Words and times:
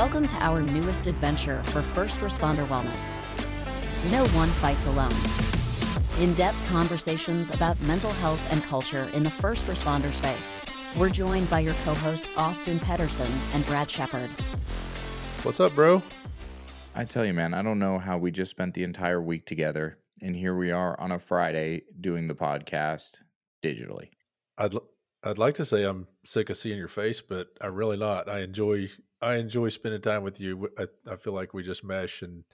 Welcome 0.00 0.28
to 0.28 0.36
our 0.36 0.62
newest 0.62 1.08
adventure 1.08 1.62
for 1.64 1.82
first 1.82 2.20
responder 2.20 2.66
wellness. 2.68 3.10
No 4.10 4.26
one 4.28 4.48
fights 4.48 4.86
alone. 4.86 5.12
In 6.18 6.32
depth 6.36 6.66
conversations 6.70 7.50
about 7.50 7.78
mental 7.82 8.10
health 8.12 8.40
and 8.50 8.62
culture 8.62 9.10
in 9.12 9.22
the 9.22 9.28
first 9.28 9.66
responder 9.66 10.10
space. 10.14 10.56
We're 10.96 11.10
joined 11.10 11.50
by 11.50 11.60
your 11.60 11.74
co 11.84 11.92
hosts 11.92 12.32
Austin 12.34 12.78
Pedersen 12.78 13.30
and 13.52 13.66
Brad 13.66 13.90
Shepard. 13.90 14.30
What's 15.42 15.60
up, 15.60 15.74
bro? 15.74 16.02
I 16.94 17.04
tell 17.04 17.26
you, 17.26 17.34
man, 17.34 17.52
I 17.52 17.60
don't 17.60 17.78
know 17.78 17.98
how 17.98 18.16
we 18.16 18.30
just 18.30 18.52
spent 18.52 18.72
the 18.72 18.84
entire 18.84 19.20
week 19.20 19.44
together, 19.44 19.98
and 20.22 20.34
here 20.34 20.56
we 20.56 20.70
are 20.70 20.98
on 20.98 21.12
a 21.12 21.18
Friday 21.18 21.82
doing 22.00 22.26
the 22.26 22.34
podcast 22.34 23.18
digitally. 23.62 24.08
I'd 24.56 24.72
l- 24.72 24.88
I'd 25.22 25.36
like 25.36 25.56
to 25.56 25.66
say 25.66 25.84
I'm 25.84 26.06
sick 26.24 26.48
of 26.48 26.56
seeing 26.56 26.78
your 26.78 26.88
face, 26.88 27.20
but 27.20 27.48
I'm 27.60 27.74
really 27.74 27.98
not. 27.98 28.30
I 28.30 28.40
enjoy 28.40 28.88
I 29.22 29.36
enjoy 29.36 29.68
spending 29.68 30.00
time 30.00 30.22
with 30.22 30.40
you. 30.40 30.68
I, 30.78 30.86
I 31.10 31.16
feel 31.16 31.32
like 31.32 31.52
we 31.52 31.62
just 31.62 31.84
mesh, 31.84 32.22
and 32.22 32.44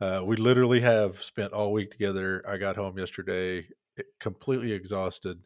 uh, 0.00 0.22
we 0.24 0.36
literally 0.36 0.80
have 0.80 1.16
spent 1.16 1.52
all 1.52 1.72
week 1.72 1.90
together. 1.90 2.42
I 2.48 2.56
got 2.56 2.76
home 2.76 2.98
yesterday 2.98 3.66
eh, 3.98 4.02
completely 4.18 4.72
exhausted, 4.72 5.40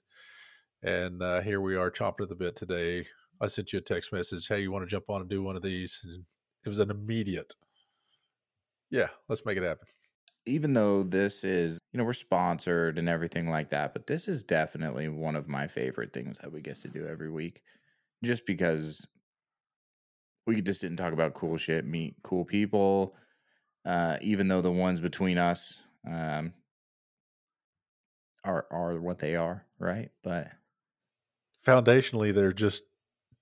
and 0.82 1.22
uh, 1.22 1.40
here 1.40 1.60
we 1.60 1.76
are 1.76 1.90
chomping 1.90 2.22
at 2.22 2.28
the 2.28 2.34
bit 2.34 2.56
today. 2.56 3.06
I 3.40 3.46
sent 3.46 3.72
you 3.72 3.78
a 3.78 3.82
text 3.82 4.12
message. 4.12 4.46
Hey, 4.46 4.60
you 4.60 4.70
want 4.70 4.84
to 4.84 4.90
jump 4.90 5.10
on 5.10 5.20
and 5.20 5.28
do 5.28 5.42
one 5.42 5.56
of 5.56 5.62
these? 5.62 6.00
And 6.04 6.24
it 6.64 6.68
was 6.68 6.78
an 6.78 6.90
immediate. 6.90 7.54
Yeah, 8.90 9.08
let's 9.28 9.44
make 9.44 9.58
it 9.58 9.64
happen. 9.64 9.86
Even 10.46 10.74
though 10.74 11.02
this 11.02 11.42
is, 11.42 11.78
you 11.92 11.98
know, 11.98 12.04
we're 12.04 12.12
sponsored 12.12 12.98
and 12.98 13.08
everything 13.08 13.48
like 13.48 13.70
that, 13.70 13.92
but 13.92 14.06
this 14.06 14.28
is 14.28 14.44
definitely 14.44 15.08
one 15.08 15.36
of 15.36 15.48
my 15.48 15.66
favorite 15.66 16.12
things 16.12 16.38
that 16.38 16.52
we 16.52 16.60
get 16.60 16.76
to 16.82 16.88
do 16.88 17.06
every 17.06 17.30
week. 17.30 17.62
Just 18.22 18.46
because 18.46 19.06
we 20.46 20.60
just 20.60 20.80
didn't 20.80 20.96
talk 20.98 21.12
about 21.12 21.34
cool 21.34 21.56
shit, 21.56 21.86
meet 21.86 22.16
cool 22.22 22.44
people, 22.44 23.16
uh, 23.84 24.18
even 24.20 24.48
though 24.48 24.60
the 24.60 24.70
ones 24.72 25.00
between 25.00 25.38
us 25.38 25.82
um, 26.06 26.52
are 28.44 28.66
are 28.70 29.00
what 29.00 29.18
they 29.18 29.36
are, 29.36 29.64
right? 29.78 30.10
But 30.22 30.48
Foundationally, 31.66 32.34
they're 32.34 32.52
just 32.52 32.82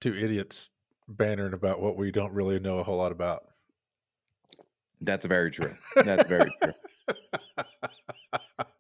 two 0.01 0.15
idiots 0.15 0.71
bantering 1.09 1.55
about 1.55 1.81
what 1.81 1.97
we 1.97 2.13
don't 2.13 2.33
really 2.33 2.61
know 2.61 2.79
a 2.79 2.83
whole 2.85 2.99
lot 2.99 3.13
about. 3.13 3.43
that's 5.01 5.27
very 5.27 5.51
true. 5.51 5.75
That's 5.97 6.29
very 6.29 6.51
true. 6.63 6.73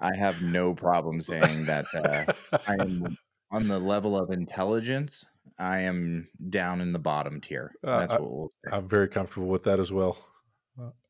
I 0.00 0.14
have 0.16 0.42
no 0.42 0.74
problem 0.74 1.20
saying 1.20 1.66
that 1.66 1.86
uh, 1.94 2.32
I 2.66 2.74
am 2.74 3.16
on 3.50 3.68
the 3.68 3.78
level 3.78 4.16
of 4.16 4.30
intelligence. 4.30 5.24
I 5.58 5.80
am 5.80 6.28
down 6.50 6.80
in 6.80 6.92
the 6.92 6.98
bottom 6.98 7.40
tier. 7.40 7.72
Uh, 7.84 8.00
That's 8.00 8.12
I- 8.12 8.20
what 8.20 8.32
we'll 8.32 8.50
say. 8.64 8.76
I'm 8.76 8.88
very 8.88 9.08
comfortable 9.08 9.48
with 9.48 9.64
that 9.64 9.80
as 9.80 9.92
well. 9.92 10.18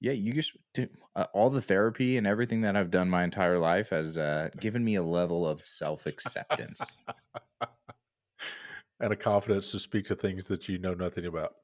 yeah, 0.00 0.12
you 0.12 0.32
just 0.32 0.52
dude, 0.74 0.90
uh, 1.14 1.26
all 1.32 1.50
the 1.50 1.62
therapy 1.62 2.16
and 2.16 2.26
everything 2.26 2.62
that 2.62 2.76
I've 2.76 2.90
done 2.90 3.08
my 3.08 3.24
entire 3.24 3.58
life 3.58 3.90
has 3.90 4.18
uh, 4.18 4.50
given 4.58 4.84
me 4.84 4.96
a 4.96 5.02
level 5.02 5.46
of 5.46 5.64
self 5.64 6.06
acceptance. 6.06 6.92
and 9.00 9.12
a 9.12 9.16
confidence 9.16 9.70
to 9.72 9.78
speak 9.78 10.06
to 10.06 10.14
things 10.14 10.46
that 10.48 10.68
you 10.68 10.78
know 10.78 10.94
nothing 10.94 11.26
about. 11.26 11.54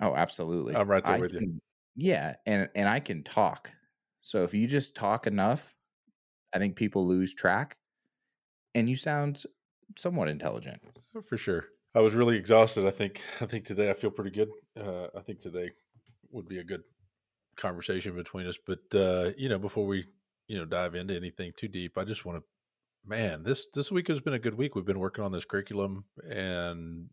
oh, 0.00 0.14
absolutely. 0.14 0.74
I'm 0.76 0.88
right 0.88 1.04
there 1.04 1.16
I 1.16 1.20
with 1.20 1.32
you. 1.32 1.60
Yeah, 1.96 2.34
and 2.46 2.68
and 2.74 2.88
I 2.88 3.00
can 3.00 3.22
talk. 3.22 3.70
So 4.22 4.44
if 4.44 4.54
you 4.54 4.66
just 4.66 4.94
talk 4.94 5.26
enough, 5.26 5.74
I 6.54 6.58
think 6.58 6.76
people 6.76 7.06
lose 7.06 7.34
track, 7.34 7.76
and 8.74 8.88
you 8.88 8.96
sound 8.96 9.42
somewhat 9.96 10.28
intelligent. 10.28 10.80
For 11.26 11.36
sure. 11.36 11.66
I 11.94 12.00
was 12.00 12.14
really 12.14 12.36
exhausted. 12.36 12.86
I 12.86 12.90
think 12.90 13.22
I 13.40 13.46
think 13.46 13.64
today 13.64 13.90
I 13.90 13.94
feel 13.94 14.10
pretty 14.10 14.30
good. 14.30 14.50
Uh, 14.78 15.08
I 15.16 15.20
think 15.20 15.40
today 15.40 15.70
would 16.30 16.48
be 16.48 16.58
a 16.58 16.64
good 16.64 16.82
conversation 17.56 18.14
between 18.14 18.46
us. 18.46 18.58
But 18.64 18.80
uh, 18.94 19.32
you 19.36 19.48
know, 19.48 19.58
before 19.58 19.86
we 19.86 20.06
you 20.48 20.58
know 20.58 20.64
dive 20.64 20.94
into 20.94 21.14
anything 21.14 21.52
too 21.56 21.68
deep, 21.68 21.98
I 21.98 22.04
just 22.04 22.24
want 22.24 22.38
to 22.38 22.44
man 23.04 23.42
this 23.42 23.66
this 23.74 23.90
week 23.90 24.08
has 24.08 24.20
been 24.20 24.34
a 24.34 24.38
good 24.38 24.54
week. 24.54 24.74
We've 24.74 24.84
been 24.84 25.00
working 25.00 25.24
on 25.24 25.32
this 25.32 25.44
curriculum 25.44 26.04
and 26.28 27.08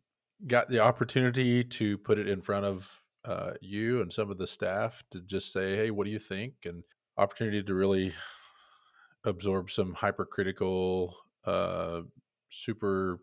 got 0.47 0.69
the 0.69 0.79
opportunity 0.79 1.63
to 1.63 1.97
put 1.97 2.17
it 2.17 2.29
in 2.29 2.41
front 2.41 2.65
of 2.65 3.01
uh, 3.25 3.51
you 3.61 4.01
and 4.01 4.11
some 4.11 4.29
of 4.31 4.37
the 4.37 4.47
staff 4.47 5.03
to 5.11 5.19
just 5.21 5.51
say, 5.51 5.75
hey, 5.75 5.91
what 5.91 6.05
do 6.05 6.11
you 6.11 6.19
think? 6.19 6.53
And 6.65 6.83
opportunity 7.17 7.61
to 7.61 7.73
really 7.73 8.13
absorb 9.25 9.69
some 9.69 9.93
hypercritical, 9.93 11.15
uh, 11.45 12.01
super 12.49 13.19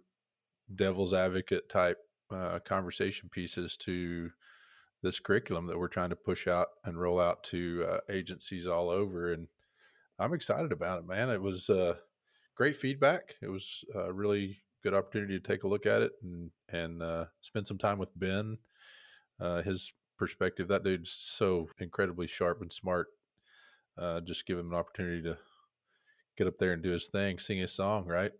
devil's 0.75 1.15
advocate 1.15 1.69
type 1.69 1.99
uh, 2.31 2.59
conversation 2.60 3.28
pieces 3.28 3.77
to 3.77 4.31
this 5.03 5.21
curriculum 5.21 5.66
that 5.66 5.78
we're 5.78 5.88
trying 5.88 6.10
to 6.10 6.16
push 6.16 6.49
out 6.49 6.69
and 6.84 7.00
roll 7.00 7.21
out 7.21 7.44
to 7.44 7.84
uh, 7.88 7.99
agencies 8.10 8.66
all 8.66 8.91
over. 8.91 9.32
And 9.32 9.47
I'm 10.19 10.34
excited 10.34 10.72
about 10.72 11.00
it, 11.00 11.06
man. 11.06 11.31
It 11.31 11.41
was 11.41 11.71
uh, 11.71 11.94
great 12.54 12.77
feedback. 12.77 13.34
It 13.43 13.49
was 13.49 13.84
a 13.94 14.12
really 14.12 14.59
good 14.82 14.94
opportunity 14.94 15.38
to 15.38 15.47
take 15.47 15.65
a 15.65 15.69
look 15.69 15.87
at 15.87 16.03
it 16.03 16.12
and 16.22 16.50
and 16.69 17.03
uh, 17.03 17.27
spend 17.41 17.66
some 17.66 17.78
time 17.78 17.98
with 17.98 18.19
Ben. 18.19 18.59
Uh, 19.38 19.62
his 19.62 19.93
perspective, 20.19 20.69
that 20.69 20.84
dude's 20.84 21.10
so 21.10 21.69
incredibly 21.78 22.27
sharp 22.27 22.62
and 22.62 22.72
smart. 22.72 23.09
Uh, 23.98 24.21
just 24.21 24.47
give 24.47 24.59
him 24.59 24.72
an 24.72 24.78
opportunity 24.78 25.22
to 25.22 25.37
get 26.37 26.47
up 26.47 26.59
there 26.59 26.72
and 26.72 26.83
do 26.83 26.91
his 26.91 27.06
thing, 27.06 27.38
sing 27.38 27.59
his 27.59 27.72
song, 27.72 28.06
right? 28.06 28.33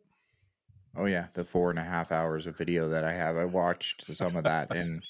Oh 0.97 1.05
yeah, 1.05 1.29
the 1.35 1.45
four 1.45 1.71
and 1.71 1.79
a 1.79 1.85
half 1.85 2.11
hours 2.11 2.47
of 2.47 2.57
video 2.57 2.89
that 2.89 3.05
I 3.05 3.13
have, 3.13 3.37
I 3.37 3.45
watched 3.45 4.07
some 4.07 4.35
of 4.37 4.45
that, 4.45 4.75
and 4.75 5.03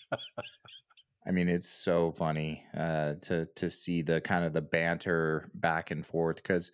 I 1.27 1.31
mean 1.31 1.49
it's 1.49 1.69
so 1.69 2.13
funny 2.13 2.65
uh, 2.77 3.15
to 3.23 3.47
to 3.57 3.71
see 3.71 4.03
the 4.03 4.21
kind 4.21 4.45
of 4.45 4.53
the 4.53 4.63
banter 4.63 5.51
back 5.55 5.91
and 5.91 6.05
forth 6.05 6.37
because 6.37 6.73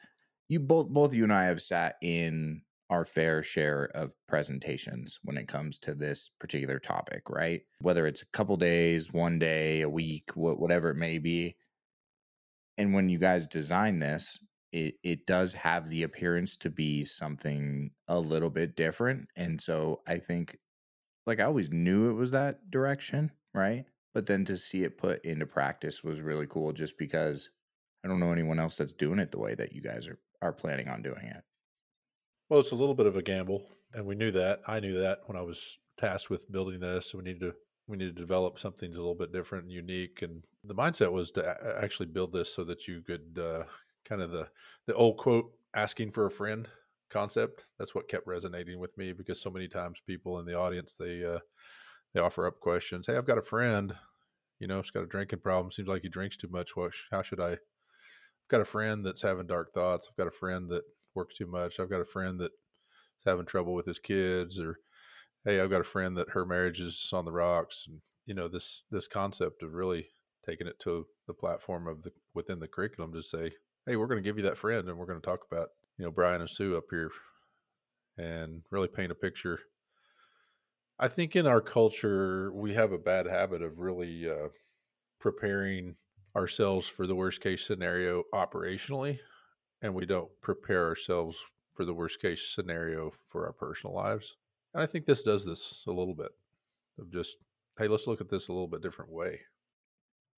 you 0.49 0.61
both 0.61 0.89
both 0.89 1.15
you 1.15 1.25
and 1.25 1.33
I 1.33 1.45
have 1.45 1.61
sat 1.61 1.97
in 2.03 2.63
our 2.91 3.05
fair 3.05 3.43
share 3.43 3.91
of 3.95 4.15
presentations 4.29 5.19
when 5.23 5.39
it 5.39 5.49
comes 5.49 5.79
to 5.79 5.95
this 5.95 6.31
particular 6.39 6.79
topic, 6.79 7.31
right? 7.31 7.63
Whether 7.81 8.07
it's 8.07 8.21
a 8.23 8.27
couple 8.27 8.57
days, 8.59 9.13
one 9.13 9.39
day, 9.39 9.81
a 9.81 9.89
week, 9.89 10.31
wha- 10.37 10.55
whatever 10.55 10.91
it 10.91 10.97
may 10.97 11.19
be. 11.19 11.57
And 12.77 12.93
when 12.93 13.09
you 13.09 13.19
guys 13.19 13.47
design 13.47 13.99
this, 13.99 14.39
it 14.73 14.95
it 15.03 15.27
does 15.27 15.53
have 15.55 15.89
the 15.89 16.03
appearance 16.03 16.57
to 16.57 16.71
be 16.71 17.05
something 17.05 17.91
a 18.09 18.19
little 18.19 18.51
bit 18.51 18.77
different 18.77 19.29
and 19.37 19.61
so 19.61 20.01
i 20.07 20.19
think 20.19 20.59
like 21.27 21.41
i 21.41 21.45
always 21.45 21.71
knew 21.71 22.11
it 22.11 22.15
was 22.15 22.31
that 22.31 22.71
direction 22.71 23.31
right 23.55 23.85
but 24.15 24.27
then 24.27 24.45
to 24.45 24.57
see 24.57 24.83
it 24.83 24.99
put 24.99 25.25
into 25.25 25.47
practice 25.47 26.03
was 26.03 26.21
really 26.21 26.47
cool 26.47 26.73
just 26.73 26.99
because 26.99 27.51
i 28.05 28.09
don't 28.09 28.21
know 28.21 28.33
anyone 28.33 28.59
else 28.59 28.77
that's 28.77 28.93
doing 28.95 29.19
it 29.19 29.31
the 29.31 29.39
way 29.39 29.55
that 29.55 29.73
you 29.73 29.83
guys 29.83 30.09
are 30.09 30.19
are 30.41 30.53
planning 30.53 30.89
on 30.89 31.03
doing 31.03 31.25
it 31.25 31.45
Well, 32.49 32.61
it's 32.61 32.73
a 32.73 32.77
little 32.77 32.95
bit 32.95 33.07
of 33.07 33.17
a 33.17 33.23
gamble, 33.23 33.71
and 33.95 34.05
we 34.05 34.15
knew 34.15 34.31
that. 34.33 34.61
I 34.67 34.81
knew 34.81 34.99
that 34.99 35.21
when 35.27 35.37
I 35.37 35.43
was 35.43 35.79
tasked 35.97 36.31
with 36.31 36.51
building 36.51 36.81
this. 36.81 37.15
We 37.15 37.23
needed 37.23 37.41
to 37.41 37.55
we 37.87 37.97
needed 37.97 38.17
to 38.17 38.23
develop 38.23 38.59
something 38.59 38.91
that's 38.91 38.99
a 38.99 39.01
little 39.01 39.15
bit 39.15 39.33
different 39.33 39.65
and 39.65 39.73
unique. 39.73 40.23
And 40.23 40.45
the 40.65 40.75
mindset 40.75 41.13
was 41.13 41.31
to 41.33 41.79
actually 41.83 42.07
build 42.07 42.33
this 42.33 42.55
so 42.55 42.65
that 42.65 42.87
you 42.87 43.03
could 43.03 43.39
uh, 43.39 43.65
kind 44.05 44.23
of 44.23 44.31
the 44.31 44.49
the 44.87 44.95
old 44.95 45.17
quote 45.17 45.53
asking 45.75 46.13
for 46.13 46.27
a 46.27 46.31
friend 46.31 46.69
concept. 47.11 47.67
That's 47.79 47.95
what 47.95 48.09
kept 48.09 48.27
resonating 48.27 48.79
with 48.79 48.97
me 48.97 49.13
because 49.13 49.41
so 49.41 49.51
many 49.51 49.69
times 49.69 50.01
people 50.07 50.39
in 50.39 50.47
the 50.47 50.59
audience 50.59 50.97
they 50.99 51.25
uh, 51.25 51.39
they 52.15 52.21
offer 52.21 52.47
up 52.47 52.61
questions. 52.61 53.07
Hey, 53.07 53.17
I've 53.17 53.27
got 53.27 53.39
a 53.39 53.43
friend. 53.43 53.95
You 54.59 54.69
know, 54.69 54.81
he's 54.81 54.91
got 54.91 55.03
a 55.03 55.07
drinking 55.07 55.41
problem. 55.41 55.73
Seems 55.73 55.89
like 55.89 56.03
he 56.03 56.09
drinks 56.09 56.37
too 56.37 56.49
much. 56.51 56.77
What? 56.77 56.93
How 57.11 57.23
should 57.23 57.41
I? 57.41 57.53
I've 57.53 57.59
got 58.49 58.61
a 58.61 58.67
friend 58.67 59.05
that's 59.05 59.23
having 59.23 59.47
dark 59.47 59.73
thoughts. 59.73 60.09
I've 60.11 60.17
got 60.17 60.29
a 60.29 60.37
friend 60.37 60.69
that 60.71 60.83
works 61.15 61.37
too 61.37 61.47
much. 61.47 61.79
I've 61.79 61.91
got 61.91 62.01
a 62.01 62.07
friend 62.07 62.41
that's 62.41 62.55
having 63.27 63.47
trouble 63.47 63.75
with 63.75 63.87
his 63.87 63.99
kids, 63.99 64.59
or 64.59 64.79
hey, 65.45 65.61
I've 65.61 65.71
got 65.71 65.81
a 65.81 65.85
friend 65.85 66.17
that 66.17 66.31
her 66.31 66.47
marriage 66.47 66.81
is 66.81 67.11
on 67.13 67.25
the 67.25 67.33
rocks, 67.33 67.85
and 67.89 68.01
you 68.27 68.35
know 68.35 68.49
this 68.49 68.85
this 68.91 69.09
concept 69.09 69.63
of 69.63 69.75
really 69.75 70.09
taking 70.47 70.67
it 70.67 70.79
to 70.81 71.07
the 71.27 71.35
platform 71.35 71.87
of 71.87 72.03
the 72.03 72.13
within 72.35 72.59
the 72.59 72.69
curriculum 72.69 73.13
to 73.13 73.23
say, 73.23 73.53
hey, 73.87 73.97
we're 73.97 74.07
going 74.07 74.23
to 74.23 74.29
give 74.29 74.37
you 74.37 74.45
that 74.45 74.59
friend, 74.59 74.89
and 74.89 74.99
we're 74.99 75.07
going 75.07 75.21
to 75.21 75.27
talk 75.27 75.41
about 75.51 75.69
you 75.99 76.05
know 76.05 76.11
Brian 76.11 76.41
and 76.41 76.51
Sue 76.51 76.77
up 76.77 76.85
here, 76.91 77.11
and 78.17 78.63
really 78.71 78.89
paint 78.89 79.13
a 79.13 79.17
picture. 79.17 79.61
I 80.99 81.09
think 81.09 81.35
in 81.35 81.47
our 81.47 81.61
culture 81.61 82.53
we 82.53 82.75
have 82.75 82.93
a 82.93 82.99
bad 82.99 83.27
habit 83.27 83.63
of 83.63 83.79
really 83.79 84.31
uh, 84.31 84.49
preparing 85.19 85.97
ourselves 86.37 86.87
for 86.87 87.07
the 87.07 87.15
worst 87.15 87.41
case 87.41 87.67
scenario 87.67 88.23
operationally 88.33 89.19
and 89.83 89.95
we 89.95 90.07
don't 90.07 90.31
prepare 90.41 90.87
ourselves 90.87 91.37
for 91.75 91.85
the 91.85 91.93
worst 91.93 92.21
case 92.21 92.53
scenario 92.55 93.13
for 93.29 93.47
our 93.47 93.53
personal 93.53 93.95
lives. 93.95 94.37
And 94.75 94.83
I 94.83 94.87
think 94.87 95.05
this 95.05 95.23
does 95.23 95.45
this 95.45 95.85
a 95.87 95.93
little 95.93 96.15
bit 96.15 96.31
of 96.99 97.11
just, 97.11 97.37
hey, 97.79 97.89
let's 97.89 98.07
look 98.07 98.21
at 98.21 98.29
this 98.29 98.49
a 98.49 98.53
little 98.53 98.69
bit 98.69 98.81
different 98.81 99.11
way. 99.11 99.41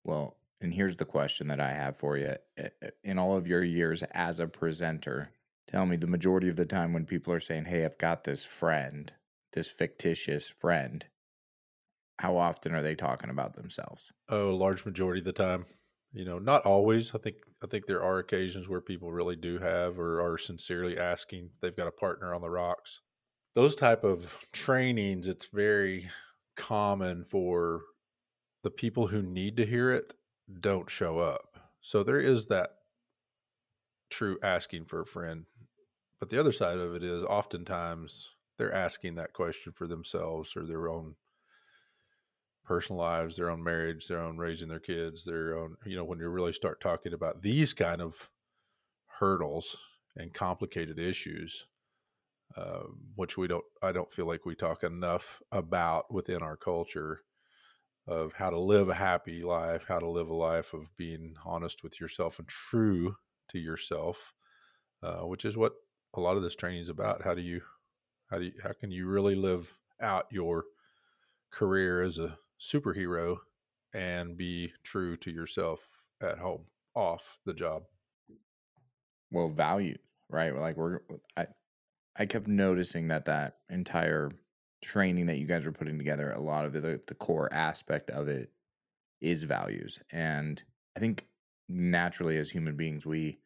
well 0.03 0.37
and 0.61 0.73
here's 0.73 0.97
the 0.97 1.05
question 1.05 1.47
that 1.47 1.59
i 1.59 1.71
have 1.71 1.97
for 1.97 2.17
you 2.17 2.35
Uh, 2.57 2.69
uh, 2.83 2.89
in 3.03 3.17
all 3.17 3.35
of 3.35 3.47
your 3.47 3.63
years 3.63 4.03
as 4.11 4.39
a 4.39 4.47
presenter 4.47 5.31
tell 5.67 5.85
me 5.85 5.97
the 5.97 6.07
majority 6.07 6.49
of 6.49 6.55
the 6.55 6.65
time 6.65 6.93
when 6.93 7.05
people 7.05 7.33
are 7.33 7.39
saying 7.39 7.65
hey 7.65 7.85
i've 7.85 7.97
got 7.97 8.23
this 8.23 8.43
friend 8.43 9.13
this 9.53 9.69
fictitious 9.69 10.49
friend 10.49 11.07
how 12.19 12.37
often 12.37 12.73
are 12.73 12.81
they 12.81 12.95
talking 12.95 13.29
about 13.29 13.55
themselves? 13.55 14.11
Oh, 14.29 14.51
a 14.51 14.55
large 14.55 14.85
majority 14.85 15.19
of 15.19 15.25
the 15.25 15.33
time. 15.33 15.65
You 16.11 16.23
know, 16.23 16.39
not 16.39 16.65
always. 16.65 17.13
I 17.13 17.17
think 17.17 17.37
I 17.61 17.67
think 17.67 17.85
there 17.85 18.03
are 18.03 18.19
occasions 18.19 18.67
where 18.67 18.81
people 18.81 19.11
really 19.11 19.35
do 19.35 19.59
have 19.59 19.99
or 19.99 20.21
are 20.21 20.37
sincerely 20.37 20.97
asking 20.97 21.51
they've 21.61 21.75
got 21.75 21.87
a 21.87 21.91
partner 21.91 22.33
on 22.33 22.41
the 22.41 22.49
rocks. 22.49 23.01
Those 23.53 23.75
type 23.75 24.03
of 24.03 24.47
trainings, 24.53 25.27
it's 25.27 25.47
very 25.47 26.09
common 26.55 27.25
for 27.25 27.83
the 28.63 28.71
people 28.71 29.07
who 29.07 29.21
need 29.21 29.57
to 29.57 29.65
hear 29.65 29.91
it 29.91 30.13
don't 30.59 30.89
show 30.89 31.19
up. 31.19 31.57
So 31.81 32.03
there 32.03 32.19
is 32.19 32.47
that 32.47 32.71
true 34.09 34.37
asking 34.43 34.85
for 34.85 35.01
a 35.01 35.05
friend. 35.05 35.45
But 36.19 36.29
the 36.29 36.39
other 36.39 36.51
side 36.51 36.77
of 36.77 36.95
it 36.95 37.03
is 37.03 37.23
oftentimes 37.23 38.29
they're 38.57 38.73
asking 38.73 39.15
that 39.15 39.33
question 39.33 39.73
for 39.73 39.87
themselves 39.87 40.55
or 40.55 40.65
their 40.65 40.87
own 40.87 41.15
personal 42.63 42.99
lives, 42.99 43.35
their 43.35 43.49
own 43.49 43.63
marriage, 43.63 44.07
their 44.07 44.21
own 44.21 44.37
raising 44.37 44.69
their 44.69 44.79
kids, 44.79 45.23
their 45.23 45.57
own, 45.57 45.75
you 45.85 45.95
know, 45.95 46.03
when 46.03 46.19
you 46.19 46.27
really 46.29 46.53
start 46.53 46.81
talking 46.81 47.13
about 47.13 47.41
these 47.41 47.73
kind 47.73 48.01
of 48.01 48.29
hurdles 49.07 49.77
and 50.15 50.33
complicated 50.33 50.97
issues, 50.97 51.67
uh, 52.57 52.83
which 53.15 53.37
we 53.37 53.47
don't, 53.47 53.65
I 53.83 53.91
don't 53.91 54.11
feel 54.11 54.25
like 54.25 54.45
we 54.45 54.55
talk 54.55 54.83
enough 54.83 55.41
about 55.51 56.11
within 56.11 56.41
our 56.41 56.57
culture 56.57 57.21
of 58.07 58.33
how 58.33 58.49
to 58.49 58.59
live 58.59 58.89
a 58.89 58.93
happy 58.93 59.43
life, 59.43 59.85
how 59.87 59.99
to 59.99 60.09
live 60.09 60.29
a 60.29 60.33
life 60.33 60.73
of 60.73 60.95
being 60.95 61.35
honest 61.43 61.83
with 61.83 61.99
yourself 61.99 62.39
and 62.39 62.47
true 62.47 63.15
to 63.49 63.59
yourself, 63.59 64.33
uh, 65.01 65.21
which 65.21 65.45
is 65.45 65.57
what 65.57 65.73
a 66.13 66.19
lot 66.19 66.37
of 66.37 66.43
this 66.43 66.55
training 66.55 66.81
is 66.81 66.89
about. 66.89 67.23
How 67.23 67.33
do 67.33 67.41
you, 67.41 67.61
how 68.29 68.37
do 68.37 68.45
you, 68.45 68.53
how 68.63 68.73
can 68.79 68.91
you 68.91 69.07
really 69.07 69.35
live 69.35 69.77
out 70.01 70.27
your 70.31 70.65
career 71.51 72.01
as 72.01 72.19
a 72.19 72.37
superhero 72.59 73.37
and 73.93 74.37
be 74.37 74.73
true 74.83 75.17
to 75.17 75.31
yourself 75.31 75.87
at 76.21 76.37
home, 76.37 76.65
off 76.93 77.39
the 77.45 77.53
job? 77.53 77.83
Well, 79.31 79.49
valued, 79.49 79.99
right? 80.29 80.55
Like 80.55 80.77
we're, 80.77 80.99
I, 81.35 81.47
I 82.15 82.25
kept 82.25 82.47
noticing 82.47 83.07
that 83.07 83.25
that 83.25 83.57
entire 83.69 84.31
training 84.85 85.25
that 85.25 85.37
you 85.37 85.47
guys 85.47 85.65
were 85.65 85.71
putting 85.71 85.97
together, 85.97 86.31
a 86.31 86.39
lot 86.39 86.65
of 86.65 86.73
the, 86.73 87.01
the 87.07 87.15
core 87.15 87.51
aspect 87.51 88.09
of 88.11 88.27
it 88.27 88.51
is 89.19 89.43
values. 89.43 89.99
And 90.11 90.61
I 90.95 90.99
think 90.99 91.25
naturally 91.67 92.37
as 92.37 92.49
human 92.49 92.75
beings, 92.75 93.05
we 93.05 93.39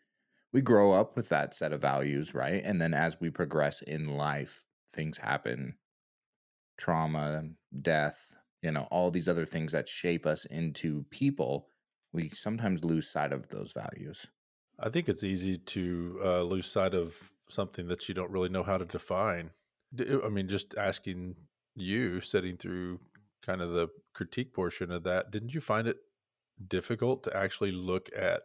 we 0.51 0.61
grow 0.61 0.91
up 0.91 1.15
with 1.15 1.29
that 1.29 1.53
set 1.53 1.73
of 1.73 1.81
values, 1.81 2.33
right? 2.33 2.63
And 2.65 2.81
then 2.81 2.93
as 2.93 3.21
we 3.21 3.29
progress 3.29 3.83
in 3.83 4.17
life, 4.17 4.63
things 4.91 5.17
happen, 5.17 5.75
trauma, 6.75 7.43
death, 7.81 8.31
you 8.63 8.71
know, 8.71 8.87
all 8.89 9.11
these 9.11 9.29
other 9.29 9.45
things 9.45 9.71
that 9.73 9.87
shape 9.87 10.25
us 10.25 10.45
into 10.45 11.05
people, 11.11 11.67
we 12.13 12.29
sometimes 12.29 12.83
lose 12.83 13.07
sight 13.07 13.31
of 13.31 13.47
those 13.49 13.73
values. 13.73 14.25
I 14.79 14.89
think 14.89 15.07
it's 15.07 15.23
easy 15.23 15.57
to 15.57 16.19
uh, 16.25 16.41
lose 16.41 16.65
sight 16.65 16.95
of 16.95 17.31
something 17.47 17.87
that 17.87 18.09
you 18.09 18.15
don't 18.15 18.31
really 18.31 18.49
know 18.49 18.63
how 18.63 18.79
to 18.79 18.85
define. 18.85 19.51
I 19.97 20.29
mean, 20.29 20.47
just 20.47 20.75
asking 20.77 21.35
you, 21.75 22.21
sitting 22.21 22.57
through 22.57 22.99
kind 23.45 23.61
of 23.61 23.71
the 23.71 23.89
critique 24.13 24.53
portion 24.53 24.91
of 24.91 25.03
that, 25.03 25.31
didn't 25.31 25.53
you 25.53 25.61
find 25.61 25.87
it 25.87 25.97
difficult 26.67 27.23
to 27.23 27.35
actually 27.35 27.71
look 27.71 28.09
at 28.15 28.41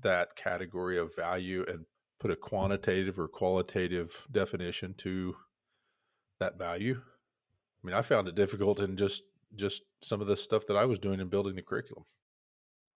that 0.00 0.36
category 0.36 0.98
of 0.98 1.14
value 1.16 1.64
and 1.68 1.84
put 2.20 2.30
a 2.30 2.36
quantitative 2.36 3.18
or 3.18 3.28
qualitative 3.28 4.26
definition 4.30 4.94
to 4.94 5.36
that 6.40 6.58
value? 6.58 7.00
I 7.00 7.86
mean, 7.86 7.94
I 7.94 8.02
found 8.02 8.28
it 8.28 8.34
difficult 8.34 8.80
in 8.80 8.96
just 8.96 9.22
just 9.54 9.82
some 10.02 10.20
of 10.20 10.26
the 10.26 10.36
stuff 10.36 10.66
that 10.66 10.76
I 10.76 10.84
was 10.84 10.98
doing 10.98 11.20
in 11.20 11.28
building 11.28 11.54
the 11.56 11.62
curriculum. 11.62 12.04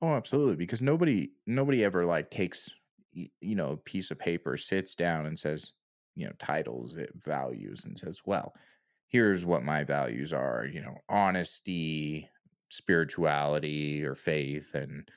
Oh, 0.03 0.15
absolutely. 0.15 0.57
Because 0.57 0.83
nobody 0.83 1.33
nobody 1.47 1.85
ever 1.85 2.05
like 2.05 2.31
takes 2.31 2.71
you 3.13 3.55
know 3.55 3.73
a 3.73 3.77
piece 3.77 4.11
of 4.11 4.19
paper, 4.19 4.57
sits 4.57 4.95
down 4.95 5.27
and 5.27 5.39
says, 5.39 5.73
you 6.17 6.27
know, 6.27 6.33
titles 6.39 6.97
it 6.97 7.11
values 7.15 7.85
and 7.85 7.99
says, 7.99 8.21
well, 8.27 8.55
here's 9.09 9.45
what 9.47 9.65
my 9.65 9.85
values 9.85 10.33
are. 10.33 10.67
You 10.67 10.83
know, 10.83 10.97
honesty, 11.09 12.31
spirituality, 12.71 14.05
or 14.05 14.15
faith, 14.15 14.75
and 14.75 15.09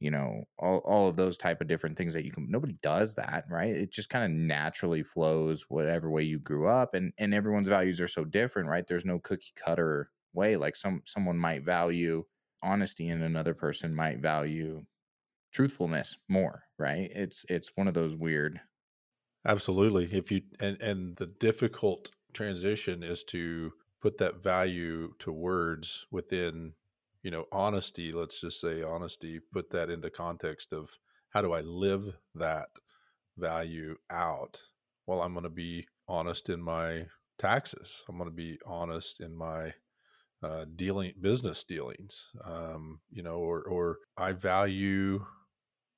you 0.00 0.10
know 0.10 0.44
all, 0.58 0.78
all 0.78 1.08
of 1.08 1.16
those 1.16 1.36
type 1.36 1.60
of 1.60 1.68
different 1.68 1.96
things 1.96 2.14
that 2.14 2.24
you 2.24 2.32
can 2.32 2.50
nobody 2.50 2.74
does 2.82 3.14
that 3.14 3.44
right 3.50 3.70
it 3.74 3.92
just 3.92 4.08
kind 4.08 4.24
of 4.24 4.30
naturally 4.30 5.02
flows 5.02 5.66
whatever 5.68 6.10
way 6.10 6.22
you 6.22 6.38
grew 6.38 6.66
up 6.66 6.94
and 6.94 7.12
and 7.18 7.34
everyone's 7.34 7.68
values 7.68 8.00
are 8.00 8.08
so 8.08 8.24
different 8.24 8.68
right 8.68 8.86
there's 8.86 9.04
no 9.04 9.18
cookie 9.18 9.52
cutter 9.56 10.10
way 10.32 10.56
like 10.56 10.76
some 10.76 11.02
someone 11.04 11.36
might 11.38 11.64
value 11.64 12.24
honesty 12.62 13.08
and 13.08 13.22
another 13.22 13.54
person 13.54 13.94
might 13.94 14.18
value 14.20 14.84
truthfulness 15.52 16.18
more 16.28 16.64
right 16.78 17.10
it's 17.14 17.44
it's 17.48 17.72
one 17.76 17.88
of 17.88 17.94
those 17.94 18.16
weird 18.16 18.60
absolutely 19.46 20.04
if 20.12 20.30
you 20.30 20.42
and 20.60 20.80
and 20.80 21.16
the 21.16 21.26
difficult 21.26 22.10
transition 22.32 23.02
is 23.02 23.24
to 23.24 23.72
put 24.00 24.18
that 24.18 24.42
value 24.42 25.12
to 25.18 25.32
words 25.32 26.06
within 26.10 26.72
you 27.22 27.30
know 27.30 27.44
honesty 27.52 28.12
let's 28.12 28.40
just 28.40 28.60
say 28.60 28.82
honesty 28.82 29.40
put 29.52 29.70
that 29.70 29.90
into 29.90 30.10
context 30.10 30.72
of 30.72 30.90
how 31.30 31.42
do 31.42 31.52
i 31.52 31.60
live 31.60 32.14
that 32.34 32.68
value 33.38 33.96
out? 34.10 34.60
Well 35.06 35.22
i'm 35.22 35.32
going 35.32 35.44
to 35.44 35.50
be 35.50 35.86
honest 36.08 36.48
in 36.48 36.60
my 36.62 37.06
taxes 37.38 38.04
i'm 38.08 38.18
going 38.18 38.28
to 38.28 38.34
be 38.34 38.58
honest 38.66 39.20
in 39.20 39.34
my 39.34 39.72
uh, 40.42 40.64
dealing 40.76 41.12
business 41.20 41.64
dealings 41.64 42.30
um, 42.44 43.00
you 43.10 43.22
know 43.22 43.36
or 43.36 43.62
or 43.62 43.98
i 44.16 44.32
value 44.32 45.24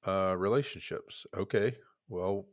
uh, 0.05 0.35
relationships. 0.37 1.27
Okay 1.37 1.75
well 2.09 2.47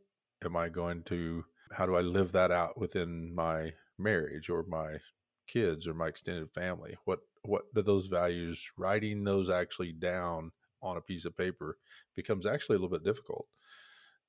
am 0.44 0.56
i 0.56 0.70
going 0.70 1.04
to 1.04 1.44
how 1.72 1.86
do 1.86 1.96
i 1.96 2.02
live 2.02 2.32
that 2.32 2.52
out 2.52 2.78
within 2.78 3.34
my 3.34 3.72
marriage 3.98 4.50
or 4.50 4.64
my 4.68 4.98
kids 5.50 5.88
or 5.88 5.94
my 5.94 6.08
extended 6.08 6.50
family? 6.54 6.96
What 7.06 7.20
what 7.44 7.74
do 7.74 7.82
those 7.82 8.08
values 8.08 8.72
writing 8.78 9.24
those 9.24 9.50
actually 9.50 9.92
down 9.92 10.52
on 10.82 10.98
a 10.98 11.02
piece 11.02 11.26
of 11.26 11.36
paper 11.36 11.78
becomes 12.16 12.46
actually 12.46 12.76
a 12.76 12.80
little 12.80 12.98
bit 12.98 13.04
difficult. 13.04 13.48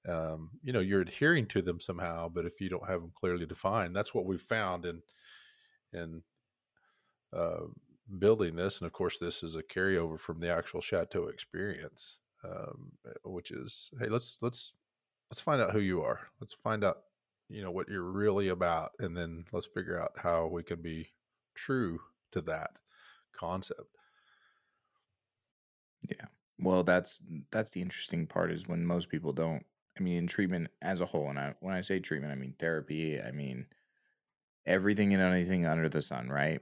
Um, 0.09 0.51
you 0.62 0.73
know 0.73 0.81
you're 0.81 1.03
adhering 1.03 1.47
to 1.49 1.61
them 1.61 1.79
somehow 1.79 2.31
but 2.31 2.47
if 2.47 2.59
you 2.59 2.71
don't 2.71 2.88
have 2.88 3.02
them 3.02 3.12
clearly 3.14 3.45
defined 3.45 3.95
that's 3.95 4.14
what 4.14 4.25
we 4.25 4.38
found 4.38 4.87
in 4.87 5.02
in 5.93 6.23
uh, 7.37 7.67
building 8.19 8.57
this 8.57 8.79
and 8.79 8.87
of 8.87 8.95
course 8.95 9.19
this 9.19 9.43
is 9.43 9.57
a 9.57 9.62
carryover 9.62 10.19
from 10.19 10.40
the 10.40 10.49
actual 10.49 10.81
chateau 10.81 11.25
experience 11.25 12.21
um, 12.45 12.93
which 13.25 13.50
is 13.50 13.90
hey 14.00 14.09
let's 14.09 14.38
let's 14.40 14.73
let's 15.31 15.41
find 15.41 15.61
out 15.61 15.73
who 15.73 15.81
you 15.81 16.03
are 16.03 16.21
let's 16.41 16.55
find 16.55 16.85
out 16.85 16.99
you 17.49 17.63
know 17.63 17.71
what 17.71 17.89
you're 17.89 18.03
really 18.03 18.49
about 18.49 18.91
and 19.01 19.17
then 19.17 19.45
let's 19.53 19.67
figure 19.67 20.01
out 20.01 20.13
how 20.17 20.47
we 20.47 20.63
can 20.63 20.81
be 20.81 21.09
true 21.55 22.01
to 22.33 22.41
that 22.43 22.71
concept. 23.33 23.97
Yeah. 26.09 26.27
Well, 26.59 26.85
that's 26.85 27.21
that's 27.51 27.71
the 27.71 27.83
interesting 27.83 28.27
part 28.27 28.53
is 28.53 28.69
when 28.69 28.85
most 28.85 29.09
people 29.09 29.33
don't. 29.33 29.65
I 29.99 30.03
mean, 30.03 30.17
in 30.17 30.27
treatment 30.27 30.69
as 30.81 31.01
a 31.01 31.07
whole, 31.07 31.29
and 31.29 31.39
I, 31.39 31.55
when 31.61 31.75
I 31.75 31.81
say 31.81 31.99
treatment, 31.99 32.33
I 32.33 32.37
mean 32.37 32.55
therapy. 32.59 33.21
I 33.21 33.33
mean 33.33 33.67
everything 34.67 35.13
and 35.15 35.23
anything 35.23 35.67
under 35.67 35.89
the 35.89 36.03
sun, 36.03 36.29
right? 36.29 36.61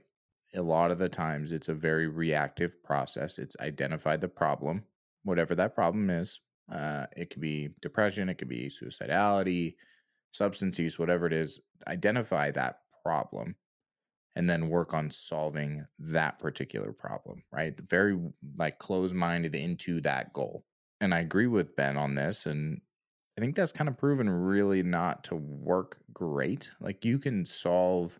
A 0.55 0.61
lot 0.61 0.91
of 0.91 0.97
the 0.97 1.09
times, 1.09 1.51
it's 1.51 1.69
a 1.69 1.73
very 1.73 2.07
reactive 2.07 2.81
process. 2.83 3.37
It's 3.37 3.55
identify 3.59 4.17
the 4.17 4.27
problem, 4.27 4.83
whatever 5.23 5.53
that 5.55 5.75
problem 5.75 6.09
is. 6.09 6.39
Uh, 6.71 7.05
it 7.15 7.29
could 7.29 7.41
be 7.41 7.69
depression, 7.81 8.29
it 8.29 8.35
could 8.35 8.49
be 8.49 8.69
suicidality, 8.69 9.75
substance 10.31 10.77
use, 10.77 10.99
whatever 10.99 11.25
it 11.25 11.33
is. 11.33 11.59
Identify 11.87 12.51
that 12.51 12.81
problem 13.03 13.55
and 14.35 14.49
then 14.49 14.69
work 14.69 14.93
on 14.93 15.09
solving 15.09 15.85
that 15.97 16.39
particular 16.39 16.93
problem, 16.93 17.43
right? 17.51 17.79
Very 17.79 18.17
like 18.57 18.79
close 18.79 19.13
minded 19.13 19.55
into 19.55 20.01
that 20.01 20.31
goal. 20.33 20.63
And 21.01 21.13
I 21.13 21.19
agree 21.19 21.47
with 21.47 21.75
Ben 21.75 21.97
on 21.97 22.15
this. 22.15 22.45
And 22.45 22.79
I 23.37 23.41
think 23.41 23.55
that's 23.55 23.71
kind 23.71 23.89
of 23.89 23.97
proven 23.97 24.29
really 24.29 24.83
not 24.83 25.23
to 25.25 25.35
work 25.35 25.97
great. 26.13 26.69
Like 26.79 27.05
you 27.05 27.19
can 27.19 27.45
solve, 27.45 28.19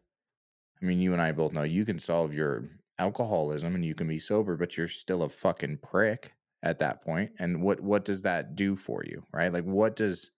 I 0.81 0.85
mean, 0.85 0.99
you 0.99 1.13
and 1.13 1.21
I 1.21 1.31
both 1.31 1.53
know 1.53 1.63
you 1.63 1.85
can 1.85 1.99
solve 1.99 2.33
your 2.33 2.69
alcoholism 2.97 3.75
and 3.75 3.85
you 3.85 3.95
can 3.95 4.07
be 4.07 4.19
sober, 4.19 4.57
but 4.57 4.77
you're 4.77 4.87
still 4.87 5.23
a 5.23 5.29
fucking 5.29 5.77
prick 5.77 6.33
at 6.63 6.79
that. 6.79 7.03
And 7.39 7.61
what 7.61 7.79
what 7.79 8.05
does 8.05 8.23
that 8.23 8.55
do 8.55 8.75
for 8.75 9.03
you, 9.05 9.23
right? 9.31 9.51
Like 9.51 9.65
what 9.65 9.95
does 9.95 10.29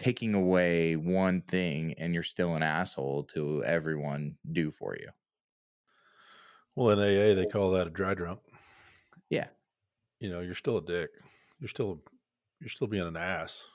taking 0.00 0.34
away 0.34 0.96
one 0.96 1.42
thing 1.42 1.94
and 1.98 2.14
you're 2.14 2.22
still 2.22 2.54
an 2.54 2.62
asshole 2.62 3.22
to 3.22 3.62
everyone 3.64 4.34
do 4.50 4.70
for 4.70 4.96
you. 4.98 5.08
Well, 6.74 6.90
in 6.90 6.98
AA, 6.98 7.34
they 7.34 7.44
call 7.44 7.72
that 7.72 7.86
a 7.86 7.90
dry 7.90 8.14
drunk. 8.14 8.40
Yeah. 9.28 9.48
You 10.18 10.30
know, 10.30 10.40
you're 10.40 10.54
still 10.54 10.78
a 10.78 10.82
dick. 10.82 11.10
You're 11.58 11.68
still, 11.68 12.00
you're 12.60 12.70
still 12.70 12.86
being 12.86 13.06
an 13.06 13.16
ass. 13.18 13.68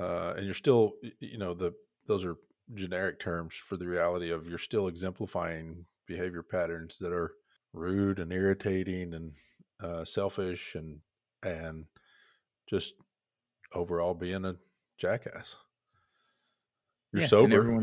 Uh, 0.00 0.32
and 0.34 0.46
you're 0.46 0.54
still, 0.54 0.94
you 1.20 1.36
know, 1.36 1.52
the, 1.52 1.74
those 2.06 2.24
are 2.24 2.36
generic 2.72 3.20
terms 3.20 3.54
for 3.54 3.76
the 3.76 3.86
reality 3.86 4.30
of 4.30 4.48
you're 4.48 4.56
still 4.56 4.88
exemplifying 4.88 5.84
behavior 6.06 6.42
patterns 6.42 6.96
that 7.00 7.12
are 7.12 7.32
rude 7.74 8.18
and 8.18 8.32
irritating 8.32 9.12
and 9.12 9.32
uh, 9.80 10.04
selfish 10.04 10.74
and 10.74 11.02
and 11.42 11.86
just 12.66 12.94
overall 13.74 14.14
being 14.14 14.44
a 14.44 14.58
jackass. 14.98 15.56
You're 17.12 17.20
Yeah, 17.20 17.28
sober. 17.28 17.78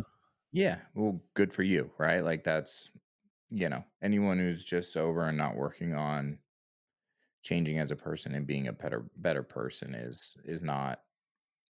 Yeah, 0.52 0.82
well, 0.96 1.24
good 1.34 1.54
for 1.54 1.64
you, 1.64 1.94
right? 1.98 2.22
Like 2.24 2.44
that's 2.44 2.92
you 3.52 3.70
know, 3.70 3.86
anyone 4.02 4.40
who's 4.40 4.66
just 4.66 4.94
sober 4.94 5.24
and 5.28 5.38
not 5.38 5.56
working 5.56 5.94
on 5.96 6.40
changing 7.44 7.80
as 7.80 7.92
a 7.92 7.96
person 7.96 8.34
and 8.36 8.46
being 8.46 8.68
a 8.68 8.74
better 8.74 9.10
better 9.18 9.44
person 9.44 9.96
is 9.96 10.38
is 10.46 10.62
not 10.62 11.04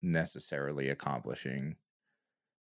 necessarily 0.01 0.89
accomplishing 0.89 1.77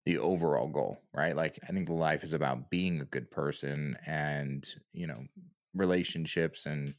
the 0.05 0.17
overall 0.19 0.67
goal, 0.69 0.97
right? 1.13 1.35
Like 1.35 1.59
I 1.63 1.67
think 1.67 1.89
life 1.89 2.23
is 2.23 2.33
about 2.33 2.71
being 2.71 3.01
a 3.01 3.05
good 3.05 3.31
person 3.31 3.97
and, 4.05 4.67
you 4.93 5.07
know, 5.07 5.27
relationships 5.73 6.65
and 6.65 6.95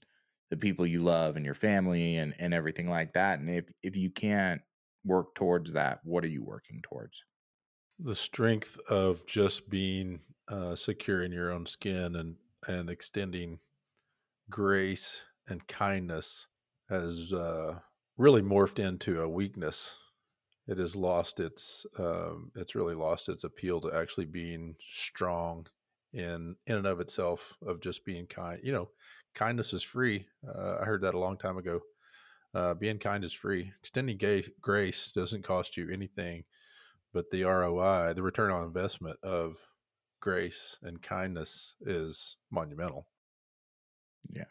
the 0.50 0.56
people 0.56 0.86
you 0.86 1.02
love 1.02 1.36
and 1.36 1.44
your 1.44 1.54
family 1.54 2.16
and 2.16 2.34
and 2.38 2.54
everything 2.54 2.88
like 2.88 3.12
that. 3.14 3.38
And 3.40 3.50
if 3.50 3.66
if 3.82 3.96
you 3.96 4.10
can't 4.10 4.62
work 5.04 5.34
towards 5.34 5.72
that, 5.72 6.00
what 6.04 6.24
are 6.24 6.28
you 6.28 6.44
working 6.44 6.80
towards? 6.82 7.22
the 7.98 8.14
strength 8.14 8.78
of 8.88 9.26
just 9.26 9.68
being 9.68 10.20
uh, 10.48 10.74
secure 10.74 11.22
in 11.22 11.32
your 11.32 11.50
own 11.50 11.66
skin 11.66 12.16
and 12.16 12.36
and 12.66 12.90
extending 12.90 13.58
grace 14.50 15.24
and 15.48 15.66
kindness 15.68 16.48
has 16.88 17.32
uh, 17.32 17.78
really 18.16 18.42
morphed 18.42 18.78
into 18.78 19.22
a 19.22 19.28
weakness. 19.28 19.96
It 20.66 20.78
has 20.78 20.96
lost 20.96 21.40
its 21.40 21.86
um, 21.98 22.52
it's 22.56 22.74
really 22.74 22.94
lost 22.94 23.28
its 23.28 23.44
appeal 23.44 23.80
to 23.82 23.92
actually 23.94 24.26
being 24.26 24.76
strong 24.88 25.66
in 26.12 26.56
in 26.66 26.76
and 26.76 26.86
of 26.86 27.00
itself 27.00 27.56
of 27.62 27.80
just 27.80 28.04
being 28.04 28.26
kind. 28.26 28.60
You 28.62 28.72
know, 28.72 28.90
kindness 29.38 29.72
is 29.72 29.82
free. 29.82 30.26
Uh, 30.46 30.78
I 30.80 30.84
heard 30.84 31.02
that 31.02 31.14
a 31.14 31.18
long 31.18 31.38
time 31.38 31.58
ago. 31.58 31.80
Uh, 32.54 32.74
being 32.74 32.98
kind 32.98 33.24
is 33.24 33.32
free. 33.32 33.72
Extending 33.80 34.16
gay, 34.16 34.44
grace 34.60 35.12
doesn't 35.12 35.44
cost 35.44 35.76
you 35.76 35.90
anything 35.90 36.44
but 37.12 37.30
the 37.30 37.44
ROI, 37.44 38.12
the 38.14 38.22
return 38.22 38.50
on 38.50 38.64
investment 38.64 39.18
of 39.22 39.58
grace 40.20 40.78
and 40.82 41.00
kindness 41.00 41.74
is 41.80 42.36
monumental. 42.50 43.06
Yeah. 44.30 44.44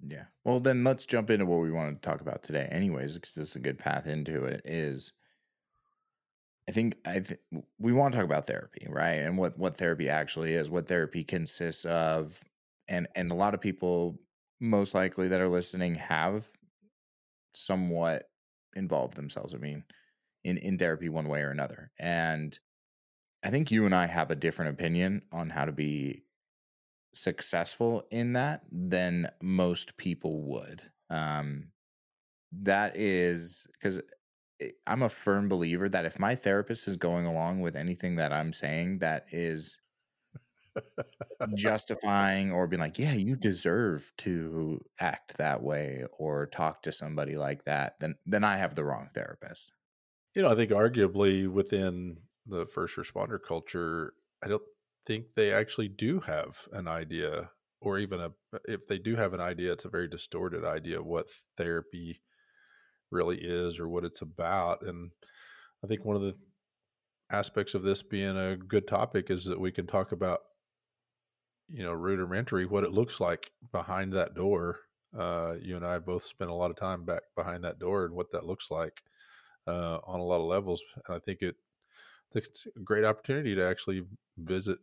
Yeah. 0.00 0.24
Well, 0.44 0.60
then 0.60 0.84
let's 0.84 1.06
jump 1.06 1.30
into 1.30 1.46
what 1.46 1.60
we 1.60 1.70
want 1.70 2.00
to 2.00 2.08
talk 2.08 2.20
about 2.20 2.42
today, 2.42 2.68
anyways, 2.70 3.14
because 3.14 3.34
this 3.34 3.50
is 3.50 3.56
a 3.56 3.60
good 3.60 3.78
path 3.78 4.06
into 4.06 4.44
it. 4.44 4.62
Is 4.64 5.12
I 6.68 6.72
think 6.72 6.96
I 7.04 7.20
th- 7.20 7.40
we 7.78 7.92
want 7.92 8.12
to 8.12 8.18
talk 8.18 8.26
about 8.26 8.46
therapy, 8.46 8.86
right? 8.88 9.18
And 9.18 9.36
what 9.36 9.58
what 9.58 9.76
therapy 9.76 10.08
actually 10.08 10.54
is, 10.54 10.70
what 10.70 10.88
therapy 10.88 11.24
consists 11.24 11.84
of, 11.84 12.40
and 12.88 13.08
and 13.14 13.30
a 13.30 13.34
lot 13.34 13.54
of 13.54 13.60
people, 13.60 14.18
most 14.60 14.94
likely 14.94 15.28
that 15.28 15.40
are 15.40 15.48
listening, 15.48 15.94
have 15.96 16.46
somewhat 17.54 18.24
involved 18.74 19.16
themselves. 19.16 19.54
I 19.54 19.58
mean, 19.58 19.84
in 20.44 20.58
in 20.58 20.78
therapy 20.78 21.08
one 21.08 21.28
way 21.28 21.42
or 21.42 21.50
another, 21.50 21.90
and 21.98 22.58
I 23.42 23.50
think 23.50 23.70
you 23.70 23.86
and 23.86 23.94
I 23.94 24.06
have 24.06 24.30
a 24.30 24.36
different 24.36 24.72
opinion 24.72 25.22
on 25.32 25.50
how 25.50 25.64
to 25.64 25.72
be 25.72 26.22
successful 27.14 28.04
in 28.10 28.34
that 28.34 28.62
than 28.70 29.30
most 29.42 29.96
people 29.96 30.42
would. 30.44 30.82
Um, 31.10 31.68
that 32.52 32.96
is 32.96 33.66
because 33.72 34.00
I'm 34.86 35.02
a 35.02 35.08
firm 35.08 35.48
believer 35.48 35.88
that 35.88 36.04
if 36.04 36.18
my 36.18 36.34
therapist 36.34 36.86
is 36.86 36.96
going 36.96 37.26
along 37.26 37.60
with 37.60 37.74
anything 37.74 38.16
that 38.16 38.32
I'm 38.32 38.52
saying 38.52 38.98
that 38.98 39.26
is 39.32 39.76
justifying 41.54 42.52
or 42.52 42.66
being 42.66 42.80
like, 42.80 42.98
yeah, 42.98 43.14
you 43.14 43.36
deserve 43.36 44.12
to 44.18 44.80
act 45.00 45.38
that 45.38 45.62
way 45.62 46.04
or 46.18 46.46
talk 46.46 46.82
to 46.82 46.92
somebody 46.92 47.36
like 47.36 47.64
that, 47.64 47.94
then 48.00 48.16
then 48.26 48.44
I 48.44 48.56
have 48.56 48.74
the 48.74 48.84
wrong 48.84 49.08
therapist. 49.14 49.72
You 50.34 50.42
know, 50.42 50.50
I 50.50 50.54
think 50.54 50.70
arguably 50.70 51.48
within 51.48 52.18
the 52.46 52.66
first 52.66 52.96
responder 52.96 53.38
culture, 53.42 54.14
I 54.42 54.48
don't 54.48 54.62
think 55.06 55.34
they 55.36 55.52
actually 55.52 55.88
do 55.88 56.20
have 56.20 56.68
an 56.72 56.88
idea, 56.88 57.50
or 57.80 57.98
even 57.98 58.20
a 58.20 58.32
if 58.66 58.86
they 58.86 58.98
do 58.98 59.16
have 59.16 59.34
an 59.34 59.40
idea, 59.40 59.72
it's 59.72 59.84
a 59.84 59.90
very 59.90 60.08
distorted 60.08 60.64
idea 60.64 61.00
of 61.00 61.06
what 61.06 61.30
therapy 61.56 62.22
really 63.10 63.38
is 63.38 63.78
or 63.78 63.88
what 63.88 64.04
it's 64.04 64.22
about. 64.22 64.82
And 64.82 65.10
I 65.84 65.86
think 65.86 66.04
one 66.04 66.16
of 66.16 66.22
the 66.22 66.34
aspects 67.30 67.74
of 67.74 67.82
this 67.82 68.02
being 68.02 68.36
a 68.36 68.56
good 68.56 68.86
topic 68.86 69.30
is 69.30 69.44
that 69.46 69.60
we 69.60 69.72
can 69.72 69.86
talk 69.86 70.12
about, 70.12 70.40
you 71.72 71.82
know, 71.82 71.92
rudimentary 71.92 72.66
what 72.66 72.84
it 72.84 72.92
looks 72.92 73.20
like 73.20 73.50
behind 73.72 74.12
that 74.12 74.34
door. 74.34 74.80
Uh, 75.16 75.54
you 75.60 75.76
and 75.76 75.86
I 75.86 75.98
both 75.98 76.24
spent 76.24 76.50
a 76.50 76.54
lot 76.54 76.70
of 76.70 76.76
time 76.76 77.04
back 77.04 77.22
behind 77.34 77.64
that 77.64 77.78
door 77.78 78.04
and 78.04 78.14
what 78.14 78.30
that 78.32 78.46
looks 78.46 78.70
like 78.70 79.02
uh, 79.66 79.98
on 80.04 80.20
a 80.20 80.24
lot 80.24 80.40
of 80.40 80.46
levels. 80.46 80.82
And 81.06 81.16
I 81.16 81.18
think 81.18 81.42
it 81.42 81.56
it's 82.34 82.66
a 82.76 82.80
great 82.80 83.04
opportunity 83.04 83.54
to 83.54 83.66
actually 83.66 84.04
visit 84.38 84.78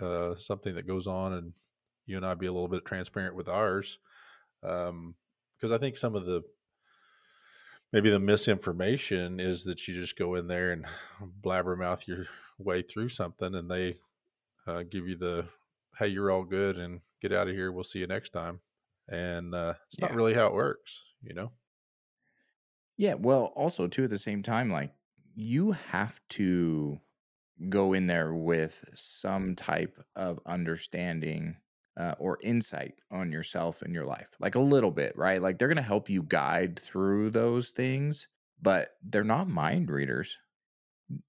uh, 0.00 0.34
something 0.36 0.74
that 0.74 0.86
goes 0.86 1.06
on 1.06 1.32
and 1.32 1.52
you 2.06 2.16
and 2.16 2.26
I 2.26 2.34
be 2.34 2.46
a 2.46 2.52
little 2.52 2.68
bit 2.68 2.84
transparent 2.84 3.34
with 3.34 3.48
ours. 3.48 3.98
Um, 4.62 5.14
because 5.56 5.72
I 5.72 5.78
think 5.78 5.96
some 5.96 6.14
of 6.14 6.24
the 6.24 6.42
maybe 7.92 8.10
the 8.10 8.20
misinformation 8.20 9.40
is 9.40 9.64
that 9.64 9.86
you 9.86 9.94
just 9.94 10.16
go 10.16 10.34
in 10.36 10.46
there 10.46 10.72
and 10.72 10.86
blabbermouth 11.42 12.06
your 12.06 12.26
way 12.58 12.82
through 12.82 13.08
something 13.08 13.54
and 13.54 13.70
they 13.70 13.98
uh, 14.66 14.82
give 14.82 15.08
you 15.08 15.16
the 15.16 15.46
hey 16.00 16.08
you're 16.08 16.30
all 16.30 16.44
good 16.44 16.76
and 16.76 17.00
get 17.22 17.32
out 17.32 17.48
of 17.48 17.54
here 17.54 17.70
we'll 17.70 17.84
see 17.84 18.00
you 18.00 18.06
next 18.08 18.30
time 18.30 18.60
and 19.08 19.54
uh, 19.54 19.74
it's 19.86 20.00
not 20.00 20.14
really 20.14 20.34
how 20.34 20.48
it 20.48 20.54
works 20.54 21.04
you 21.22 21.34
know 21.34 21.52
Yeah, 23.00 23.14
well, 23.14 23.46
also 23.56 23.88
too 23.88 24.04
at 24.04 24.10
the 24.10 24.18
same 24.18 24.42
time, 24.42 24.70
like 24.70 24.92
you 25.34 25.72
have 25.72 26.20
to 26.30 27.00
go 27.70 27.94
in 27.94 28.06
there 28.06 28.34
with 28.34 28.84
some 28.94 29.56
type 29.56 29.98
of 30.16 30.38
understanding 30.44 31.56
uh, 31.96 32.14
or 32.18 32.38
insight 32.42 32.94
on 33.10 33.32
yourself 33.32 33.80
and 33.82 33.94
your 33.94 34.04
life, 34.04 34.28
like 34.38 34.54
a 34.54 34.60
little 34.60 34.90
bit, 34.90 35.16
right? 35.16 35.40
Like 35.40 35.58
they're 35.58 35.68
going 35.68 35.76
to 35.76 35.82
help 35.82 36.10
you 36.10 36.22
guide 36.22 36.78
through 36.78 37.30
those 37.30 37.70
things, 37.70 38.28
but 38.60 38.90
they're 39.02 39.24
not 39.24 39.48
mind 39.48 39.90
readers. 39.90 40.38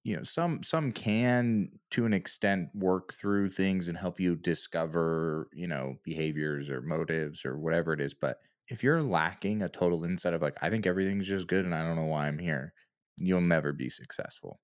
You 0.03 0.17
know, 0.17 0.23
some 0.23 0.63
some 0.63 0.91
can 0.91 1.71
to 1.91 2.05
an 2.05 2.13
extent 2.13 2.69
work 2.75 3.13
through 3.13 3.49
things 3.51 3.87
and 3.87 3.97
help 3.97 4.19
you 4.19 4.35
discover, 4.35 5.49
you 5.53 5.67
know, 5.67 5.95
behaviors 6.03 6.69
or 6.69 6.81
motives 6.81 7.45
or 7.45 7.57
whatever 7.59 7.93
it 7.93 8.01
is, 8.01 8.13
but 8.13 8.39
if 8.67 8.83
you're 8.83 9.01
lacking 9.03 9.61
a 9.63 9.69
total 9.69 10.03
insight 10.05 10.33
of 10.33 10.41
like 10.41 10.57
I 10.61 10.69
think 10.69 10.85
everything's 10.85 11.27
just 11.27 11.47
good 11.47 11.65
and 11.65 11.73
I 11.75 11.83
don't 11.85 11.95
know 11.97 12.05
why 12.05 12.27
I'm 12.27 12.39
here, 12.39 12.73
you'll 13.17 13.41
never 13.41 13.73
be 13.73 13.89
successful. 13.89 14.59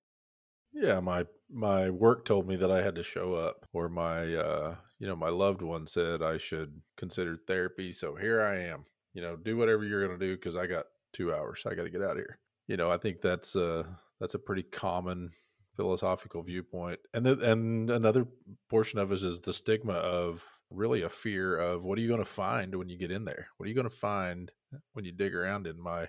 yeah 0.72 1.00
my 1.00 1.26
my 1.48 1.88
work 1.90 2.24
told 2.24 2.46
me 2.46 2.56
that 2.56 2.70
i 2.70 2.82
had 2.82 2.94
to 2.94 3.02
show 3.02 3.34
up 3.34 3.66
or 3.72 3.88
my 3.88 4.34
uh 4.34 4.76
you 4.98 5.06
know 5.06 5.16
my 5.16 5.28
loved 5.28 5.62
one 5.62 5.86
said 5.86 6.22
i 6.22 6.36
should 6.36 6.82
consider 6.96 7.36
therapy 7.46 7.92
so 7.92 8.14
here 8.14 8.42
i 8.42 8.56
am 8.56 8.84
you 9.14 9.22
know 9.22 9.36
do 9.36 9.56
whatever 9.56 9.84
you're 9.84 10.06
going 10.06 10.18
to 10.18 10.26
do 10.26 10.34
because 10.36 10.56
i 10.56 10.66
got 10.66 10.86
two 11.12 11.32
hours 11.32 11.62
i 11.66 11.74
got 11.74 11.84
to 11.84 11.90
get 11.90 12.02
out 12.02 12.12
of 12.12 12.16
here 12.18 12.38
you 12.66 12.76
know 12.76 12.90
i 12.90 12.96
think 12.98 13.20
that's 13.20 13.56
uh 13.56 13.84
that's 14.20 14.34
a 14.34 14.38
pretty 14.38 14.62
common 14.62 15.30
philosophical 15.76 16.42
viewpoint 16.42 16.98
and 17.14 17.26
and 17.26 17.90
another 17.90 18.26
portion 18.68 18.98
of 18.98 19.12
it 19.12 19.22
is 19.22 19.40
the 19.40 19.52
stigma 19.52 19.92
of 19.92 20.44
really 20.70 21.02
a 21.02 21.08
fear 21.08 21.56
of 21.56 21.84
what 21.84 21.96
are 21.96 22.00
you 22.00 22.08
going 22.08 22.18
to 22.18 22.24
find 22.24 22.74
when 22.74 22.88
you 22.88 22.98
get 22.98 23.12
in 23.12 23.24
there 23.24 23.46
what 23.56 23.66
are 23.66 23.68
you 23.68 23.76
going 23.76 23.88
to 23.88 23.96
find 23.96 24.50
when 24.92 25.04
you 25.04 25.12
dig 25.12 25.34
around 25.34 25.66
in 25.66 25.80
my 25.80 26.08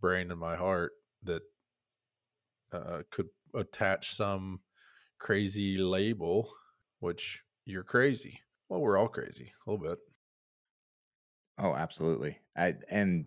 brain 0.00 0.30
and 0.30 0.38
my 0.38 0.54
heart 0.54 0.92
that 1.24 1.42
uh, 2.72 3.02
could 3.10 3.28
attach 3.54 4.14
some 4.14 4.60
crazy 5.18 5.78
label, 5.78 6.50
which 7.00 7.42
you're 7.64 7.84
crazy. 7.84 8.40
Well, 8.68 8.80
we're 8.80 8.98
all 8.98 9.08
crazy 9.08 9.52
a 9.66 9.70
little 9.70 9.86
bit. 9.86 9.98
Oh, 11.58 11.74
absolutely. 11.74 12.38
I 12.56 12.74
and 12.90 13.26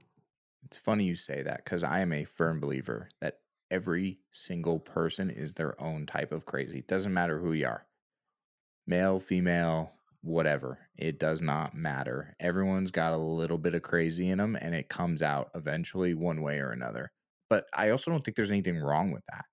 it's 0.65 0.77
funny 0.77 1.05
you 1.05 1.15
say 1.15 1.43
that 1.43 1.63
because 1.63 1.83
I 1.83 2.01
am 2.01 2.11
a 2.11 2.25
firm 2.25 2.59
believer 2.59 3.09
that 3.21 3.35
every 3.71 4.19
single 4.31 4.79
person 4.79 5.29
is 5.29 5.53
their 5.53 5.79
own 5.81 6.05
type 6.05 6.31
of 6.31 6.45
crazy. 6.45 6.83
Doesn't 6.87 7.13
matter 7.13 7.39
who 7.39 7.53
you 7.53 7.67
are. 7.67 7.85
Male, 8.85 9.19
female, 9.19 9.93
whatever. 10.21 10.79
It 10.95 11.19
does 11.19 11.41
not 11.41 11.75
matter. 11.75 12.35
Everyone's 12.39 12.91
got 12.91 13.13
a 13.13 13.17
little 13.17 13.57
bit 13.57 13.75
of 13.75 13.81
crazy 13.81 14.29
in 14.29 14.37
them 14.37 14.55
and 14.59 14.73
it 14.73 14.89
comes 14.89 15.21
out 15.21 15.51
eventually 15.55 16.13
one 16.13 16.41
way 16.41 16.59
or 16.59 16.71
another. 16.71 17.11
But 17.49 17.65
I 17.73 17.89
also 17.89 18.11
don't 18.11 18.23
think 18.23 18.35
there's 18.35 18.51
anything 18.51 18.79
wrong 18.79 19.11
with 19.11 19.23
that. 19.31 19.45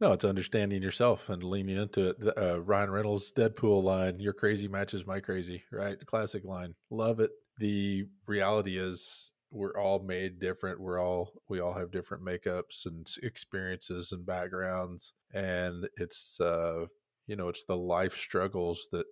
No, 0.00 0.12
it's 0.12 0.24
understanding 0.24 0.82
yourself 0.82 1.28
and 1.28 1.42
leaning 1.42 1.76
into 1.76 2.10
it. 2.10 2.38
Uh, 2.38 2.62
Ryan 2.62 2.90
Reynolds' 2.90 3.32
Deadpool 3.32 3.82
line, 3.82 4.18
"Your 4.18 4.32
crazy 4.32 4.66
matches 4.66 5.06
my 5.06 5.20
crazy." 5.20 5.62
Right, 5.70 5.98
classic 6.06 6.44
line. 6.44 6.74
Love 6.90 7.20
it. 7.20 7.30
The 7.58 8.08
reality 8.26 8.78
is, 8.78 9.29
we're 9.50 9.76
all 9.76 10.00
made 10.00 10.38
different. 10.38 10.80
We're 10.80 11.00
all 11.00 11.32
we 11.48 11.60
all 11.60 11.74
have 11.74 11.90
different 11.90 12.24
makeups 12.24 12.86
and 12.86 13.06
experiences 13.22 14.12
and 14.12 14.24
backgrounds, 14.24 15.14
and 15.34 15.88
it's 15.96 16.40
uh, 16.40 16.86
you 17.26 17.36
know 17.36 17.48
it's 17.48 17.64
the 17.64 17.76
life 17.76 18.14
struggles 18.14 18.88
that 18.92 19.06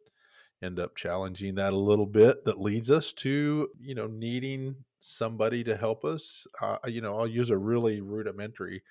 end 0.63 0.79
up 0.81 0.97
challenging 0.97 1.55
that 1.55 1.73
a 1.73 1.77
little 1.77 2.07
bit 2.07 2.45
that 2.45 2.61
leads 2.61 2.91
us 2.91 3.13
to 3.13 3.69
you 3.81 3.95
know 3.95 4.09
needing 4.09 4.75
somebody 5.01 5.63
to 5.63 5.77
help 5.77 6.05
us 6.05 6.47
uh, 6.61 6.79
you 6.87 7.01
know 7.01 7.17
i'll 7.17 7.29
use 7.29 7.51
a 7.51 7.57
really 7.57 8.01
rudimentary 8.01 8.83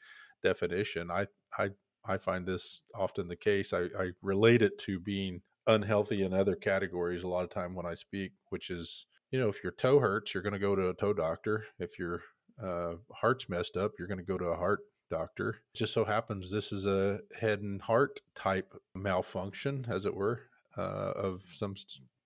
definition 0.41 1.11
i 1.11 1.27
i 1.57 1.69
i 2.05 2.17
find 2.17 2.45
this 2.45 2.83
often 2.95 3.27
the 3.27 3.35
case 3.35 3.73
i 3.73 3.81
i 3.99 4.09
relate 4.21 4.61
it 4.61 4.77
to 4.79 4.99
being 4.99 5.41
unhealthy 5.67 6.23
in 6.23 6.33
other 6.33 6.55
categories 6.55 7.23
a 7.23 7.27
lot 7.27 7.43
of 7.43 7.49
time 7.49 7.75
when 7.75 7.85
i 7.85 7.93
speak 7.93 8.31
which 8.49 8.69
is 8.69 9.05
you 9.31 9.39
know 9.39 9.49
if 9.49 9.63
your 9.63 9.71
toe 9.71 9.99
hurts 9.99 10.33
you're 10.33 10.43
going 10.43 10.53
to 10.53 10.59
go 10.59 10.75
to 10.75 10.89
a 10.89 10.93
toe 10.93 11.13
doctor. 11.13 11.65
If 11.79 11.99
your 11.99 12.21
uh, 12.61 12.93
heart's 13.11 13.49
messed 13.49 13.77
up 13.77 13.93
you're 13.97 14.07
going 14.07 14.19
to 14.19 14.23
go 14.23 14.37
to 14.37 14.47
a 14.47 14.57
heart 14.57 14.81
doctor. 15.09 15.61
It 15.73 15.77
just 15.77 15.93
so 15.93 16.05
happens 16.05 16.51
this 16.51 16.71
is 16.71 16.85
a 16.85 17.19
head 17.39 17.61
and 17.61 17.81
heart 17.81 18.21
type 18.35 18.73
malfunction 18.95 19.85
as 19.89 20.05
it 20.05 20.15
were 20.15 20.41
uh, 20.77 21.13
of 21.15 21.43
some 21.53 21.75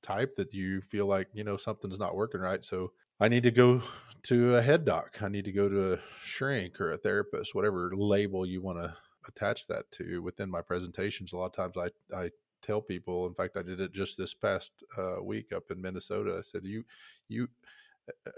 type 0.01 0.35
that 0.35 0.53
you 0.53 0.81
feel 0.81 1.05
like 1.05 1.27
you 1.33 1.43
know 1.43 1.57
something's 1.57 1.99
not 1.99 2.15
working 2.15 2.41
right 2.41 2.63
so 2.63 2.91
i 3.19 3.27
need 3.27 3.43
to 3.43 3.51
go 3.51 3.83
to 4.23 4.55
a 4.55 4.61
head 4.61 4.85
doc. 4.85 5.21
I 5.21 5.29
need 5.29 5.45
to 5.45 5.51
go 5.51 5.67
to 5.67 5.93
a 5.93 5.99
shrink 6.21 6.79
or 6.79 6.91
a 6.91 6.97
therapist 6.97 7.55
whatever 7.55 7.91
label 7.95 8.45
you 8.45 8.61
want 8.61 8.79
to 8.79 8.95
attach 9.27 9.67
that 9.67 9.89
to. 9.91 10.21
Within 10.21 10.49
my 10.49 10.61
presentations 10.61 11.33
a 11.33 11.37
lot 11.37 11.45
of 11.45 11.53
times 11.53 11.75
i 11.77 12.15
i 12.15 12.29
tell 12.61 12.81
people 12.81 13.25
in 13.25 13.33
fact 13.33 13.57
i 13.57 13.61
did 13.61 13.79
it 13.79 13.91
just 13.91 14.17
this 14.17 14.33
past 14.33 14.71
uh, 14.97 15.21
week 15.23 15.51
up 15.53 15.71
in 15.71 15.81
minnesota 15.81 16.35
i 16.37 16.41
said 16.41 16.65
you 16.65 16.83
you 17.27 17.47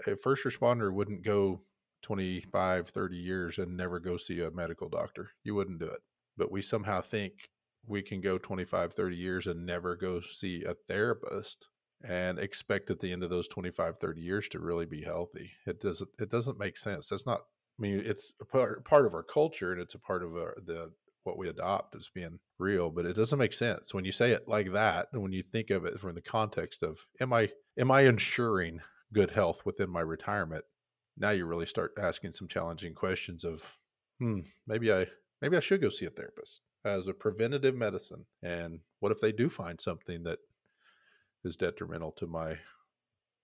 a 0.06 0.16
first 0.16 0.44
responder 0.44 0.92
wouldn't 0.92 1.22
go 1.22 1.60
25 2.04 2.88
30 2.88 3.16
years 3.16 3.58
and 3.58 3.74
never 3.74 3.98
go 3.98 4.18
see 4.18 4.42
a 4.42 4.50
medical 4.50 4.90
doctor. 4.90 5.30
You 5.42 5.54
wouldn't 5.54 5.78
do 5.80 5.86
it. 5.86 6.00
But 6.36 6.52
we 6.52 6.60
somehow 6.60 7.00
think 7.00 7.48
we 7.86 8.02
can 8.02 8.20
go 8.20 8.36
25 8.36 8.92
30 8.92 9.16
years 9.16 9.46
and 9.46 9.64
never 9.64 9.96
go 9.96 10.20
see 10.20 10.64
a 10.64 10.74
therapist 10.86 11.68
and 12.06 12.38
expect 12.38 12.90
at 12.90 13.00
the 13.00 13.10
end 13.10 13.22
of 13.22 13.30
those 13.30 13.48
25 13.48 13.96
30 13.96 14.20
years 14.20 14.48
to 14.50 14.58
really 14.58 14.84
be 14.84 15.02
healthy. 15.02 15.50
It 15.66 15.80
doesn't 15.80 16.10
it 16.18 16.30
doesn't 16.30 16.58
make 16.58 16.76
sense. 16.76 17.08
That's 17.08 17.26
not 17.26 17.40
i 17.78 17.82
mean 17.82 18.02
it's 18.04 18.32
part, 18.52 18.84
part 18.84 19.06
of 19.06 19.14
our 19.14 19.22
culture 19.22 19.72
and 19.72 19.80
it's 19.80 19.94
a 19.94 19.98
part 19.98 20.22
of 20.22 20.36
our, 20.36 20.54
the 20.64 20.92
what 21.24 21.38
we 21.38 21.48
adopt 21.48 21.94
as 21.96 22.08
being 22.14 22.38
real 22.58 22.90
but 22.90 23.06
it 23.06 23.16
doesn't 23.16 23.38
make 23.38 23.52
sense 23.52 23.92
when 23.92 24.04
you 24.04 24.12
say 24.12 24.30
it 24.30 24.48
like 24.48 24.72
that 24.72 25.08
and 25.12 25.22
when 25.22 25.32
you 25.32 25.42
think 25.42 25.70
of 25.70 25.84
it 25.84 25.98
from 25.98 26.14
the 26.14 26.22
context 26.22 26.82
of 26.82 27.04
am 27.20 27.32
i 27.32 27.48
am 27.78 27.90
i 27.90 28.02
ensuring 28.02 28.80
good 29.12 29.30
health 29.30 29.62
within 29.64 29.90
my 29.90 30.00
retirement 30.00 30.64
now 31.16 31.30
you 31.30 31.46
really 31.46 31.66
start 31.66 31.92
asking 31.98 32.32
some 32.32 32.48
challenging 32.48 32.94
questions 32.94 33.44
of 33.44 33.78
hmm 34.20 34.40
maybe 34.66 34.92
i 34.92 35.06
maybe 35.42 35.56
i 35.56 35.60
should 35.60 35.80
go 35.80 35.88
see 35.88 36.06
a 36.06 36.10
therapist 36.10 36.60
as 36.84 37.08
a 37.08 37.14
preventative 37.14 37.74
medicine. 37.74 38.26
And 38.42 38.80
what 39.00 39.12
if 39.12 39.20
they 39.20 39.32
do 39.32 39.48
find 39.48 39.80
something 39.80 40.22
that 40.24 40.38
is 41.44 41.56
detrimental 41.56 42.12
to 42.12 42.26
my 42.26 42.58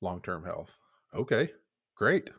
long 0.01 0.21
term 0.21 0.45
health? 0.45 0.77
Okay, 1.15 1.51
great. 1.97 2.31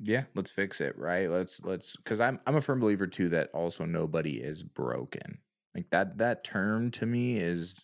Yeah, 0.00 0.24
let's 0.34 0.50
fix 0.50 0.80
it, 0.80 0.96
right? 0.98 1.30
Let's 1.30 1.60
let's 1.62 1.96
because 1.96 2.20
I'm 2.20 2.40
I'm 2.46 2.56
a 2.56 2.60
firm 2.60 2.80
believer 2.80 3.06
too 3.06 3.28
that 3.30 3.50
also 3.52 3.84
nobody 3.84 4.40
is 4.40 4.62
broken. 4.62 5.38
Like 5.74 5.90
that 5.90 6.18
that 6.18 6.44
term 6.44 6.90
to 6.92 7.06
me 7.06 7.36
is 7.38 7.82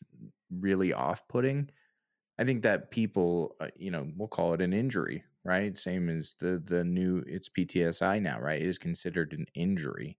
really 0.51 0.93
off 0.93 1.27
putting. 1.29 1.71
I 2.39 2.45
think 2.45 2.63
that 2.65 2.91
people, 2.93 3.57
uh, 3.61 3.69
you 3.77 3.91
know, 3.91 4.11
we'll 4.17 4.29
call 4.29 4.55
it 4.55 4.63
an 4.63 4.73
injury, 4.75 5.25
right? 5.45 5.79
Same 5.79 6.09
as 6.11 6.35
the 6.41 6.63
the 6.65 6.85
new 6.85 7.25
it's 7.27 7.49
PTSI 7.51 8.21
now, 8.21 8.41
right? 8.41 8.63
It 8.63 8.69
is 8.69 8.79
considered 8.79 9.33
an 9.35 9.47
injury 9.55 10.19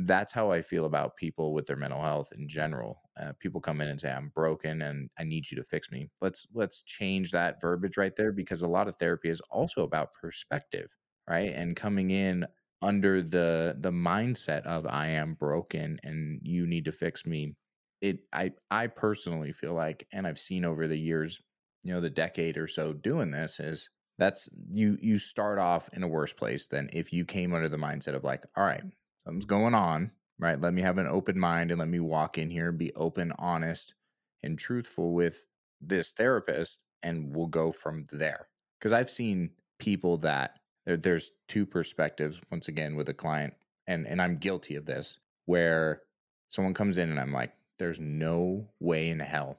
that's 0.00 0.32
how 0.32 0.52
I 0.52 0.62
feel 0.62 0.84
about 0.84 1.16
people 1.16 1.52
with 1.52 1.66
their 1.66 1.76
mental 1.76 2.00
health 2.02 2.32
in 2.36 2.46
general. 2.48 3.02
Uh, 3.20 3.32
people 3.40 3.60
come 3.60 3.80
in 3.80 3.88
and 3.88 4.00
say, 4.00 4.12
"I'm 4.12 4.28
broken 4.28 4.82
and 4.82 5.10
I 5.18 5.24
need 5.24 5.50
you 5.50 5.56
to 5.56 5.64
fix 5.64 5.90
me." 5.90 6.08
Let's 6.20 6.46
let's 6.54 6.82
change 6.82 7.32
that 7.32 7.60
verbiage 7.60 7.96
right 7.96 8.14
there 8.14 8.30
because 8.32 8.62
a 8.62 8.68
lot 8.68 8.86
of 8.88 8.96
therapy 8.98 9.28
is 9.28 9.40
also 9.50 9.82
about 9.82 10.14
perspective, 10.14 10.94
right? 11.28 11.52
And 11.54 11.76
coming 11.76 12.10
in 12.10 12.46
under 12.80 13.22
the 13.22 13.76
the 13.78 13.90
mindset 13.90 14.62
of 14.62 14.86
I 14.86 15.08
am 15.08 15.34
broken 15.34 15.98
and 16.02 16.40
you 16.42 16.66
need 16.66 16.84
to 16.86 16.92
fix 16.92 17.26
me. 17.26 17.54
It 18.00 18.20
I 18.32 18.52
I 18.70 18.86
personally 18.86 19.52
feel 19.52 19.74
like, 19.74 20.06
and 20.12 20.26
I've 20.26 20.38
seen 20.38 20.64
over 20.64 20.86
the 20.86 20.98
years, 20.98 21.40
you 21.84 21.92
know, 21.92 22.00
the 22.00 22.10
decade 22.10 22.56
or 22.56 22.68
so 22.68 22.92
doing 22.92 23.30
this 23.30 23.60
is 23.60 23.90
that's 24.18 24.48
you 24.70 24.98
you 25.00 25.18
start 25.18 25.58
off 25.58 25.90
in 25.92 26.02
a 26.02 26.08
worse 26.08 26.32
place 26.32 26.68
than 26.68 26.88
if 26.92 27.12
you 27.12 27.24
came 27.24 27.54
under 27.54 27.68
the 27.68 27.76
mindset 27.76 28.14
of 28.14 28.24
like, 28.24 28.44
all 28.56 28.64
right, 28.64 28.82
something's 29.24 29.46
going 29.46 29.74
on, 29.74 30.12
right? 30.38 30.60
Let 30.60 30.74
me 30.74 30.82
have 30.82 30.98
an 30.98 31.06
open 31.06 31.38
mind 31.38 31.70
and 31.70 31.78
let 31.78 31.88
me 31.88 32.00
walk 32.00 32.38
in 32.38 32.50
here 32.50 32.68
and 32.68 32.78
be 32.78 32.94
open, 32.94 33.32
honest, 33.38 33.94
and 34.42 34.58
truthful 34.58 35.14
with 35.14 35.44
this 35.80 36.12
therapist, 36.12 36.82
and 37.02 37.34
we'll 37.34 37.46
go 37.46 37.72
from 37.72 38.06
there. 38.12 38.48
Because 38.78 38.92
I've 38.92 39.10
seen 39.10 39.50
people 39.78 40.18
that 40.18 40.58
there, 40.88 40.96
there's 40.96 41.32
two 41.46 41.66
perspectives 41.66 42.40
once 42.50 42.68
again 42.68 42.96
with 42.96 43.08
a 43.10 43.14
client, 43.14 43.54
and 43.86 44.06
and 44.06 44.20
I'm 44.22 44.38
guilty 44.38 44.74
of 44.74 44.86
this, 44.86 45.18
where 45.44 46.02
someone 46.48 46.74
comes 46.74 46.98
in 46.98 47.10
and 47.10 47.20
I'm 47.20 47.32
like, 47.32 47.52
there's 47.78 48.00
no 48.00 48.68
way 48.80 49.10
in 49.10 49.20
hell 49.20 49.58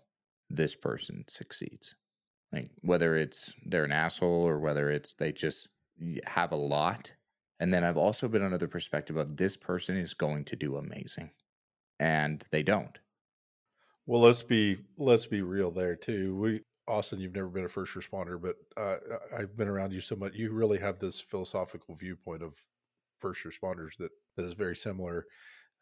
this 0.49 0.75
person 0.75 1.23
succeeds. 1.27 1.93
Like 2.51 2.71
whether 2.81 3.15
it's 3.15 3.53
they're 3.63 3.85
an 3.85 3.91
asshole 3.91 4.47
or 4.47 4.59
whether 4.59 4.89
it's 4.89 5.13
they 5.13 5.31
just 5.31 5.67
have 6.25 6.51
a 6.51 6.55
lot 6.55 7.11
and 7.59 7.73
then 7.73 7.83
I've 7.83 7.97
also 7.97 8.27
been 8.27 8.41
under 8.41 8.57
the 8.57 8.67
perspective 8.67 9.17
of 9.17 9.35
this 9.35 9.57
person 9.57 9.97
is 9.97 10.13
going 10.13 10.45
to 10.45 10.55
do 10.55 10.77
amazing. 10.77 11.31
And 11.99 12.43
they 12.51 12.63
don't. 12.63 12.97
Well, 14.05 14.21
let's 14.21 14.41
be 14.41 14.77
let's 14.97 15.25
be 15.25 15.41
real 15.41 15.69
there 15.69 15.95
too. 15.95 16.35
We 16.37 16.61
Austin, 16.89 17.19
you've 17.19 17.35
never 17.35 17.47
been 17.47 17.65
a 17.65 17.69
first 17.69 17.95
responder, 17.95 18.41
but 18.41 18.55
uh, 18.75 18.97
I've 19.37 19.55
been 19.55 19.67
around 19.67 19.93
you 19.93 20.01
so 20.01 20.15
much. 20.15 20.33
You 20.33 20.51
really 20.51 20.79
have 20.79 20.99
this 20.99 21.21
philosophical 21.21 21.95
viewpoint 21.95 22.41
of 22.41 22.55
first 23.19 23.45
responders 23.45 23.95
that 23.97 24.11
that 24.35 24.45
is 24.45 24.53
very 24.55 24.75
similar, 24.75 25.25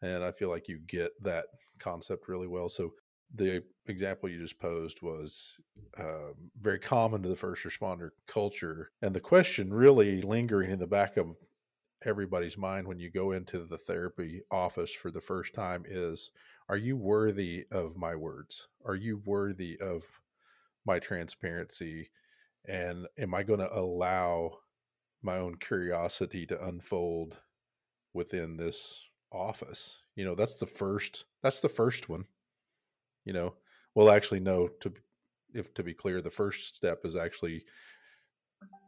and 0.02 0.22
I 0.22 0.30
feel 0.30 0.50
like 0.50 0.68
you 0.68 0.78
get 0.86 1.12
that 1.22 1.46
concept 1.78 2.28
really 2.28 2.46
well. 2.46 2.68
So 2.68 2.92
the 3.34 3.62
example 3.86 4.28
you 4.28 4.38
just 4.38 4.60
posed 4.60 5.02
was 5.02 5.60
uh, 5.98 6.32
very 6.60 6.78
common 6.78 7.22
to 7.22 7.28
the 7.28 7.36
first 7.36 7.64
responder 7.64 8.10
culture, 8.26 8.90
and 9.00 9.14
the 9.14 9.20
question 9.20 9.72
really 9.72 10.20
lingering 10.20 10.70
in 10.70 10.78
the 10.78 10.86
back 10.86 11.16
of 11.16 11.36
everybody's 12.04 12.56
mind 12.56 12.86
when 12.86 12.98
you 12.98 13.10
go 13.10 13.32
into 13.32 13.58
the 13.58 13.78
therapy 13.78 14.42
office 14.50 14.92
for 14.92 15.10
the 15.10 15.20
first 15.20 15.52
time 15.52 15.84
is 15.86 16.30
are 16.68 16.76
you 16.76 16.96
worthy 16.96 17.64
of 17.72 17.96
my 17.96 18.14
words 18.14 18.68
are 18.84 18.94
you 18.94 19.20
worthy 19.24 19.76
of 19.80 20.06
my 20.88 20.98
transparency 20.98 22.10
and 22.66 23.06
am 23.18 23.34
i 23.34 23.42
going 23.42 23.60
to 23.60 23.78
allow 23.78 24.50
my 25.22 25.36
own 25.38 25.54
curiosity 25.56 26.46
to 26.46 26.66
unfold 26.66 27.38
within 28.14 28.56
this 28.56 29.04
office 29.32 30.00
you 30.16 30.24
know 30.24 30.34
that's 30.34 30.54
the 30.54 30.66
first 30.66 31.26
that's 31.42 31.60
the 31.60 31.68
first 31.68 32.08
one 32.08 32.24
you 33.24 33.32
know 33.32 33.54
well 33.94 34.10
actually 34.10 34.40
no 34.40 34.68
to 34.80 34.92
if 35.54 35.72
to 35.74 35.82
be 35.82 35.94
clear 35.94 36.20
the 36.20 36.30
first 36.30 36.76
step 36.76 37.00
is 37.04 37.14
actually 37.14 37.62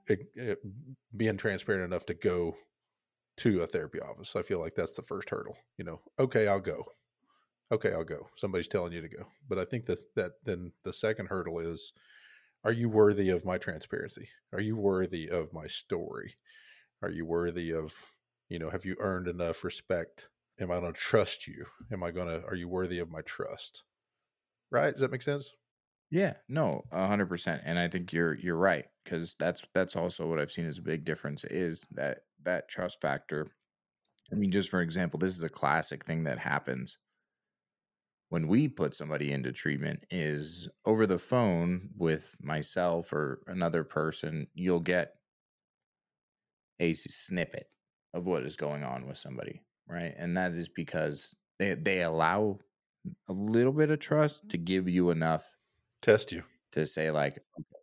it, 0.08 0.20
it, 0.34 0.58
being 1.16 1.36
transparent 1.36 1.84
enough 1.84 2.06
to 2.06 2.14
go 2.14 2.54
to 3.38 3.62
a 3.62 3.66
therapy 3.66 4.00
office. 4.00 4.36
I 4.36 4.42
feel 4.42 4.60
like 4.60 4.74
that's 4.74 4.96
the 4.96 5.02
first 5.02 5.30
hurdle. 5.30 5.56
You 5.78 5.84
know, 5.84 6.00
okay, 6.18 6.46
I'll 6.46 6.60
go. 6.60 6.84
Okay, 7.72 7.92
I'll 7.92 8.04
go. 8.04 8.28
Somebody's 8.36 8.68
telling 8.68 8.92
you 8.92 9.00
to 9.00 9.08
go. 9.08 9.26
But 9.48 9.58
I 9.58 9.64
think 9.64 9.86
that 9.86 10.00
that 10.16 10.32
then 10.44 10.72
the 10.82 10.92
second 10.92 11.26
hurdle 11.26 11.60
is 11.60 11.92
are 12.64 12.72
you 12.72 12.88
worthy 12.88 13.30
of 13.30 13.44
my 13.44 13.58
transparency? 13.58 14.28
Are 14.52 14.60
you 14.60 14.76
worthy 14.76 15.28
of 15.28 15.52
my 15.52 15.66
story? 15.66 16.34
Are 17.02 17.10
you 17.10 17.24
worthy 17.24 17.72
of, 17.72 17.94
you 18.50 18.58
know, 18.58 18.68
have 18.68 18.84
you 18.84 18.96
earned 18.98 19.28
enough 19.28 19.64
respect? 19.64 20.28
Am 20.60 20.70
I 20.70 20.80
going 20.80 20.92
to 20.92 20.98
trust 20.98 21.46
you? 21.46 21.64
Am 21.90 22.02
I 22.02 22.10
going 22.10 22.28
to 22.28 22.44
are 22.46 22.56
you 22.56 22.68
worthy 22.68 22.98
of 22.98 23.10
my 23.10 23.22
trust? 23.22 23.84
Right? 24.70 24.92
Does 24.92 25.00
that 25.00 25.12
make 25.12 25.22
sense? 25.22 25.50
Yeah, 26.10 26.34
no, 26.48 26.82
a 26.90 27.06
hundred 27.06 27.28
percent. 27.28 27.62
And 27.64 27.78
I 27.78 27.86
think 27.86 28.12
you're 28.12 28.34
you're 28.34 28.56
right 28.56 28.86
because 29.04 29.36
that's 29.38 29.64
that's 29.74 29.94
also 29.94 30.26
what 30.26 30.40
I've 30.40 30.50
seen 30.50 30.66
as 30.66 30.78
a 30.78 30.82
big 30.82 31.04
difference 31.04 31.44
is 31.44 31.86
that 31.92 32.22
that 32.42 32.68
trust 32.68 33.00
factor. 33.00 33.46
I 34.32 34.34
mean, 34.34 34.50
just 34.50 34.70
for 34.70 34.80
example, 34.80 35.18
this 35.18 35.36
is 35.36 35.44
a 35.44 35.48
classic 35.48 36.04
thing 36.04 36.24
that 36.24 36.38
happens 36.38 36.98
when 38.30 38.48
we 38.48 38.68
put 38.68 38.94
somebody 38.94 39.32
into 39.32 39.52
treatment 39.52 40.04
is 40.10 40.68
over 40.86 41.06
the 41.06 41.18
phone 41.18 41.90
with 41.96 42.36
myself 42.40 43.12
or 43.12 43.42
another 43.46 43.84
person, 43.84 44.46
you'll 44.54 44.80
get 44.80 45.14
a 46.78 46.94
snippet 46.94 47.66
of 48.14 48.26
what 48.26 48.44
is 48.44 48.56
going 48.56 48.82
on 48.82 49.06
with 49.06 49.18
somebody, 49.18 49.62
right? 49.86 50.14
And 50.16 50.36
that 50.36 50.52
is 50.52 50.68
because 50.68 51.34
they 51.58 51.74
they 51.74 52.02
allow 52.02 52.58
a 53.28 53.32
little 53.32 53.72
bit 53.72 53.90
of 53.90 53.98
trust 53.98 54.48
to 54.50 54.58
give 54.58 54.88
you 54.88 55.10
enough 55.10 55.56
test 56.02 56.32
you 56.32 56.42
to 56.72 56.86
say 56.86 57.10
like 57.10 57.38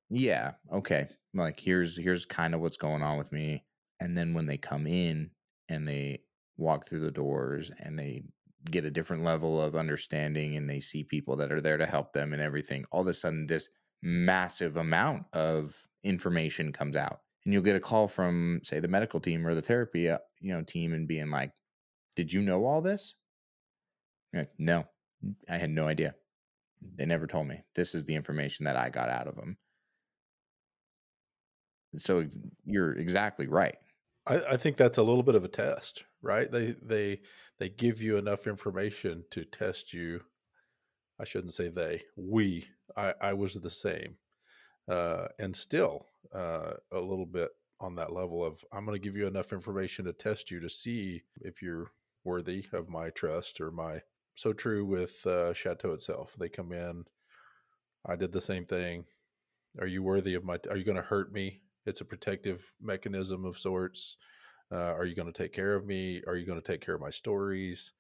yeah 0.10 0.54
okay 0.72 1.08
like 1.34 1.60
here's 1.60 1.98
here's 1.98 2.26
kind 2.26 2.54
of 2.56 2.62
what's 2.62 2.78
going 2.78 3.02
on 3.02 3.18
with 3.18 3.32
me 3.32 3.66
and 4.00 4.18
then 4.18 4.34
when 4.34 4.46
they 4.46 4.58
come 4.58 4.88
in 4.88 5.32
and 5.70 5.88
they 5.88 6.22
walk 6.58 6.88
through 6.88 7.00
the 7.00 7.12
doors 7.12 7.72
and 7.80 7.98
they 7.98 8.24
get 8.66 8.86
a 8.86 8.92
different 8.92 9.24
level 9.24 9.62
of 9.62 9.76
understanding 9.76 10.56
and 10.56 10.70
they 10.70 10.80
see 10.80 11.04
people 11.04 11.36
that 11.38 11.52
are 11.52 11.62
there 11.62 11.78
to 11.78 11.86
help 11.86 12.14
them 12.14 12.34
and 12.34 12.42
everything, 12.42 12.86
all 12.92 13.02
of 13.02 13.08
a 13.08 13.14
sudden 13.14 13.48
this 13.48 13.70
massive 14.02 14.78
amount 14.78 15.26
of 15.34 15.88
information 16.04 16.72
comes 16.72 16.96
out. 16.96 17.22
And 17.46 17.54
you'll 17.54 17.64
get 17.64 17.76
a 17.76 17.80
call 17.82 18.08
from, 18.08 18.60
say, 18.64 18.80
the 18.80 18.88
medical 18.88 19.20
team 19.20 19.48
or 19.48 19.56
the 19.56 19.62
therapy, 19.62 20.10
uh, 20.10 20.18
you 20.42 20.54
know, 20.54 20.64
team, 20.64 20.94
and 20.94 21.08
being 21.08 21.32
like, 21.32 21.54
"Did 22.16 22.34
you 22.34 22.42
know 22.42 22.66
all 22.66 22.82
this?" 22.82 23.16
Like, 24.34 24.52
no, 24.58 24.86
I 25.50 25.58
had 25.58 25.70
no 25.70 25.88
idea. 25.88 26.16
They 26.82 27.06
never 27.06 27.26
told 27.26 27.48
me. 27.48 27.64
This 27.74 27.96
is 27.96 28.06
the 28.06 28.16
information 28.16 28.66
that 28.66 28.76
I 28.76 28.90
got 28.90 29.10
out 29.10 29.28
of 29.28 29.36
them. 29.36 29.58
So 31.98 32.26
you're 32.66 32.94
exactly 32.94 33.48
right. 33.48 33.78
I, 34.28 34.42
I 34.52 34.58
think 34.58 34.78
that's 34.78 34.98
a 34.98 35.04
little 35.04 35.24
bit 35.24 35.36
of 35.36 35.44
a 35.44 35.48
test, 35.48 36.04
right? 36.22 36.52
They 36.52 36.76
they 36.82 37.22
they 37.60 37.70
give 37.70 38.02
you 38.02 38.18
enough 38.18 38.48
information 38.48 39.24
to 39.32 39.44
test 39.46 39.94
you. 39.94 40.22
I 41.20 41.26
shouldn't 41.26 41.54
say 41.54 41.70
they. 41.70 42.04
We. 42.16 42.68
I 42.96 43.14
I 43.22 43.34
was 43.34 43.56
the 43.56 43.70
same, 43.70 44.18
uh, 44.88 45.28
and 45.40 45.56
still 45.56 46.06
uh, 46.34 46.74
a 46.92 47.00
little 47.00 47.26
bit 47.26 47.50
on 47.80 47.96
that 47.96 48.14
level 48.14 48.44
of 48.44 48.64
I'm 48.72 48.86
going 48.86 49.00
to 49.00 49.04
give 49.04 49.16
you 49.16 49.28
enough 49.28 49.54
information 49.54 50.06
to 50.06 50.14
test 50.14 50.52
you 50.52 50.60
to 50.60 50.70
see 50.70 51.24
if 51.42 51.62
you're 51.62 51.92
worthy 52.24 52.66
of 52.74 52.90
my 52.90 53.10
trust 53.10 53.62
or 53.62 53.72
my. 53.72 54.02
So 54.36 54.54
true 54.54 54.86
with 54.86 55.26
uh, 55.26 55.54
Chateau 55.54 55.94
itself. 55.94 56.36
They 56.38 56.50
come 56.50 56.72
in. 56.72 57.06
I 58.06 58.16
did 58.16 58.32
the 58.32 58.42
same 58.42 58.66
thing. 58.66 59.06
Are 59.80 59.88
you 59.88 60.04
worthy 60.04 60.36
of 60.36 60.44
my? 60.44 60.58
Are 60.70 60.78
you 60.78 60.84
going 60.84 60.98
to 60.98 61.02
hurt 61.02 61.32
me? 61.32 61.62
It's 61.86 62.02
a 62.02 62.06
protective 62.06 62.72
mechanism 62.82 63.46
of 63.46 63.58
sorts. 63.58 64.18
Uh, 64.72 64.94
are 64.94 65.06
you 65.06 65.16
going 65.16 65.32
to 65.32 65.38
take 65.38 65.54
care 65.54 65.76
of 65.76 65.86
me? 65.86 66.22
Are 66.28 66.36
you 66.36 66.46
going 66.46 66.62
to 66.62 66.68
take 66.68 66.82
care 66.82 66.96
of 66.96 67.02
my 67.02 67.10
stories? 67.10 67.94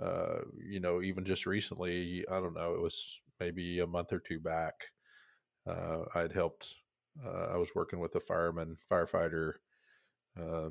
Uh, 0.00 0.40
you 0.56 0.80
know, 0.80 1.02
even 1.02 1.24
just 1.24 1.46
recently, 1.46 2.24
I 2.30 2.40
don't 2.40 2.54
know, 2.54 2.74
it 2.74 2.80
was 2.80 3.20
maybe 3.38 3.80
a 3.80 3.86
month 3.86 4.12
or 4.12 4.20
two 4.20 4.40
back. 4.40 4.74
Uh, 5.66 6.04
I'd 6.14 6.32
helped, 6.32 6.74
uh, 7.24 7.48
I 7.52 7.56
was 7.56 7.74
working 7.74 7.98
with 7.98 8.14
a 8.14 8.20
fireman, 8.20 8.76
firefighter, 8.90 9.54
uh, 10.40 10.70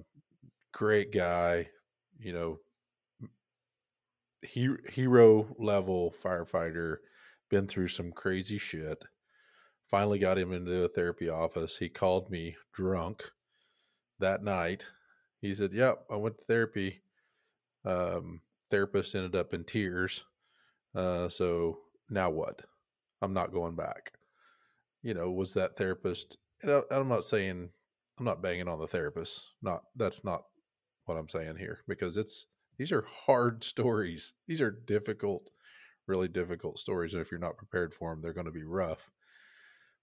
great 0.73 1.11
guy, 1.11 1.69
you 2.19 2.33
know, 2.33 2.59
he, 4.41 4.69
hero 4.91 5.53
level 5.59 6.13
firefighter, 6.23 6.97
been 7.49 7.67
through 7.67 7.89
some 7.89 8.11
crazy 8.11 8.57
shit 8.57 9.03
Finally 9.89 10.19
got 10.19 10.37
him 10.37 10.53
into 10.53 10.83
a 10.83 10.87
therapy 10.87 11.29
office. 11.29 11.77
He 11.77 11.89
called 11.89 12.29
me 12.29 12.55
drunk 12.71 13.31
that 14.19 14.43
night. 14.43 14.85
He 15.41 15.54
said, 15.54 15.73
Yep, 15.73 16.06
I 16.12 16.15
went 16.15 16.38
to 16.38 16.43
therapy. 16.45 17.02
Um, 17.86 18.41
therapist 18.69 19.15
ended 19.15 19.36
up 19.36 19.54
in 19.54 19.63
tears. 19.63 20.23
Uh, 20.95 21.30
so 21.30 21.80
now 22.10 22.30
what? 22.30 22.62
I'm 23.21 23.34
not 23.34 23.54
going 23.54 23.75
back. 23.75 24.13
You 25.02 25.13
know, 25.13 25.32
was 25.32 25.54
that 25.54 25.78
therapist? 25.78 26.38
I, 26.65 26.82
I'm 26.91 27.08
not 27.08 27.25
saying 27.25 27.69
I'm 28.17 28.25
not 28.25 28.41
banging 28.41 28.67
on 28.67 28.80
the 28.80 28.88
therapist. 28.88 29.45
Not 29.62 29.82
that's 29.95 30.23
not 30.23 30.43
what 31.06 31.15
I'm 31.15 31.30
saying 31.30 31.56
here 31.58 31.80
because 31.88 32.17
it's 32.17 32.47
these 32.78 32.91
are 32.91 33.06
hard 33.25 33.63
stories. 33.63 34.34
These 34.47 34.62
are 34.62 34.71
difficult, 34.71 35.52
really 36.08 36.28
difficult 36.28 36.80
stories, 36.80 37.13
and 37.13 37.21
if 37.21 37.32
you're 37.32 37.39
not 37.39 37.58
prepared 37.58 37.93
for 37.93 38.12
them, 38.12 38.21
they're 38.21 38.34
going 38.34 38.45
to 38.45 38.52
be 38.52 38.63
rough 38.63 39.10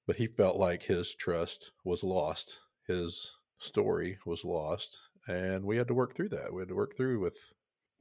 but 0.07 0.17
he 0.17 0.27
felt 0.27 0.57
like 0.57 0.85
his 0.85 1.15
trust 1.15 1.73
was 1.85 2.05
lost. 2.05 2.61
His 2.87 3.37
story 3.59 4.19
was 4.25 4.45
lost. 4.45 5.01
And 5.29 5.65
we 5.65 5.77
had 5.77 5.89
to 5.89 5.95
work 5.95 6.15
through 6.15 6.29
that. 6.31 6.53
We 6.53 6.61
had 6.61 6.69
to 6.69 6.75
work 6.75 6.97
through 6.97 7.21
with, 7.21 7.37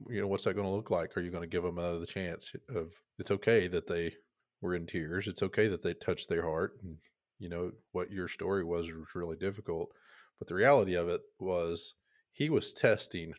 you 0.08 0.20
know, 0.20 0.26
what's 0.26 0.44
that 0.44 0.54
going 0.54 0.66
to 0.66 0.72
look 0.72 0.90
like? 0.90 1.16
Are 1.16 1.20
you 1.20 1.30
going 1.30 1.42
to 1.42 1.48
give 1.48 1.62
them 1.62 1.78
another 1.78 2.06
chance 2.06 2.52
of 2.68 2.92
it's 3.18 3.30
okay 3.30 3.66
that 3.68 3.86
they 3.86 4.14
were 4.60 4.74
in 4.74 4.86
tears. 4.86 5.28
It's 5.28 5.42
okay 5.42 5.68
that 5.68 5.82
they 5.82 5.94
touched 5.94 6.28
their 6.28 6.42
heart. 6.42 6.72
And, 6.82 6.96
you 7.38 7.48
know, 7.48 7.72
what 7.92 8.10
your 8.10 8.28
story 8.28 8.64
was 8.64 8.86
was 8.90 9.14
really 9.14 9.36
difficult. 9.36 9.90
But 10.38 10.48
the 10.48 10.54
reality 10.54 10.94
of 10.94 11.08
it 11.08 11.20
was 11.38 11.94
he 12.32 12.50
was 12.50 12.72
testing 12.72 13.34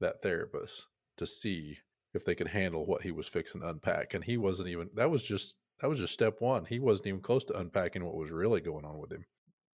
that 0.00 0.22
therapist 0.22 0.86
to 1.18 1.26
see 1.26 1.78
if 2.14 2.24
they 2.24 2.34
could 2.34 2.48
handle 2.48 2.86
what 2.86 3.02
he 3.02 3.10
was 3.10 3.26
fixing 3.28 3.60
to 3.60 3.68
unpack. 3.68 4.14
And 4.14 4.24
he 4.24 4.36
wasn't 4.36 4.68
even, 4.68 4.90
that 4.94 5.10
was 5.10 5.22
just 5.22 5.56
that 5.80 5.88
was 5.88 5.98
just 5.98 6.12
step 6.12 6.36
one. 6.38 6.64
He 6.64 6.78
wasn't 6.78 7.08
even 7.08 7.20
close 7.20 7.44
to 7.46 7.58
unpacking 7.58 8.04
what 8.04 8.14
was 8.14 8.30
really 8.30 8.60
going 8.60 8.84
on 8.84 8.98
with 8.98 9.12
him. 9.12 9.24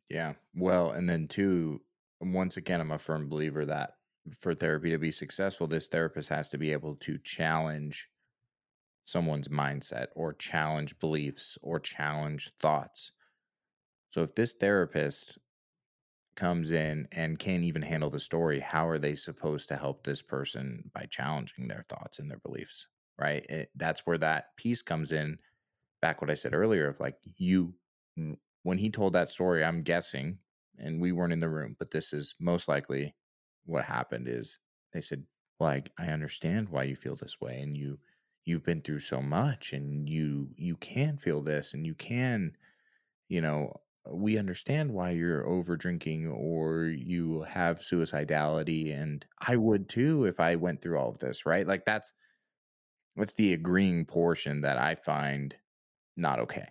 Yeah. 0.08 0.34
Well, 0.54 0.90
and 0.90 1.08
then 1.08 1.28
two, 1.28 1.82
once 2.20 2.56
again, 2.56 2.80
I'm 2.80 2.92
a 2.92 2.98
firm 2.98 3.28
believer 3.28 3.64
that 3.66 3.94
for 4.40 4.54
therapy 4.54 4.90
to 4.90 4.98
be 4.98 5.10
successful, 5.10 5.66
this 5.66 5.88
therapist 5.88 6.28
has 6.28 6.50
to 6.50 6.58
be 6.58 6.72
able 6.72 6.96
to 6.96 7.18
challenge 7.18 8.08
someone's 9.04 9.48
mindset 9.48 10.08
or 10.14 10.34
challenge 10.34 10.98
beliefs 10.98 11.58
or 11.62 11.80
challenge 11.80 12.52
thoughts. 12.60 13.12
So 14.10 14.22
if 14.22 14.34
this 14.34 14.54
therapist 14.54 15.38
comes 16.36 16.70
in 16.70 17.08
and 17.12 17.38
can't 17.38 17.64
even 17.64 17.82
handle 17.82 18.10
the 18.10 18.20
story, 18.20 18.60
how 18.60 18.86
are 18.88 18.98
they 18.98 19.14
supposed 19.14 19.68
to 19.68 19.76
help 19.76 20.04
this 20.04 20.22
person 20.22 20.90
by 20.94 21.06
challenging 21.06 21.68
their 21.68 21.84
thoughts 21.88 22.18
and 22.18 22.30
their 22.30 22.38
beliefs? 22.38 22.86
Right. 23.18 23.44
It, 23.48 23.70
that's 23.74 24.06
where 24.06 24.18
that 24.18 24.56
piece 24.56 24.82
comes 24.82 25.10
in 25.10 25.38
back 26.02 26.22
what 26.22 26.30
I 26.30 26.34
said 26.34 26.54
earlier 26.54 26.88
of 26.88 27.00
like 27.00 27.16
you 27.36 27.74
mm, 28.18 28.36
when 28.62 28.78
he 28.78 28.90
told 28.90 29.14
that 29.14 29.30
story, 29.30 29.64
I'm 29.64 29.82
guessing, 29.82 30.38
and 30.78 31.00
we 31.00 31.12
weren't 31.12 31.32
in 31.32 31.40
the 31.40 31.48
room, 31.50 31.76
but 31.78 31.90
this 31.90 32.12
is 32.12 32.34
most 32.40 32.68
likely 32.68 33.16
what 33.64 33.84
happened 33.84 34.28
is 34.28 34.58
they 34.92 35.00
said, 35.00 35.26
Well, 35.60 35.70
I, 35.70 35.82
I 35.98 36.08
understand 36.08 36.68
why 36.70 36.84
you 36.84 36.96
feel 36.96 37.16
this 37.16 37.40
way 37.40 37.60
and 37.60 37.76
you 37.76 38.00
you've 38.44 38.64
been 38.64 38.82
through 38.82 39.00
so 39.00 39.20
much 39.22 39.72
and 39.72 40.08
you 40.08 40.50
you 40.56 40.76
can 40.76 41.18
feel 41.18 41.42
this 41.42 41.74
and 41.74 41.86
you 41.86 41.94
can, 41.94 42.56
you 43.28 43.40
know, 43.40 43.74
we 44.10 44.38
understand 44.38 44.92
why 44.94 45.10
you're 45.10 45.46
over 45.46 45.76
drinking 45.76 46.26
or 46.28 46.84
you 46.86 47.42
have 47.42 47.80
suicidality 47.80 48.92
and 48.94 49.26
I 49.46 49.56
would 49.56 49.88
too 49.88 50.24
if 50.24 50.40
I 50.40 50.56
went 50.56 50.80
through 50.82 50.98
all 50.98 51.10
of 51.10 51.18
this, 51.18 51.44
right? 51.46 51.66
Like 51.66 51.84
that's 51.84 52.12
that's 53.16 53.34
the 53.34 53.52
agreeing 53.52 54.06
portion 54.06 54.60
that 54.62 54.78
I 54.78 54.94
find 54.94 55.56
not 56.16 56.40
okay. 56.40 56.68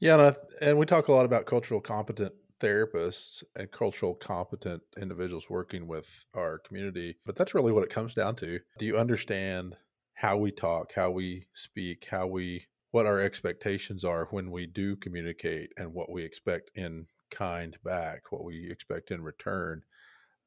Yeah, 0.00 0.34
and 0.60 0.78
we 0.78 0.86
talk 0.86 1.08
a 1.08 1.12
lot 1.12 1.26
about 1.26 1.46
cultural 1.46 1.80
competent 1.80 2.34
therapists 2.60 3.42
and 3.56 3.70
cultural 3.70 4.14
competent 4.14 4.82
individuals 5.00 5.50
working 5.50 5.86
with 5.86 6.26
our 6.34 6.58
community, 6.58 7.16
but 7.24 7.36
that's 7.36 7.54
really 7.54 7.72
what 7.72 7.84
it 7.84 7.90
comes 7.90 8.14
down 8.14 8.36
to. 8.36 8.60
Do 8.78 8.86
you 8.86 8.96
understand 8.96 9.76
how 10.14 10.36
we 10.36 10.50
talk, 10.50 10.92
how 10.94 11.10
we 11.10 11.46
speak, 11.54 12.08
how 12.10 12.26
we 12.26 12.66
what 12.92 13.06
our 13.06 13.20
expectations 13.20 14.04
are 14.04 14.26
when 14.30 14.50
we 14.50 14.66
do 14.66 14.96
communicate 14.96 15.70
and 15.76 15.94
what 15.94 16.10
we 16.10 16.24
expect 16.24 16.70
in 16.74 17.06
kind 17.30 17.76
back, 17.84 18.22
what 18.30 18.44
we 18.44 18.68
expect 18.70 19.10
in 19.10 19.22
return? 19.22 19.82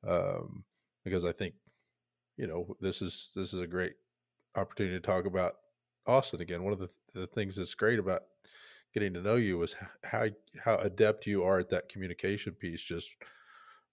Um, 0.06 0.66
because 1.04 1.26
I 1.26 1.32
think 1.32 1.56
you 2.38 2.48
know 2.48 2.76
this 2.80 3.02
is 3.02 3.32
this 3.36 3.54
is 3.54 3.60
a 3.60 3.68
great 3.68 3.94
opportunity 4.56 4.96
to 4.96 5.06
talk 5.06 5.26
about 5.26 5.54
Austin 6.06 6.42
again. 6.42 6.64
One 6.64 6.74
of 6.74 6.80
the, 6.80 6.90
the 7.14 7.28
things 7.28 7.56
that's 7.56 7.76
great 7.76 8.00
about 8.00 8.24
getting 8.94 9.14
to 9.14 9.22
know 9.22 9.36
you 9.36 9.62
is 9.64 9.76
how 10.04 10.28
how 10.64 10.78
adept 10.78 11.26
you 11.26 11.44
are 11.44 11.60
at 11.60 11.70
that 11.70 11.90
communication 11.90 12.54
piece. 12.54 12.82
Just 12.82 13.16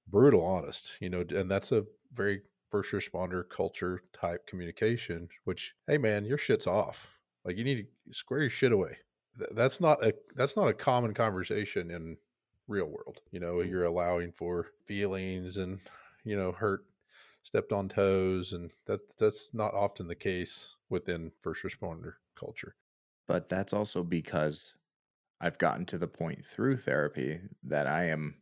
brutal, 0.09 0.45
honest, 0.45 0.97
you 1.01 1.09
know, 1.09 1.25
and 1.31 1.51
that's 1.51 1.73
a 1.73 1.87
very 2.13 2.43
first 2.71 2.93
responder 2.93 3.49
culture 3.49 4.03
type 4.13 4.47
communication. 4.47 5.29
Which, 5.45 5.75
hey 5.87 5.99
man, 5.99 6.25
your 6.25 6.39
shit's 6.39 6.67
off. 6.67 7.09
Like 7.45 7.57
you 7.57 7.65
need 7.65 7.87
to 8.09 8.15
square 8.15 8.41
your 8.41 8.51
shit 8.51 8.73
away. 8.73 8.99
That's 9.53 9.81
not 9.81 10.05
a 10.05 10.15
that's 10.37 10.57
not 10.57 10.69
a 10.69 10.75
common 10.75 11.15
conversation 11.15 11.91
in 11.91 12.17
real 12.69 12.87
world. 12.87 13.21
You 13.31 13.41
know, 13.41 13.55
mm. 13.57 13.69
you're 13.69 13.85
allowing 13.85 14.33
for 14.33 14.67
feelings 14.87 15.57
and 15.57 15.81
you 16.25 16.37
know 16.37 16.53
hurt 16.53 16.85
stepped 17.43 17.73
on 17.73 17.89
toes 17.89 18.53
and 18.53 18.71
that's 18.87 19.15
that's 19.15 19.55
not 19.55 19.73
often 19.73 20.07
the 20.07 20.15
case 20.15 20.77
within 20.91 21.33
first 21.41 21.63
responder 21.63 22.15
culture 22.39 22.75
but 23.27 23.49
that's 23.49 23.73
also 23.73 24.03
because 24.03 24.75
i've 25.41 25.59
gotten 25.59 25.85
to 25.87 25.99
the 25.99 26.09
point 26.09 26.45
through 26.45 26.77
therapy 26.77 27.41
that 27.63 27.87
i 27.87 28.05
am 28.05 28.35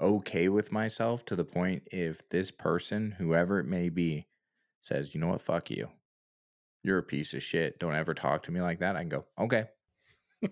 okay 0.00 0.48
with 0.48 0.72
myself 0.72 1.24
to 1.24 1.36
the 1.36 1.44
point 1.44 1.82
if 1.90 2.28
this 2.28 2.50
person 2.50 3.12
whoever 3.12 3.58
it 3.58 3.66
may 3.66 3.88
be 3.88 4.26
says 4.82 5.14
you 5.14 5.20
know 5.20 5.28
what 5.28 5.40
fuck 5.40 5.70
you 5.70 5.88
you're 6.82 6.98
a 6.98 7.02
piece 7.02 7.34
of 7.34 7.42
shit 7.42 7.78
don't 7.78 7.94
ever 7.94 8.14
talk 8.14 8.42
to 8.42 8.52
me 8.52 8.60
like 8.60 8.78
that 8.78 8.96
i 8.96 9.00
can 9.00 9.08
go 9.08 9.24
okay 9.38 9.64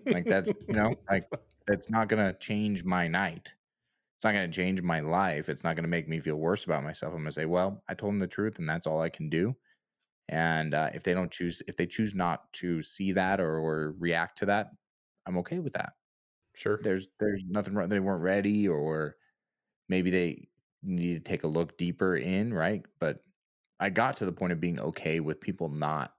like 0.07 0.25
that's 0.25 0.51
you 0.67 0.73
know 0.73 0.95
like 1.09 1.27
that's 1.67 1.89
not 1.89 2.07
gonna 2.07 2.33
change 2.33 2.83
my 2.83 3.07
night 3.07 3.53
it's 4.15 4.23
not 4.23 4.33
going 4.33 4.49
to 4.49 4.55
change 4.55 4.81
my 4.81 5.01
life. 5.01 5.49
It's 5.49 5.63
not 5.63 5.75
going 5.75 5.83
to 5.83 5.89
make 5.89 6.07
me 6.07 6.19
feel 6.19 6.37
worse 6.37 6.63
about 6.63 6.83
myself. 6.83 7.11
I'm 7.11 7.19
going 7.19 7.25
to 7.25 7.31
say, 7.33 7.45
well, 7.45 7.83
I 7.89 7.93
told 7.93 8.13
them 8.13 8.19
the 8.19 8.27
truth, 8.27 8.59
and 8.59 8.69
that's 8.69 8.87
all 8.87 9.01
I 9.01 9.09
can 9.09 9.29
do. 9.29 9.55
And 10.29 10.73
uh, 10.73 10.89
if 10.93 11.03
they 11.03 11.13
don't 11.13 11.29
choose, 11.29 11.61
if 11.67 11.75
they 11.75 11.85
choose 11.85 12.15
not 12.15 12.51
to 12.53 12.81
see 12.81 13.11
that 13.11 13.41
or, 13.41 13.57
or 13.59 13.93
react 13.99 14.39
to 14.39 14.45
that, 14.47 14.71
I'm 15.25 15.37
okay 15.39 15.59
with 15.59 15.73
that. 15.73 15.93
Sure. 16.53 16.81
There's 16.81 17.07
there's 17.19 17.43
nothing 17.47 17.75
wrong. 17.75 17.89
They 17.89 17.99
weren't 17.99 18.23
ready, 18.23 18.67
or 18.67 19.17
maybe 19.89 20.11
they 20.11 20.49
need 20.83 21.15
to 21.15 21.19
take 21.21 21.43
a 21.43 21.47
look 21.49 21.77
deeper 21.77 22.15
in, 22.17 22.53
right? 22.53 22.85
But 22.99 23.23
I 23.79 23.89
got 23.91 24.17
to 24.17 24.25
the 24.25 24.33
point 24.33 24.53
of 24.53 24.61
being 24.61 24.81
okay 24.81 25.19
with 25.21 25.41
people 25.41 25.69
not 25.69 26.15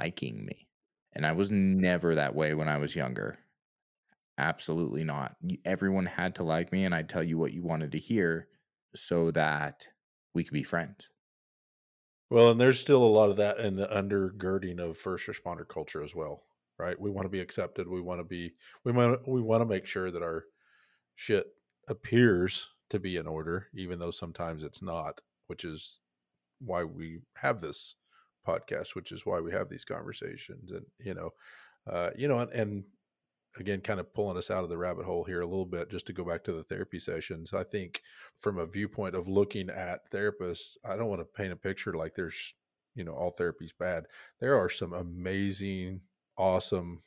liking 0.00 0.44
me. 0.44 0.68
And 1.12 1.26
I 1.26 1.32
was 1.32 1.50
never 1.50 2.14
that 2.14 2.34
way 2.34 2.54
when 2.54 2.68
I 2.68 2.76
was 2.78 2.94
younger. 2.94 3.38
Absolutely 4.38 5.04
not. 5.04 5.36
Everyone 5.66 6.06
had 6.06 6.34
to 6.36 6.42
like 6.42 6.72
me, 6.72 6.84
and 6.84 6.94
I'd 6.94 7.08
tell 7.10 7.22
you 7.22 7.36
what 7.38 7.52
you 7.52 7.62
wanted 7.62 7.92
to 7.92 7.98
hear 7.98 8.48
so 8.94 9.30
that 9.32 9.88
we 10.34 10.42
could 10.44 10.52
be 10.54 10.62
friends. 10.62 11.10
Well, 12.30 12.52
and 12.52 12.60
there's 12.60 12.78
still 12.78 13.02
a 13.02 13.10
lot 13.10 13.30
of 13.30 13.36
that 13.38 13.58
in 13.58 13.74
the 13.74 13.88
undergirding 13.88 14.78
of 14.78 14.96
first 14.96 15.26
responder 15.26 15.66
culture 15.66 16.02
as 16.02 16.14
well, 16.14 16.46
right? 16.78 16.98
We 17.00 17.10
want 17.10 17.26
to 17.26 17.30
be 17.30 17.40
accepted. 17.40 17.88
We 17.88 18.00
want 18.00 18.20
to 18.20 18.24
be 18.24 18.52
we 18.84 18.92
want 18.92 19.26
we 19.28 19.40
want 19.40 19.62
to 19.62 19.66
make 19.66 19.86
sure 19.86 20.10
that 20.10 20.22
our 20.22 20.44
shit 21.14 21.46
appears 21.88 22.68
to 22.90 23.00
be 23.00 23.16
in 23.16 23.26
order, 23.26 23.68
even 23.74 23.98
though 23.98 24.10
sometimes 24.10 24.62
it's 24.62 24.82
not, 24.82 25.20
which 25.46 25.64
is 25.64 26.00
why 26.60 26.84
we 26.84 27.20
have 27.36 27.60
this 27.60 27.96
podcast, 28.46 28.94
which 28.94 29.12
is 29.12 29.26
why 29.26 29.40
we 29.40 29.52
have 29.52 29.68
these 29.68 29.84
conversations. 29.84 30.70
And 30.70 30.84
you 30.98 31.14
know, 31.14 31.30
uh, 31.90 32.10
you 32.16 32.28
know, 32.28 32.38
and, 32.40 32.52
and 32.52 32.84
again, 33.58 33.80
kind 33.80 34.00
of 34.00 34.12
pulling 34.12 34.36
us 34.36 34.50
out 34.50 34.64
of 34.64 34.68
the 34.68 34.76
rabbit 34.76 35.04
hole 35.04 35.24
here 35.24 35.40
a 35.40 35.46
little 35.46 35.66
bit, 35.66 35.90
just 35.90 36.06
to 36.06 36.12
go 36.12 36.24
back 36.24 36.44
to 36.44 36.52
the 36.52 36.62
therapy 36.64 36.98
sessions. 36.98 37.52
I 37.54 37.64
think 37.64 38.02
from 38.40 38.58
a 38.58 38.66
viewpoint 38.66 39.14
of 39.14 39.28
looking 39.28 39.70
at 39.70 40.10
therapists, 40.10 40.76
I 40.84 40.96
don't 40.96 41.08
want 41.08 41.20
to 41.20 41.24
paint 41.24 41.52
a 41.52 41.56
picture 41.56 41.94
like 41.94 42.14
there's, 42.14 42.54
you 42.94 43.04
know, 43.04 43.14
all 43.14 43.30
therapy's 43.30 43.72
bad. 43.78 44.04
There 44.40 44.56
are 44.56 44.68
some 44.68 44.92
amazing, 44.92 46.00
awesome, 46.36 47.02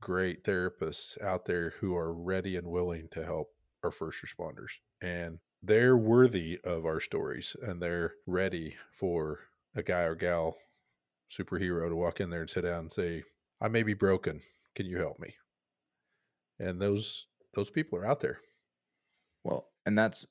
great 0.00 0.44
therapists 0.44 1.20
out 1.22 1.46
there 1.46 1.74
who 1.80 1.96
are 1.96 2.12
ready 2.12 2.56
and 2.56 2.66
willing 2.66 3.08
to 3.12 3.24
help 3.24 3.48
our 3.82 3.90
first 3.90 4.24
responders. 4.24 4.70
And 5.02 5.38
they're 5.62 5.96
worthy 5.96 6.60
of 6.64 6.84
our 6.84 7.00
stories 7.00 7.56
and 7.62 7.80
they're 7.80 8.14
ready 8.26 8.76
for 8.92 9.40
a 9.74 9.82
guy 9.82 10.02
or 10.02 10.14
gal 10.14 10.56
superhero 11.30 11.88
to 11.88 11.96
walk 11.96 12.20
in 12.20 12.30
there 12.30 12.42
and 12.42 12.50
sit 12.50 12.62
down 12.62 12.80
and 12.80 12.92
say, 12.92 13.22
I 13.60 13.68
may 13.68 13.82
be 13.82 13.94
broken. 13.94 14.42
Can 14.74 14.86
you 14.86 14.98
help 14.98 15.18
me? 15.18 15.34
And 16.58 16.80
those 16.80 17.26
those 17.54 17.70
people 17.70 17.98
are 17.98 18.06
out 18.06 18.20
there. 18.20 18.40
Well, 19.42 19.68
and 19.86 19.96
that's 19.96 20.26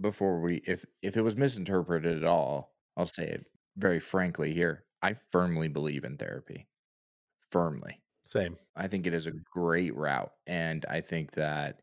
before 0.00 0.40
we 0.40 0.62
if 0.66 0.84
if 1.02 1.16
it 1.16 1.22
was 1.22 1.36
misinterpreted 1.36 2.16
at 2.16 2.24
all, 2.24 2.74
I'll 2.96 3.06
say 3.06 3.24
it 3.24 3.46
very 3.76 4.00
frankly 4.00 4.54
here. 4.54 4.84
I 5.02 5.14
firmly 5.14 5.68
believe 5.68 6.04
in 6.04 6.16
therapy. 6.16 6.68
Firmly. 7.50 8.00
Same. 8.22 8.56
I 8.76 8.86
think 8.86 9.06
it 9.06 9.14
is 9.14 9.26
a 9.26 9.32
great 9.32 9.94
route. 9.96 10.32
And 10.46 10.84
I 10.88 11.00
think 11.00 11.32
that 11.32 11.82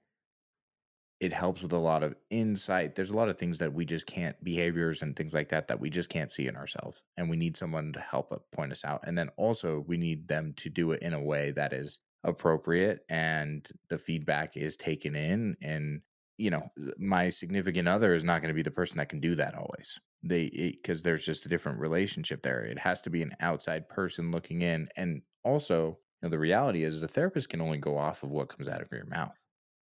it 1.20 1.34
helps 1.34 1.64
with 1.64 1.74
a 1.74 1.78
lot 1.78 2.04
of 2.04 2.16
insight. 2.30 2.94
There's 2.94 3.10
a 3.10 3.16
lot 3.16 3.28
of 3.28 3.38
things 3.38 3.58
that 3.58 3.74
we 3.74 3.86
just 3.86 4.06
can't, 4.06 4.42
behaviors 4.44 5.02
and 5.02 5.16
things 5.16 5.34
like 5.34 5.50
that, 5.50 5.68
that 5.68 5.80
we 5.80 5.90
just 5.90 6.10
can't 6.10 6.32
see 6.32 6.48
in 6.48 6.56
ourselves. 6.56 7.02
And 7.18 7.30
we 7.30 7.36
need 7.38 7.58
someone 7.58 7.92
to 7.94 8.00
help 8.00 8.32
uh, 8.32 8.38
point 8.52 8.72
us 8.72 8.86
out. 8.86 9.04
And 9.04 9.18
then 9.18 9.30
also, 9.36 9.84
we 9.88 9.98
need 9.98 10.28
them 10.28 10.54
to 10.58 10.70
do 10.70 10.92
it 10.92 11.02
in 11.02 11.14
a 11.14 11.22
way 11.22 11.52
that 11.52 11.74
is 11.74 12.00
appropriate 12.24 13.00
and 13.10 13.68
the 13.90 13.98
feedback 13.98 14.56
is 14.56 14.78
taken 14.78 15.16
in. 15.16 15.58
And, 15.62 16.02
you 16.38 16.50
know, 16.50 16.64
my 16.98 17.30
significant 17.30 17.88
other 17.88 18.14
is 18.14 18.24
not 18.24 18.42
going 18.42 18.50
to 18.50 18.56
be 18.56 18.64
the 18.64 18.72
person 18.72 18.98
that 18.98 19.10
can 19.10 19.20
do 19.20 19.36
that 19.36 19.56
always. 19.56 20.00
They, 20.24 20.50
because 20.50 21.04
there's 21.04 21.26
just 21.26 21.46
a 21.46 21.50
different 21.50 21.80
relationship 21.80 22.42
there. 22.42 22.64
It 22.64 22.80
has 22.80 23.02
to 23.02 23.10
be 23.10 23.22
an 23.22 23.36
outside 23.40 23.88
person 23.88 24.32
looking 24.32 24.62
in. 24.62 24.90
And 24.98 25.22
also, 25.44 25.98
you 26.22 26.28
know, 26.28 26.30
the 26.30 26.40
reality 26.40 26.84
is 26.84 27.02
the 27.02 27.08
therapist 27.08 27.50
can 27.50 27.62
only 27.62 27.78
go 27.78 27.98
off 27.98 28.24
of 28.24 28.32
what 28.32 28.50
comes 28.50 28.68
out 28.68 28.82
of 28.82 28.92
your 28.92 29.06
mouth 29.06 29.38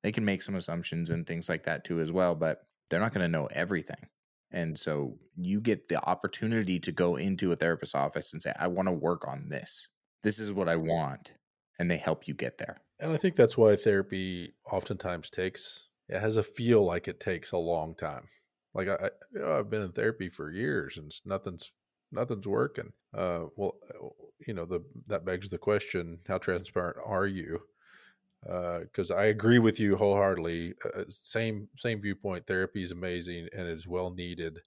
they 0.06 0.12
can 0.12 0.24
make 0.24 0.44
some 0.44 0.54
assumptions 0.54 1.10
and 1.10 1.26
things 1.26 1.50
like 1.50 1.64
that 1.64 1.84
too 1.84 2.00
as 2.00 2.12
well 2.12 2.36
but 2.36 2.68
they're 2.90 3.00
not 3.00 3.12
going 3.12 3.24
to 3.24 3.28
know 3.28 3.48
everything 3.48 4.08
and 4.52 4.78
so 4.78 5.18
you 5.36 5.60
get 5.60 5.88
the 5.88 6.00
opportunity 6.08 6.80
to 6.80 6.92
go 6.92 7.16
into 7.16 7.52
a 7.52 7.56
therapist's 7.56 7.96
office 7.96 8.32
and 8.32 8.40
say 8.40 8.54
i 8.60 8.68
want 8.68 8.88
to 8.88 8.94
work 8.94 9.28
on 9.28 9.50
this 9.50 9.88
this 10.22 10.38
is 10.38 10.54
what 10.54 10.70
i 10.70 10.76
want 10.76 11.34
and 11.80 11.90
they 11.90 11.98
help 11.98 12.28
you 12.28 12.36
get 12.36 12.60
there 12.60 12.78
and 13.00 13.12
i 13.14 13.18
think 13.18 13.36
that's 13.36 13.58
why 13.58 13.76
therapy 13.76 14.54
oftentimes 14.72 15.32
takes 15.32 15.88
it 16.10 16.20
has 16.20 16.38
a 16.38 16.44
feel 16.44 16.84
like 16.84 17.08
it 17.08 17.20
takes 17.20 17.52
a 17.52 17.58
long 17.58 17.96
time 17.96 18.28
like 18.74 18.88
i, 18.88 19.10
I 19.44 19.58
have 19.58 19.70
been 19.70 19.82
in 19.82 19.92
therapy 19.92 20.30
for 20.30 20.52
years 20.52 20.98
and 20.98 21.14
nothing's 21.26 21.74
nothing's 22.12 22.48
working 22.48 22.92
uh 23.14 23.46
well 23.56 23.76
uh, 23.90 24.08
you 24.48 24.54
know 24.54 24.66
the 24.66 24.82
that 25.08 25.26
begs 25.26 25.50
the 25.50 25.58
question 25.58 26.20
how 26.28 26.38
transparent 26.38 26.98
are 27.06 27.28
you 27.28 27.62
because 28.46 29.10
uh, 29.10 29.16
I 29.16 29.26
agree 29.26 29.60
with 29.60 29.80
you 29.80 29.96
wholeheartedly. 29.96 30.76
Uh, 30.84 31.02
uh, 31.02 31.04
same 31.10 31.68
same 31.78 32.02
viewpoint. 32.02 32.46
Therapy 32.46 32.84
is 32.84 32.92
amazing 32.92 33.48
and 33.56 33.68
is 33.68 33.88
well 33.88 34.12
needed 34.12 34.60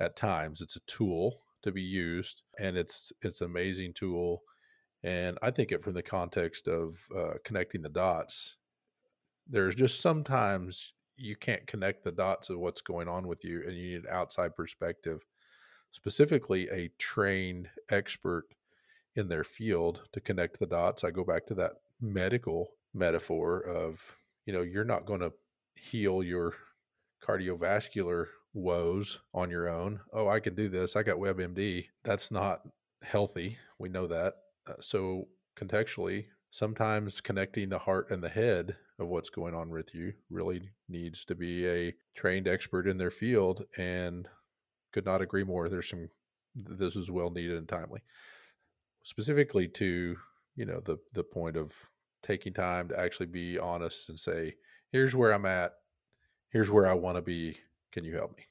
at 0.00 0.16
times. 0.16 0.60
It's 0.60 0.76
a 0.76 0.80
tool 0.86 1.40
to 1.62 1.72
be 1.72 1.82
used, 1.82 2.42
and 2.60 2.76
it's 2.76 3.12
it's 3.22 3.40
an 3.40 3.46
amazing 3.46 3.94
tool. 3.94 4.42
And 5.02 5.36
I 5.42 5.50
think 5.50 5.72
it 5.72 5.82
from 5.82 5.94
the 5.94 6.02
context 6.02 6.68
of 6.68 6.96
uh, 7.14 7.34
connecting 7.44 7.82
the 7.82 7.88
dots. 7.88 8.56
There's 9.48 9.74
just 9.74 10.00
sometimes 10.00 10.92
you 11.16 11.36
can't 11.36 11.66
connect 11.66 12.04
the 12.04 12.12
dots 12.12 12.50
of 12.50 12.58
what's 12.58 12.80
going 12.80 13.08
on 13.08 13.26
with 13.28 13.44
you, 13.44 13.62
and 13.66 13.76
you 13.76 13.94
need 13.98 14.06
outside 14.08 14.56
perspective, 14.56 15.24
specifically 15.92 16.68
a 16.70 16.90
trained 16.98 17.68
expert 17.90 18.46
in 19.16 19.28
their 19.28 19.44
field 19.44 20.02
to 20.12 20.20
connect 20.20 20.58
the 20.58 20.66
dots. 20.66 21.04
I 21.04 21.10
go 21.10 21.24
back 21.24 21.46
to 21.46 21.54
that 21.54 21.72
medical 22.00 22.70
metaphor 22.92 23.60
of 23.60 24.16
you 24.46 24.52
know 24.52 24.62
you're 24.62 24.84
not 24.84 25.06
going 25.06 25.20
to 25.20 25.32
heal 25.76 26.22
your 26.22 26.54
cardiovascular 27.22 28.26
woes 28.52 29.20
on 29.32 29.50
your 29.50 29.68
own. 29.68 30.00
Oh 30.12 30.28
i 30.28 30.40
can 30.40 30.54
do 30.54 30.68
this. 30.68 30.96
I 30.96 31.02
got 31.02 31.18
webmd. 31.18 31.86
That's 32.04 32.30
not 32.30 32.62
healthy. 33.02 33.58
We 33.78 33.88
know 33.88 34.06
that. 34.06 34.34
Uh, 34.66 34.74
so 34.80 35.28
contextually 35.56 36.26
sometimes 36.50 37.20
connecting 37.20 37.68
the 37.68 37.78
heart 37.78 38.10
and 38.12 38.22
the 38.22 38.28
head 38.28 38.76
of 38.98 39.08
what's 39.08 39.30
going 39.30 39.54
on 39.54 39.70
with 39.70 39.94
you 39.94 40.12
really 40.30 40.70
needs 40.88 41.24
to 41.24 41.34
be 41.34 41.66
a 41.66 41.94
trained 42.14 42.46
expert 42.46 42.86
in 42.86 42.96
their 42.96 43.10
field 43.10 43.64
and 43.76 44.28
could 44.92 45.04
not 45.04 45.20
agree 45.20 45.44
more 45.44 45.68
there's 45.68 45.88
some 45.88 46.08
this 46.54 46.94
is 46.94 47.10
well 47.10 47.30
needed 47.30 47.56
and 47.56 47.68
timely 47.68 48.00
specifically 49.02 49.66
to 49.66 50.16
you 50.56 50.64
know 50.64 50.80
the 50.80 50.98
the 51.12 51.24
point 51.24 51.56
of 51.56 51.74
taking 52.24 52.52
time 52.52 52.88
to 52.88 52.98
actually 52.98 53.26
be 53.26 53.58
honest 53.58 54.08
and 54.08 54.18
say, 54.18 54.54
here's 54.90 55.14
where 55.14 55.32
I'm 55.32 55.46
at. 55.46 55.74
Here's 56.48 56.70
where 56.70 56.86
I 56.86 56.94
want 56.94 57.16
to 57.16 57.22
be. 57.22 57.58
Can 57.92 58.04
you 58.04 58.14
help 58.14 58.36
me? 58.36 58.44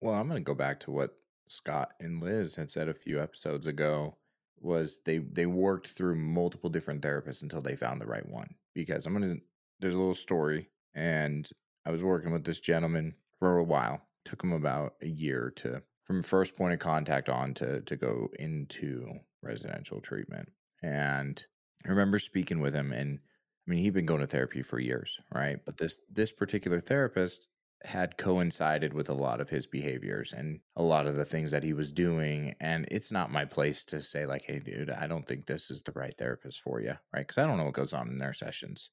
Well, 0.00 0.14
I'm 0.14 0.26
going 0.26 0.42
to 0.42 0.44
go 0.44 0.54
back 0.54 0.80
to 0.80 0.90
what 0.90 1.16
Scott 1.46 1.90
and 2.00 2.22
Liz 2.22 2.56
had 2.56 2.70
said 2.70 2.88
a 2.88 2.94
few 2.94 3.20
episodes 3.20 3.66
ago 3.66 4.16
was 4.60 5.00
they 5.04 5.18
they 5.18 5.46
worked 5.46 5.88
through 5.88 6.16
multiple 6.16 6.70
different 6.70 7.02
therapists 7.02 7.42
until 7.42 7.60
they 7.60 7.76
found 7.76 8.00
the 8.00 8.06
right 8.06 8.28
one. 8.28 8.54
Because 8.74 9.06
I'm 9.06 9.14
going 9.14 9.36
to 9.36 9.42
there's 9.80 9.94
a 9.94 9.98
little 9.98 10.14
story 10.14 10.70
and 10.94 11.48
I 11.84 11.90
was 11.90 12.02
working 12.02 12.32
with 12.32 12.44
this 12.44 12.60
gentleman 12.60 13.14
for 13.38 13.58
a 13.58 13.64
while. 13.64 14.02
Took 14.24 14.44
him 14.44 14.52
about 14.52 14.94
a 15.02 15.06
year 15.06 15.52
to 15.56 15.82
from 16.04 16.22
first 16.22 16.56
point 16.56 16.74
of 16.74 16.78
contact 16.78 17.28
on 17.28 17.54
to 17.54 17.80
to 17.80 17.96
go 17.96 18.28
into 18.38 19.20
residential 19.42 20.00
treatment. 20.00 20.50
And 20.82 21.42
I 21.86 21.90
remember 21.90 22.18
speaking 22.18 22.60
with 22.60 22.74
him, 22.74 22.92
and 22.92 23.18
I 23.66 23.70
mean, 23.70 23.80
he'd 23.80 23.94
been 23.94 24.06
going 24.06 24.20
to 24.20 24.26
therapy 24.26 24.62
for 24.62 24.78
years, 24.78 25.18
right? 25.34 25.58
But 25.64 25.78
this 25.78 26.00
this 26.10 26.32
particular 26.32 26.80
therapist 26.80 27.48
had 27.82 28.18
coincided 28.18 28.92
with 28.92 29.08
a 29.08 29.14
lot 29.14 29.40
of 29.40 29.48
his 29.48 29.66
behaviors 29.66 30.34
and 30.34 30.60
a 30.76 30.82
lot 30.82 31.06
of 31.06 31.16
the 31.16 31.24
things 31.24 31.50
that 31.50 31.62
he 31.62 31.72
was 31.72 31.92
doing. 31.92 32.54
And 32.60 32.86
it's 32.90 33.10
not 33.10 33.32
my 33.32 33.46
place 33.46 33.86
to 33.86 34.02
say, 34.02 34.26
like, 34.26 34.42
hey, 34.42 34.58
dude, 34.58 34.90
I 34.90 35.06
don't 35.06 35.26
think 35.26 35.46
this 35.46 35.70
is 35.70 35.80
the 35.80 35.92
right 35.92 36.14
therapist 36.18 36.60
for 36.60 36.82
you, 36.82 36.94
right? 37.14 37.26
Because 37.26 37.38
I 37.38 37.46
don't 37.46 37.56
know 37.56 37.64
what 37.64 37.72
goes 37.72 37.94
on 37.94 38.08
in 38.08 38.18
their 38.18 38.34
sessions. 38.34 38.90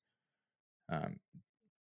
Um, 0.90 1.20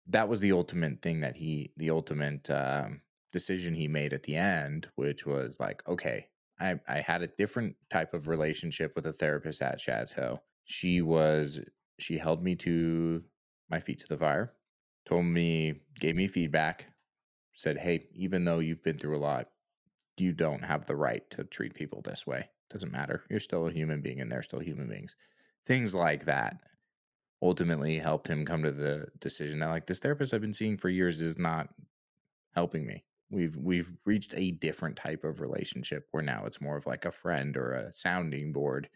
that 0.07 0.29
was 0.29 0.39
the 0.39 0.51
ultimate 0.51 1.01
thing 1.01 1.21
that 1.21 1.35
he, 1.35 1.71
the 1.77 1.89
ultimate 1.89 2.49
um, 2.49 3.01
decision 3.31 3.73
he 3.73 3.87
made 3.87 4.13
at 4.13 4.23
the 4.23 4.35
end, 4.35 4.87
which 4.95 5.25
was 5.25 5.57
like, 5.59 5.81
okay, 5.87 6.27
I, 6.59 6.79
I 6.87 7.01
had 7.01 7.21
a 7.21 7.27
different 7.27 7.75
type 7.91 8.13
of 8.13 8.27
relationship 8.27 8.93
with 8.95 9.05
a 9.07 9.13
therapist 9.13 9.61
at 9.61 9.81
Chateau. 9.81 10.41
She 10.63 11.01
was 11.01 11.59
she 11.99 12.17
held 12.17 12.43
me 12.43 12.55
to 12.55 13.23
my 13.69 13.79
feet 13.79 13.99
to 13.99 14.07
the 14.07 14.17
fire 14.17 14.53
told 15.07 15.25
me 15.25 15.75
gave 15.99 16.15
me 16.15 16.27
feedback 16.27 16.87
said 17.53 17.77
hey 17.77 18.07
even 18.13 18.43
though 18.43 18.59
you've 18.59 18.83
been 18.83 18.97
through 18.97 19.15
a 19.15 19.19
lot 19.19 19.49
you 20.17 20.33
don't 20.33 20.63
have 20.63 20.85
the 20.85 20.95
right 20.95 21.29
to 21.29 21.43
treat 21.43 21.73
people 21.73 22.01
this 22.01 22.25
way. 22.25 22.49
Doesn't 22.69 22.91
matter. 22.91 23.23
You're 23.29 23.39
still 23.41 23.67
a 23.67 23.71
human 23.71 24.01
being 24.01 24.21
and 24.21 24.31
they're 24.31 24.43
still 24.43 24.59
human 24.59 24.87
beings 24.87 25.15
things 25.65 25.95
like 25.95 26.25
that 26.25 26.57
ultimately 27.45 27.99
helped 27.99 28.27
him 28.29 28.45
come 28.45 28.63
to 28.63 28.71
the 28.71 29.07
decision 29.19 29.59
that 29.59 29.69
like 29.69 29.87
this 29.87 29.99
therapist 29.99 30.33
i've 30.33 30.41
been 30.41 30.53
seeing 30.53 30.77
for 30.77 30.89
years 30.89 31.21
is 31.21 31.37
not 31.37 31.69
helping 32.53 32.85
me 32.85 33.05
we've 33.29 33.57
we've 33.57 33.93
reached 34.05 34.33
a 34.35 34.51
different 34.51 34.95
type 34.97 35.23
of 35.23 35.41
relationship 35.41 36.07
where 36.11 36.23
now 36.23 36.45
it's 36.45 36.61
more 36.61 36.77
of 36.77 36.85
like 36.85 37.05
a 37.05 37.11
friend 37.11 37.57
or 37.57 37.73
a 37.73 37.95
sounding 37.95 38.53
board 38.53 38.89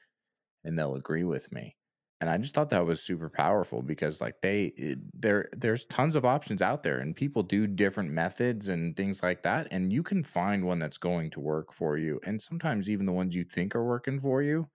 and 0.64 0.78
they'll 0.78 0.96
agree 0.96 1.24
with 1.24 1.52
me. 1.52 1.78
and 2.22 2.30
I 2.30 2.38
just 2.38 2.54
thought 2.54 2.70
that 2.72 2.86
was 2.86 3.04
super 3.04 3.30
powerful 3.30 3.82
because 3.84 4.22
like 4.22 4.42
they 4.42 4.66
it, 4.78 5.00
there 5.14 5.50
there's 5.54 5.86
tons 5.86 6.16
of 6.16 6.26
options 6.26 6.62
out 6.62 6.84
there 6.84 7.00
and 7.00 7.16
people 7.16 7.44
do 7.44 7.68
different 7.68 8.12
methods 8.12 8.68
and 8.70 8.96
things 8.96 9.24
like 9.24 9.44
that 9.44 9.68
and 9.72 9.94
you 9.94 10.04
can 10.04 10.24
find 10.24 10.66
one 10.66 10.80
that's 10.80 10.98
going 10.98 11.30
to 11.32 11.40
work 11.40 11.74
for 11.74 11.98
you 11.98 12.20
and 12.24 12.42
sometimes 12.42 12.90
even 12.90 13.06
the 13.06 13.14
ones 13.14 13.36
you 13.36 13.44
think 13.46 13.76
are 13.76 13.86
working 13.86 14.20
for 14.22 14.42
you 14.44 14.70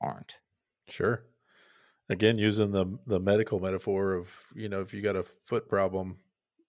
aren't. 0.00 0.40
Sure. 0.88 1.27
Again, 2.10 2.38
using 2.38 2.72
the 2.72 2.98
the 3.06 3.20
medical 3.20 3.60
metaphor 3.60 4.14
of 4.14 4.34
you 4.54 4.68
know 4.68 4.80
if 4.80 4.94
you 4.94 5.02
got 5.02 5.16
a 5.16 5.22
foot 5.22 5.68
problem, 5.68 6.18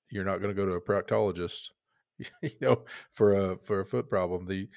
you're 0.10 0.26
not 0.26 0.42
going 0.42 0.54
to 0.54 0.62
go 0.62 0.66
to 0.66 0.74
a 0.74 0.82
proctologist. 0.82 1.70
you 2.42 2.52
know, 2.62 2.84
for 3.14 3.34
a 3.34 3.58
for 3.64 3.80
a 3.80 3.86
foot 3.86 4.10
problem, 4.10 4.46
the 4.46 4.68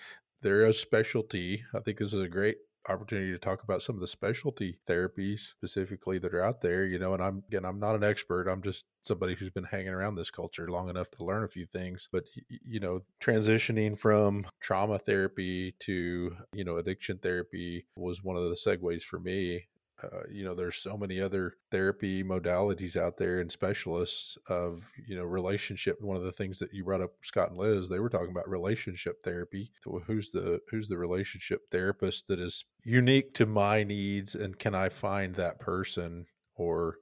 there 0.41 0.63
is 0.63 0.79
specialty. 0.79 1.65
I 1.75 1.81
think 1.81 1.99
this 1.99 2.13
is 2.13 2.23
a 2.23 2.29
great 2.29 2.59
opportunity 2.89 3.31
to 3.31 3.39
talk 3.39 3.63
about 3.63 3.83
some 3.83 3.95
of 3.95 4.01
the 4.01 4.07
specialty 4.07 4.77
therapies 4.89 5.41
specifically 5.41 6.19
that 6.19 6.35
are 6.35 6.43
out 6.43 6.61
there 6.61 6.85
you 6.85 6.99
know 6.99 7.15
and 7.15 7.23
i'm 7.23 7.43
again 7.47 7.65
i'm 7.65 7.79
not 7.79 7.95
an 7.95 8.03
expert 8.03 8.49
i'm 8.49 8.63
just 8.63 8.85
somebody 9.03 9.35
who's 9.35 9.51
been 9.51 9.65
hanging 9.65 9.93
around 9.93 10.17
this 10.17 10.31
culture 10.31 10.69
long 10.69 10.89
enough 10.89 11.11
to 11.11 11.25
learn 11.25 11.45
a 11.45 11.49
few 11.49 11.65
things 11.67 12.09
but 12.11 12.25
you 12.49 12.81
know 12.81 13.01
transitioning 13.23 13.97
from 13.97 14.45
trauma 14.61 14.99
therapy 14.99 15.75
to 15.79 16.35
you 16.53 16.65
know 16.65 16.77
addiction 16.77 17.19
therapy 17.19 17.87
was 17.97 18.25
one 18.25 18.37
of 18.37 18.43
the 18.43 18.57
segues 18.57 19.05
for 19.05 19.21
me 19.21 19.65
uh, 20.05 20.23
you 20.31 20.45
know 20.45 20.55
there's 20.55 20.77
so 20.77 20.97
many 20.97 21.21
other 21.21 21.55
therapy 21.71 22.23
modalities 22.23 22.97
out 22.97 23.17
there 23.17 23.41
and 23.41 23.51
specialists 23.51 24.37
of 24.49 24.91
you 25.07 25.17
know 25.17 25.25
relationship 25.25 26.01
one 26.01 26.17
of 26.17 26.23
the 26.23 26.33
things 26.33 26.59
that 26.59 26.73
you 26.73 26.85
brought 26.85 27.01
up 27.01 27.13
scott 27.23 27.51
and 27.51 27.59
liz 27.59 27.89
they 27.89 28.01
were 28.01 28.09
talking 28.09 28.31
about 28.31 28.49
relationship 28.49 29.23
therapy 29.25 29.71
who's 30.07 30.31
the 30.31 30.61
who's 30.71 30.89
the 30.89 30.99
relationship 30.99 31.61
therapist 31.71 32.27
that 32.29 32.41
is 32.41 32.65
unique 32.85 33.35
to 33.35 33.47
my 33.47 33.83
needs 33.83 34.35
and 34.35 34.59
can 34.59 34.75
i 34.75 34.89
find 34.89 35.35
that 35.35 35.59
person 35.59 36.27
or 36.55 36.97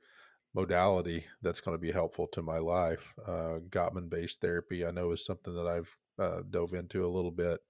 modality 0.54 1.24
that's 1.42 1.60
going 1.60 1.76
to 1.76 1.80
be 1.80 1.92
helpful 1.92 2.26
to 2.26 2.42
my 2.42 2.58
life? 2.58 3.14
Uh, 3.24 3.60
gottman 3.68 4.08
based 4.08 4.40
therapy 4.40 4.84
i 4.84 4.90
know 4.90 5.12
is 5.12 5.24
something 5.24 5.54
that 5.54 5.66
i've 5.66 5.96
uh, 6.18 6.42
dove 6.50 6.74
into 6.74 7.04
a 7.04 7.08
little 7.08 7.30
bit 7.30 7.60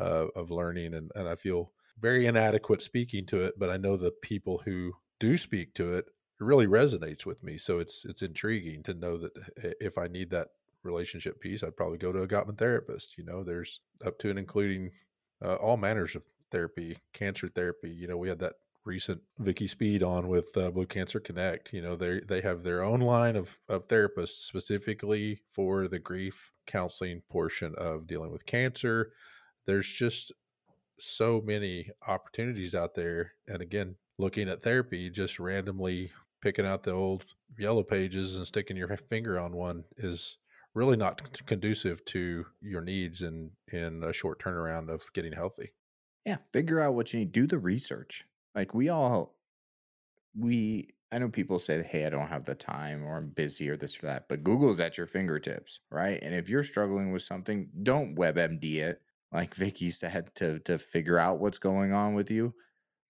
uh, 0.00 0.26
of 0.34 0.50
learning 0.50 0.94
and, 0.94 1.10
and 1.14 1.28
i 1.28 1.34
feel 1.34 1.70
very 2.00 2.26
inadequate 2.26 2.82
speaking 2.82 3.26
to 3.26 3.42
it, 3.42 3.54
but 3.58 3.70
I 3.70 3.76
know 3.76 3.96
the 3.96 4.10
people 4.10 4.62
who 4.64 4.92
do 5.20 5.38
speak 5.38 5.74
to 5.74 5.94
it, 5.94 6.06
it 6.06 6.44
really 6.44 6.66
resonates 6.66 7.24
with 7.24 7.42
me. 7.42 7.56
So 7.58 7.78
it's 7.78 8.04
it's 8.04 8.22
intriguing 8.22 8.82
to 8.84 8.94
know 8.94 9.16
that 9.18 9.32
if 9.80 9.96
I 9.98 10.08
need 10.08 10.30
that 10.30 10.48
relationship 10.82 11.40
piece, 11.40 11.62
I'd 11.62 11.76
probably 11.76 11.98
go 11.98 12.12
to 12.12 12.22
a 12.22 12.28
Gottman 12.28 12.58
therapist. 12.58 13.16
You 13.16 13.24
know, 13.24 13.42
there's 13.42 13.80
up 14.04 14.18
to 14.18 14.30
and 14.30 14.38
including 14.38 14.90
uh, 15.42 15.54
all 15.54 15.76
manners 15.76 16.14
of 16.14 16.22
therapy, 16.50 16.98
cancer 17.12 17.48
therapy. 17.48 17.90
You 17.90 18.08
know, 18.08 18.16
we 18.16 18.28
had 18.28 18.38
that 18.40 18.54
recent 18.84 19.20
Vicky 19.38 19.66
Speed 19.66 20.02
on 20.02 20.28
with 20.28 20.56
uh, 20.56 20.70
Blue 20.70 20.86
Cancer 20.86 21.20
Connect. 21.20 21.72
You 21.72 21.82
know, 21.82 21.96
they 21.96 22.20
they 22.20 22.40
have 22.40 22.62
their 22.62 22.82
own 22.82 23.00
line 23.00 23.36
of 23.36 23.58
of 23.68 23.88
therapists 23.88 24.46
specifically 24.46 25.40
for 25.50 25.88
the 25.88 25.98
grief 25.98 26.52
counseling 26.66 27.22
portion 27.30 27.74
of 27.76 28.06
dealing 28.06 28.30
with 28.30 28.46
cancer. 28.46 29.12
There's 29.66 29.88
just 29.88 30.32
so 30.98 31.42
many 31.44 31.90
opportunities 32.06 32.74
out 32.74 32.94
there. 32.94 33.32
And 33.48 33.60
again, 33.60 33.96
looking 34.18 34.48
at 34.48 34.62
therapy, 34.62 35.10
just 35.10 35.38
randomly 35.38 36.10
picking 36.40 36.66
out 36.66 36.82
the 36.82 36.92
old 36.92 37.24
yellow 37.58 37.82
pages 37.82 38.36
and 38.36 38.46
sticking 38.46 38.76
your 38.76 38.96
finger 38.96 39.38
on 39.38 39.52
one 39.52 39.84
is 39.96 40.36
really 40.74 40.96
not 40.96 41.46
conducive 41.46 42.04
to 42.04 42.44
your 42.60 42.80
needs 42.80 43.22
in 43.22 43.50
in 43.72 44.02
a 44.02 44.12
short 44.12 44.40
turnaround 44.42 44.88
of 44.88 45.02
getting 45.14 45.32
healthy. 45.32 45.72
Yeah, 46.26 46.38
figure 46.52 46.80
out 46.80 46.94
what 46.94 47.12
you 47.12 47.20
need. 47.20 47.32
Do 47.32 47.46
the 47.46 47.58
research. 47.58 48.24
Like 48.54 48.74
we 48.74 48.88
all 48.88 49.34
we 50.36 50.88
I 51.12 51.18
know 51.18 51.28
people 51.28 51.60
say, 51.60 51.82
hey, 51.84 52.06
I 52.06 52.10
don't 52.10 52.26
have 52.26 52.44
the 52.44 52.56
time 52.56 53.04
or 53.04 53.16
I'm 53.16 53.28
busy 53.28 53.70
or 53.70 53.76
this 53.76 54.02
or 54.02 54.06
that, 54.06 54.28
but 54.28 54.42
Google's 54.42 54.80
at 54.80 54.98
your 54.98 55.06
fingertips, 55.06 55.78
right? 55.88 56.18
And 56.20 56.34
if 56.34 56.48
you're 56.48 56.64
struggling 56.64 57.12
with 57.12 57.22
something, 57.22 57.68
don't 57.84 58.16
WebMD 58.16 58.78
it 58.78 59.00
like 59.34 59.54
Vicky 59.54 59.90
said, 59.90 60.30
to 60.36 60.60
to 60.60 60.78
figure 60.78 61.18
out 61.18 61.40
what's 61.40 61.58
going 61.58 61.92
on 61.92 62.14
with 62.14 62.30
you. 62.30 62.54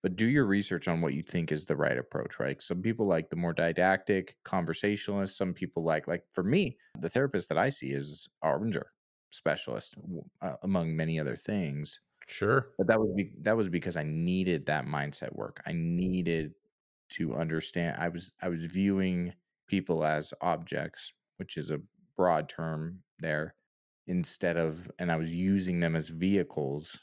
But 0.02 0.16
do 0.16 0.26
your 0.26 0.46
research 0.46 0.87
on 0.88 1.00
what 1.00 1.14
you 1.14 1.22
think 1.22 1.50
is 1.50 1.64
the 1.64 1.76
right 1.76 1.96
approach, 1.96 2.38
right? 2.38 2.60
Some 2.62 2.82
people 2.82 3.06
like 3.06 3.30
the 3.30 3.37
more 3.37 3.54
didactic 3.54 4.37
conversationalist. 4.44 5.37
Some 5.37 5.54
people 5.54 5.82
like, 5.82 6.06
like 6.06 6.24
for 6.30 6.44
me, 6.44 6.76
the 6.98 7.08
therapist 7.08 7.48
that 7.48 7.56
I 7.56 7.70
see 7.70 7.92
is 7.92 8.28
Arbinger 8.44 8.84
specialist, 9.30 9.94
uh, 10.42 10.56
among 10.62 10.94
many 10.94 11.18
other 11.18 11.37
things. 11.37 12.00
Sure. 12.26 12.68
But 12.76 12.87
that 12.88 13.00
was 13.00 13.12
be, 13.16 13.32
that 13.42 13.56
was 13.56 13.70
because 13.70 13.96
I 13.96 14.02
needed 14.02 14.66
that 14.66 14.87
mindset 14.87 15.34
work. 15.34 15.62
I 15.66 15.72
needed 15.72 16.52
to 17.12 17.34
understand. 17.34 17.96
I 17.98 18.08
was 18.08 18.32
I 18.42 18.48
was 18.48 18.64
viewing 18.66 19.32
people 19.68 20.04
as 20.04 20.34
objects, 20.40 21.12
which 21.38 21.56
is 21.56 21.70
a 21.70 21.80
broad 22.16 22.48
term 22.48 22.98
there, 23.20 23.54
instead 24.06 24.56
of 24.56 24.90
and 24.98 25.10
I 25.10 25.16
was 25.16 25.34
using 25.34 25.80
them 25.80 25.96
as 25.96 26.08
vehicles 26.08 26.98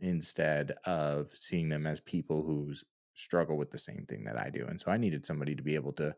instead 0.00 0.72
of 0.84 1.30
seeing 1.34 1.68
them 1.68 1.86
as 1.86 2.00
people 2.00 2.42
who 2.42 2.74
struggle 3.14 3.56
with 3.56 3.70
the 3.70 3.78
same 3.78 4.04
thing 4.08 4.24
that 4.24 4.36
I 4.36 4.50
do. 4.50 4.66
And 4.66 4.80
so 4.80 4.90
I 4.90 4.96
needed 4.96 5.24
somebody 5.24 5.54
to 5.54 5.62
be 5.62 5.74
able 5.74 5.92
to 5.94 6.14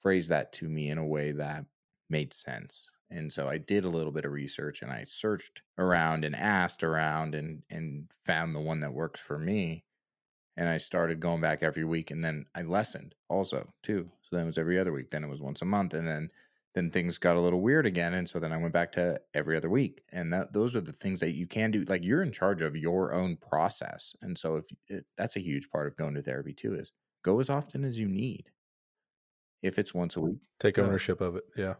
phrase 0.00 0.28
that 0.28 0.52
to 0.54 0.68
me 0.68 0.90
in 0.90 0.98
a 0.98 1.06
way 1.06 1.32
that 1.32 1.64
made 2.10 2.32
sense. 2.32 2.90
And 3.10 3.32
so 3.32 3.48
I 3.48 3.58
did 3.58 3.84
a 3.84 3.90
little 3.90 4.12
bit 4.12 4.24
of 4.24 4.32
research 4.32 4.82
and 4.82 4.90
I 4.90 5.04
searched 5.08 5.62
around 5.78 6.24
and 6.24 6.36
asked 6.36 6.82
around 6.82 7.34
and 7.34 7.62
and 7.70 8.10
found 8.26 8.54
the 8.54 8.60
one 8.60 8.80
that 8.80 8.92
works 8.92 9.20
for 9.20 9.38
me. 9.38 9.84
And 10.56 10.68
I 10.68 10.78
started 10.78 11.20
going 11.20 11.40
back 11.40 11.62
every 11.62 11.84
week 11.84 12.10
and 12.10 12.22
then 12.22 12.46
I 12.54 12.62
lessened 12.62 13.14
also 13.28 13.72
too. 13.82 14.10
So 14.22 14.36
then 14.36 14.44
it 14.44 14.48
was 14.48 14.58
every 14.58 14.78
other 14.78 14.92
week. 14.92 15.10
Then 15.10 15.24
it 15.24 15.30
was 15.30 15.40
once 15.40 15.62
a 15.62 15.66
month. 15.66 15.94
And 15.94 16.06
then 16.06 16.30
then 16.78 16.90
things 16.90 17.18
got 17.18 17.36
a 17.36 17.40
little 17.40 17.60
weird 17.60 17.84
again 17.86 18.14
and 18.14 18.28
so 18.28 18.38
then 18.38 18.52
i 18.52 18.56
went 18.56 18.72
back 18.72 18.92
to 18.92 19.20
every 19.34 19.56
other 19.56 19.68
week 19.68 20.02
and 20.12 20.32
that 20.32 20.52
those 20.52 20.76
are 20.76 20.80
the 20.80 20.92
things 20.92 21.18
that 21.20 21.34
you 21.34 21.46
can 21.46 21.70
do 21.72 21.84
like 21.84 22.04
you're 22.04 22.22
in 22.22 22.32
charge 22.32 22.62
of 22.62 22.76
your 22.76 23.12
own 23.12 23.36
process 23.36 24.14
and 24.22 24.38
so 24.38 24.56
if 24.56 24.66
it, 24.86 25.04
that's 25.16 25.36
a 25.36 25.40
huge 25.40 25.68
part 25.70 25.88
of 25.88 25.96
going 25.96 26.14
to 26.14 26.22
therapy 26.22 26.54
too 26.54 26.74
is 26.74 26.92
go 27.24 27.40
as 27.40 27.50
often 27.50 27.84
as 27.84 27.98
you 27.98 28.08
need. 28.08 28.50
If 29.60 29.78
it's 29.78 29.92
once 29.92 30.16
a 30.16 30.20
week 30.20 30.38
take 30.60 30.78
ownership 30.78 31.20
of 31.20 31.36
it 31.36 31.44
yeah. 31.56 31.74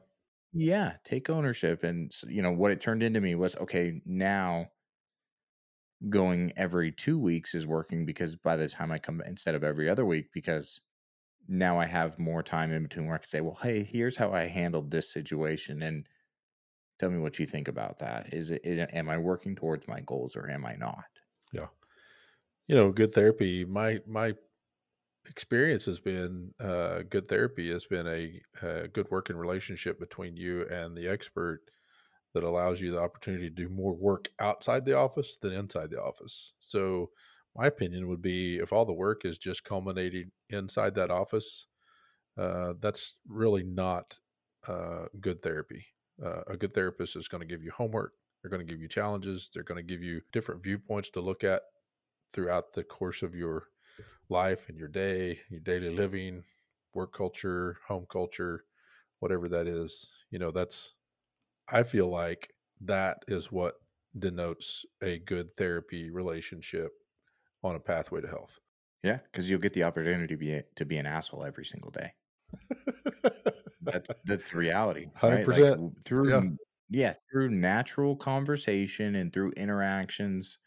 Yeah 0.53 0.95
take 1.05 1.31
ownership 1.31 1.85
and 1.85 2.13
you 2.27 2.43
know 2.43 2.53
what 2.53 2.73
it 2.73 2.81
turned 2.81 3.03
into 3.05 3.21
me 3.21 3.37
was 3.37 3.55
okay 3.57 4.03
now 4.05 4.69
going 6.09 6.53
every 6.57 6.93
two 6.93 7.19
weeks 7.19 7.55
is 7.55 7.67
working 7.67 8.05
because 8.05 8.37
by 8.37 8.57
the 8.57 8.69
time 8.69 8.93
i 8.93 8.99
come 8.99 9.21
instead 9.27 9.55
of 9.55 9.65
every 9.65 9.89
other 9.89 10.05
week 10.07 10.27
because 10.33 10.81
now 11.49 11.81
I 11.81 11.87
have 11.87 12.19
more 12.19 12.43
time 12.43 12.73
in 12.73 12.83
between 12.85 13.07
where 13.07 13.17
I 13.17 13.19
can 13.19 13.27
say, 13.27 13.41
well, 13.41 13.59
hey, 13.63 13.83
here's 13.83 14.17
how 14.17 14.33
I 14.33 14.43
handled 14.43 14.91
this 14.91 15.11
situation. 15.11 15.83
And 15.83 16.07
tell 16.99 17.11
me 17.11 17.19
what 17.19 17.39
you 17.39 17.47
think 17.47 17.69
about 17.69 18.01
that. 18.01 18.35
Is 18.35 18.51
it, 18.51 18.63
is, 18.65 18.87
am 18.93 19.09
I 19.09 19.19
working 19.19 19.57
towards 19.57 19.89
my 19.89 20.01
goals 20.01 20.37
or 20.37 20.51
am 20.51 20.67
I 20.67 20.75
not? 20.75 21.07
Yeah. 21.53 21.69
You 22.67 22.77
know, 22.77 22.93
good 22.93 23.13
therapy, 23.13 23.65
my, 23.65 24.01
my 24.07 24.35
experience 25.29 25.85
has 25.85 26.01
been 26.01 26.53
uh, 26.61 27.03
good 27.09 27.29
therapy 27.29 27.71
has 27.71 27.87
been 27.87 28.07
a, 28.07 28.41
a 28.63 28.89
good 28.89 29.11
working 29.11 29.37
relationship 29.37 29.99
between 29.99 30.37
you 30.37 30.67
and 30.69 30.97
the 30.97 31.09
expert 31.09 31.61
that 32.35 32.45
allows 32.45 32.81
you 32.81 32.91
the 32.91 33.01
opportunity 33.01 33.49
to 33.49 33.55
do 33.55 33.69
more 33.69 33.95
work 33.95 34.29
outside 34.39 34.85
the 34.85 34.97
office 34.97 35.37
than 35.37 35.53
inside 35.53 35.91
the 35.91 36.03
office. 36.03 36.53
So, 36.61 37.11
my 37.59 37.67
opinion 37.67 38.07
would 38.07 38.23
be 38.23 38.59
if 38.59 38.73
all 38.73 38.87
the 38.87 38.93
work 38.93 39.25
is 39.25 39.37
just 39.37 39.65
culminating 39.65 40.31
inside 40.51 40.95
that 40.95 41.11
office, 41.11 41.67
uh, 42.39 42.75
that's 42.81 43.17
really 43.27 43.65
not 43.65 44.17
uh, 44.69 45.07
good 45.21 45.43
therapy. 45.43 45.85
Uh, 46.25 46.43
a 46.47 46.57
good 46.57 46.73
therapist 46.73 47.17
is 47.17 47.27
going 47.27 47.41
to 47.41 47.47
give 47.47 47.65
you 47.65 47.73
homework. 47.73 48.13
They're 48.41 48.51
going 48.51 48.65
to 48.65 48.73
give 48.73 48.81
you 48.81 48.89
challenges. 48.89 49.51
They're 49.53 49.65
going 49.65 49.85
to 49.85 49.93
give 49.95 50.05
you 50.05 50.21
different 50.33 50.63
viewpoints 50.63 51.11
to 51.11 51.21
look 51.21 51.43
at 51.43 51.63
throughout 52.33 52.73
the 52.73 52.85
course 52.85 53.23
of 53.23 53.35
your 53.35 53.65
life 54.29 54.69
and 54.69 54.79
your 54.79 54.89
day, 54.89 55.41
your 55.51 55.61
daily 55.61 55.91
living, 55.91 56.45
work 56.95 57.13
culture, 57.13 57.79
home 57.89 58.07
culture, 58.09 58.65
whatever 59.19 59.49
that 59.49 59.67
is. 59.67 60.13
You 60.31 60.39
know, 60.39 60.53
that's, 60.53 60.95
I 61.69 61.83
feel 61.83 62.07
like 62.07 62.55
that 62.83 63.19
is 63.27 63.51
what 63.51 63.75
denotes 64.17 64.85
a 65.03 65.19
good 65.19 65.57
therapy 65.57 66.11
relationship 66.11 66.93
on 67.69 67.77
a 67.77 67.81
pathway 67.81 68.21
to 68.21 68.29
health. 68.29 68.59
Yeah, 69.03 69.19
because 69.31 69.49
you'll 69.49 69.61
get 69.61 69.75
the 69.75 69.85
opportunity 69.85 70.27
to 70.27 70.37
be 70.37 70.63
to 70.77 70.85
be 70.85 70.97
an 70.97 71.07
asshole 71.07 71.45
every 71.45 71.65
single 71.65 71.91
day. 71.91 72.13
that's 73.83 74.11
that's 74.25 74.51
the 74.51 74.57
reality. 74.57 75.07
Hundred 75.15 75.37
right? 75.37 75.45
percent 75.45 75.81
like, 75.81 75.93
through 76.05 76.31
yeah. 76.31 76.43
yeah 76.91 77.15
through 77.31 77.51
natural 77.51 78.17
conversation 78.17 79.15
and 79.15 79.33
through 79.33 79.53
interactions, 79.53 80.59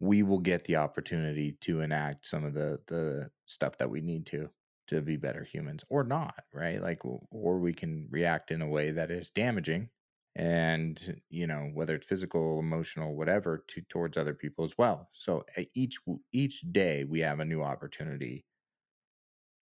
we 0.00 0.22
will 0.22 0.38
get 0.38 0.64
the 0.64 0.76
opportunity 0.76 1.56
to 1.62 1.80
enact 1.80 2.26
some 2.26 2.44
of 2.44 2.54
the 2.54 2.78
the 2.86 3.28
stuff 3.46 3.76
that 3.78 3.90
we 3.90 4.00
need 4.00 4.26
to 4.26 4.48
to 4.88 5.02
be 5.02 5.16
better 5.16 5.42
humans 5.42 5.84
or 5.88 6.04
not 6.04 6.44
right 6.54 6.80
like 6.80 7.00
or 7.04 7.58
we 7.58 7.72
can 7.72 8.06
react 8.10 8.52
in 8.52 8.62
a 8.62 8.68
way 8.68 8.90
that 8.90 9.10
is 9.10 9.30
damaging 9.30 9.88
and 10.36 11.20
you 11.30 11.46
know 11.46 11.70
whether 11.72 11.94
it's 11.94 12.06
physical 12.06 12.60
emotional 12.60 13.16
whatever 13.16 13.64
to 13.66 13.80
towards 13.88 14.18
other 14.18 14.34
people 14.34 14.64
as 14.64 14.76
well 14.76 15.08
so 15.12 15.42
eh, 15.56 15.64
each 15.74 15.98
each 16.32 16.60
day 16.72 17.04
we 17.04 17.20
have 17.20 17.40
a 17.40 17.44
new 17.44 17.62
opportunity 17.62 18.44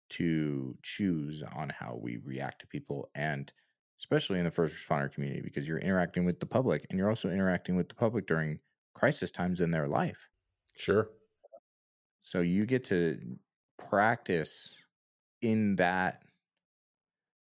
to 0.08 0.76
choose 0.82 1.42
on 1.56 1.68
how 1.68 1.98
we 2.00 2.16
react 2.18 2.60
to 2.60 2.66
people 2.66 3.10
and 3.14 3.52
especially 3.98 4.38
in 4.38 4.44
the 4.44 4.50
first 4.50 4.74
responder 4.76 5.12
community 5.12 5.40
because 5.40 5.66
you're 5.66 5.78
interacting 5.78 6.24
with 6.24 6.40
the 6.40 6.46
public 6.46 6.86
and 6.90 6.98
you're 6.98 7.08
also 7.08 7.30
interacting 7.30 7.76
with 7.76 7.88
the 7.88 7.94
public 7.94 8.26
during 8.26 8.58
crisis 8.94 9.30
times 9.30 9.60
in 9.60 9.70
their 9.70 9.86
life. 9.86 10.28
Sure. 10.76 11.08
So 12.20 12.40
you 12.40 12.66
get 12.66 12.84
to 12.84 13.18
practice 13.88 14.76
in 15.40 15.76
that 15.76 16.22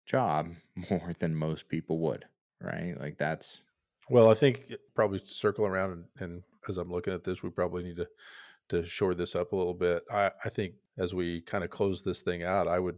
job 0.05 0.49
more 0.89 1.13
than 1.19 1.35
most 1.35 1.69
people 1.69 1.99
would, 1.99 2.25
right? 2.61 2.95
Like 2.99 3.17
that's 3.17 3.63
well, 4.09 4.29
I 4.29 4.33
think 4.33 4.73
probably 4.95 5.19
circle 5.19 5.65
around 5.65 5.91
and, 5.91 6.05
and, 6.19 6.43
as 6.67 6.75
I'm 6.77 6.91
looking 6.91 7.13
at 7.13 7.23
this, 7.23 7.41
we 7.41 7.49
probably 7.49 7.83
need 7.83 7.95
to 7.97 8.07
to 8.69 8.83
shore 8.83 9.13
this 9.13 9.33
up 9.33 9.53
a 9.53 9.55
little 9.55 9.73
bit. 9.73 10.03
I, 10.11 10.29
I 10.43 10.49
think 10.49 10.73
as 10.97 11.13
we 11.13 11.41
kind 11.41 11.63
of 11.63 11.69
close 11.69 12.03
this 12.03 12.21
thing 12.21 12.43
out, 12.43 12.67
I 12.67 12.79
would 12.79 12.97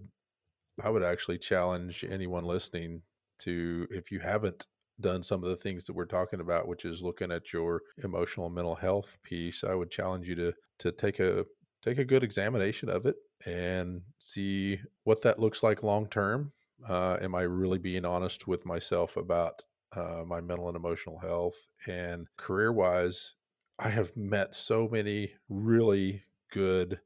I 0.83 0.89
would 0.89 1.03
actually 1.03 1.37
challenge 1.37 2.03
anyone 2.09 2.43
listening 2.43 3.01
to 3.39 3.87
if 3.91 4.11
you 4.11 4.19
haven't 4.19 4.65
done 4.99 5.23
some 5.23 5.43
of 5.43 5.49
the 5.49 5.55
things 5.55 5.85
that 5.85 5.93
we're 5.93 6.05
talking 6.05 6.39
about, 6.39 6.67
which 6.67 6.85
is 6.85 7.01
looking 7.01 7.31
at 7.31 7.53
your 7.53 7.81
emotional 8.03 8.49
mental 8.49 8.75
health 8.75 9.17
piece, 9.23 9.63
I 9.63 9.75
would 9.75 9.91
challenge 9.91 10.27
you 10.27 10.35
to 10.35 10.53
to 10.79 10.91
take 10.91 11.19
a 11.19 11.45
take 11.83 11.99
a 11.99 12.05
good 12.05 12.23
examination 12.23 12.89
of 12.89 13.05
it 13.05 13.15
and 13.45 14.01
see 14.19 14.79
what 15.03 15.21
that 15.23 15.39
looks 15.39 15.63
like 15.63 15.83
long 15.83 16.07
term. 16.07 16.51
Uh, 16.87 17.17
am 17.21 17.35
I 17.35 17.41
really 17.43 17.77
being 17.77 18.05
honest 18.05 18.47
with 18.47 18.65
myself 18.65 19.17
about 19.17 19.63
uh, 19.95 20.23
my 20.25 20.41
mental 20.41 20.67
and 20.67 20.75
emotional 20.75 21.19
health? 21.19 21.55
And 21.87 22.27
career 22.37 22.71
wise, 22.71 23.35
I 23.79 23.89
have 23.89 24.15
met 24.15 24.55
so 24.55 24.87
many 24.87 25.33
really 25.49 26.23
good 26.51 26.99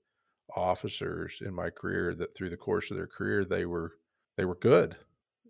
officers 0.56 1.42
in 1.44 1.54
my 1.54 1.70
career 1.70 2.14
that 2.16 2.36
through 2.36 2.50
the 2.50 2.58
course 2.58 2.92
of 2.92 2.98
their 2.98 3.08
career 3.08 3.44
they 3.44 3.66
were 3.66 3.94
they 4.38 4.46
were 4.46 4.56
good 4.56 4.96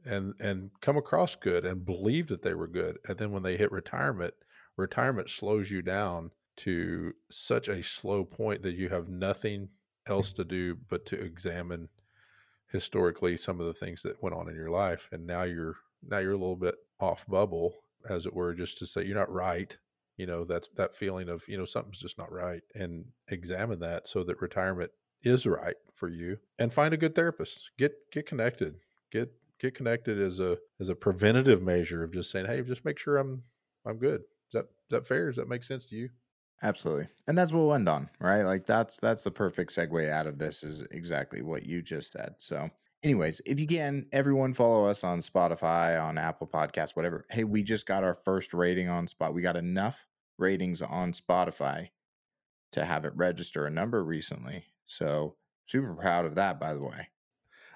and 0.06 0.34
and 0.40 0.72
come 0.82 0.98
across 0.98 1.36
good 1.36 1.66
and 1.66 1.86
believed 1.86 2.30
that 2.30 2.42
they 2.42 2.54
were 2.54 2.68
good 2.68 2.98
and 3.08 3.18
then 3.18 3.32
when 3.32 3.44
they 3.44 3.58
hit 3.58 3.72
retirement 3.72 4.34
retirement 4.78 5.30
slows 5.30 5.70
you 5.70 5.82
down 5.82 6.32
to 6.56 7.14
such 7.30 7.68
a 7.68 7.84
slow 7.84 8.24
point 8.24 8.62
that 8.62 8.76
you 8.76 8.88
have 8.90 9.10
nothing 9.10 9.68
else 10.08 10.32
to 10.32 10.46
do 10.46 10.76
but 10.90 11.06
to 11.06 11.22
examine 11.22 11.90
historically 12.72 13.38
some 13.38 13.60
of 13.60 13.66
the 13.66 13.74
things 13.74 14.02
that 14.02 14.22
went 14.22 14.36
on 14.36 14.50
in 14.50 14.56
your 14.56 14.70
life 14.70 15.10
and 15.12 15.26
now 15.26 15.44
you're 15.44 15.76
now 16.08 16.18
you're 16.18 16.34
a 16.34 16.38
little 16.38 16.56
bit 16.56 16.76
off 17.00 17.26
bubble 17.28 17.74
as 18.10 18.26
it 18.26 18.34
were 18.34 18.54
just 18.54 18.78
to 18.78 18.86
say 18.86 19.04
you're 19.04 19.18
not 19.18 19.32
right 19.32 19.78
you 20.18 20.26
know 20.26 20.44
that's 20.44 20.70
that 20.76 20.96
feeling 20.96 21.30
of 21.30 21.44
you 21.48 21.58
know 21.58 21.66
something's 21.66 22.00
just 22.00 22.18
not 22.18 22.32
right 22.32 22.62
and 22.76 23.06
examine 23.30 23.80
that 23.80 24.08
so 24.08 24.24
that 24.24 24.42
retirement 24.42 24.92
is 25.26 25.46
right 25.46 25.76
for 25.94 26.08
you 26.08 26.38
and 26.60 26.72
find 26.72 26.94
a 26.94 26.98
good 26.98 27.16
therapist. 27.16 27.72
Get 27.78 27.94
get 28.12 28.26
connected. 28.26 28.76
Get 29.12 29.32
get 29.60 29.74
connected 29.74 30.20
as 30.20 30.40
a 30.40 30.58
as 30.80 30.90
a 30.90 30.96
preventative 30.96 31.62
measure 31.62 32.04
of 32.04 32.14
just 32.14 32.32
saying 32.32 32.46
hey 32.46 32.62
just 32.62 32.86
make 32.86 33.00
sure 33.00 33.18
i'm 33.18 33.44
i'm 33.86 33.98
good. 33.98 34.22
Is 34.22 34.54
that 34.54 34.66
is 34.66 34.92
that 34.92 35.08
fair? 35.08 35.28
Does 35.28 35.38
that 35.38 35.50
make 35.50 35.64
sense 35.64 35.86
to 35.88 35.96
you 35.96 36.10
absolutely 36.64 37.08
and 37.28 37.38
that's 37.38 37.52
what 37.52 37.60
we'll 37.60 37.74
end 37.74 37.90
on 37.90 38.10
right 38.20 38.44
like 38.44 38.66
that's 38.66 38.98
that's 38.98 39.24
the 39.24 39.32
perfect 39.32 39.76
segue 39.76 40.10
out 40.10 40.28
of 40.28 40.38
this 40.38 40.64
is 40.64 40.82
exactly 40.92 41.42
what 41.42 41.66
you 41.66 41.82
just 41.82 42.12
said 42.12 42.34
so 42.38 42.70
anyways, 43.06 43.40
if 43.46 43.60
you 43.60 43.68
can, 43.68 44.08
everyone 44.12 44.52
follow 44.52 44.86
us 44.86 45.04
on 45.04 45.20
Spotify, 45.20 46.04
on 46.04 46.18
Apple 46.18 46.48
Podcasts, 46.48 46.96
whatever. 46.96 47.26
Hey, 47.30 47.44
we 47.44 47.62
just 47.64 47.86
got 47.86 48.04
our 48.04 48.16
first 48.16 48.54
rating 48.54 48.90
on 48.90 49.08
Spot. 49.08 49.34
We 49.34 49.44
got 49.44 49.56
enough 49.56 50.08
ratings 50.38 50.82
on 50.82 51.14
Spotify 51.14 51.90
to 52.72 52.84
have 52.84 53.06
it 53.06 53.14
register 53.16 53.66
a 53.66 53.72
number 53.72 54.04
recently. 54.04 54.66
So 54.88 55.36
super 55.66 55.94
proud 55.94 56.26
of 56.26 56.36
that, 56.36 56.60
by 56.60 56.74
the 56.74 56.84
way. 56.84 57.10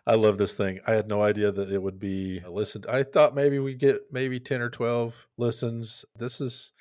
I 0.08 0.16
love 0.16 0.40
this 0.40 0.56
thing. 0.56 0.80
I 0.88 0.94
had 0.94 1.08
no 1.08 1.22
idea 1.22 1.52
that 1.52 1.72
it 1.72 1.82
would 1.82 2.00
be 2.00 2.42
listened. 2.48 2.88
I 2.90 3.04
thought 3.04 3.36
maybe 3.36 3.60
we 3.60 3.76
get 3.76 4.02
maybe 4.12 4.40
10 4.40 4.62
or 4.62 4.70
12 4.70 5.28
listens. 5.38 6.04
This 6.16 6.42
is 6.42 6.74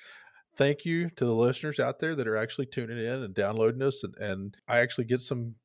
thank 0.59 0.83
you 0.83 1.09
to 1.11 1.23
the 1.23 1.33
listeners 1.33 1.79
out 1.79 1.99
there 1.99 2.13
that 2.15 2.27
are 2.27 2.35
actually 2.35 2.65
tuning 2.65 2.97
in 2.97 3.23
and 3.23 3.33
downloading 3.33 3.81
us. 3.81 4.03
And, 4.03 4.13
and 4.17 4.57
I 4.67 4.79
actually 4.79 5.05
get 5.05 5.21
some 5.21 5.55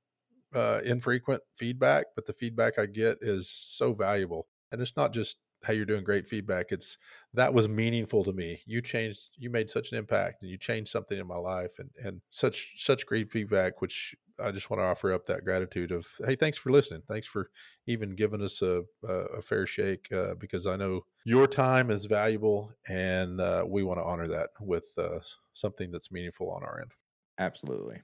uh, 0.55 0.83
infrequent 0.85 1.43
feedback, 1.59 2.07
but 2.15 2.27
the 2.27 2.33
feedback 2.33 2.79
I 2.79 2.87
get 2.87 3.19
is 3.21 3.51
so 3.51 3.93
valuable. 3.93 4.47
And 4.71 4.81
it's 4.81 4.97
not 4.97 5.13
just 5.13 5.37
how 5.65 5.73
you're 5.73 5.85
doing 5.85 6.05
great 6.05 6.27
feedback. 6.27 6.73
It's 6.73 6.99
that 7.35 7.53
was 7.53 7.69
meaningful 7.69 8.25
to 8.25 8.33
me. 8.33 8.63
You 8.67 8.81
changed, 8.83 9.31
you 9.37 9.51
made 9.51 9.71
such 9.71 9.93
an 9.93 9.99
impact, 9.99 10.43
and 10.43 10.51
you 10.51 10.59
changed 10.59 10.91
something 10.91 11.19
in 11.19 11.27
my 11.27 11.37
life, 11.37 11.79
and 11.79 11.91
and 12.03 12.21
such 12.31 12.85
such 12.85 13.07
great 13.07 13.31
feedback. 13.31 13.81
Which 13.81 14.15
I 14.39 14.51
just 14.51 14.71
want 14.71 14.81
to 14.81 14.85
offer 14.85 15.13
up 15.13 15.27
that 15.27 15.45
gratitude 15.45 15.93
of 15.93 16.07
hey, 16.25 16.37
thanks 16.37 16.59
for 16.59 16.71
listening. 16.71 17.03
Thanks 17.09 17.29
for 17.29 17.51
even 17.87 18.15
giving 18.15 18.43
us 18.43 18.63
a 18.63 18.83
a, 19.07 19.13
a 19.39 19.43
fair 19.43 19.67
shake 19.67 20.13
uh, 20.13 20.35
because 20.35 20.67
I 20.67 20.77
know 20.77 21.07
your 21.25 21.47
time 21.47 21.91
is 21.91 22.07
valuable, 22.07 22.73
and 22.89 23.41
uh, 23.41 23.65
we 23.67 23.83
want 23.83 23.99
to 23.99 24.05
honor 24.05 24.29
that 24.29 24.51
with 24.61 24.87
uh, 24.99 25.21
something 25.55 25.91
that's 25.91 26.13
meaningful 26.13 26.51
on 26.51 26.63
our 26.63 26.81
end. 26.81 26.93
Absolutely. 27.39 28.03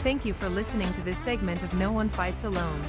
Thank 0.00 0.24
you 0.24 0.32
for 0.32 0.48
listening 0.48 0.90
to 0.94 1.02
this 1.02 1.18
segment 1.18 1.62
of 1.62 1.74
No 1.74 1.92
One 1.92 2.08
Fights 2.08 2.44
Alone. 2.44 2.82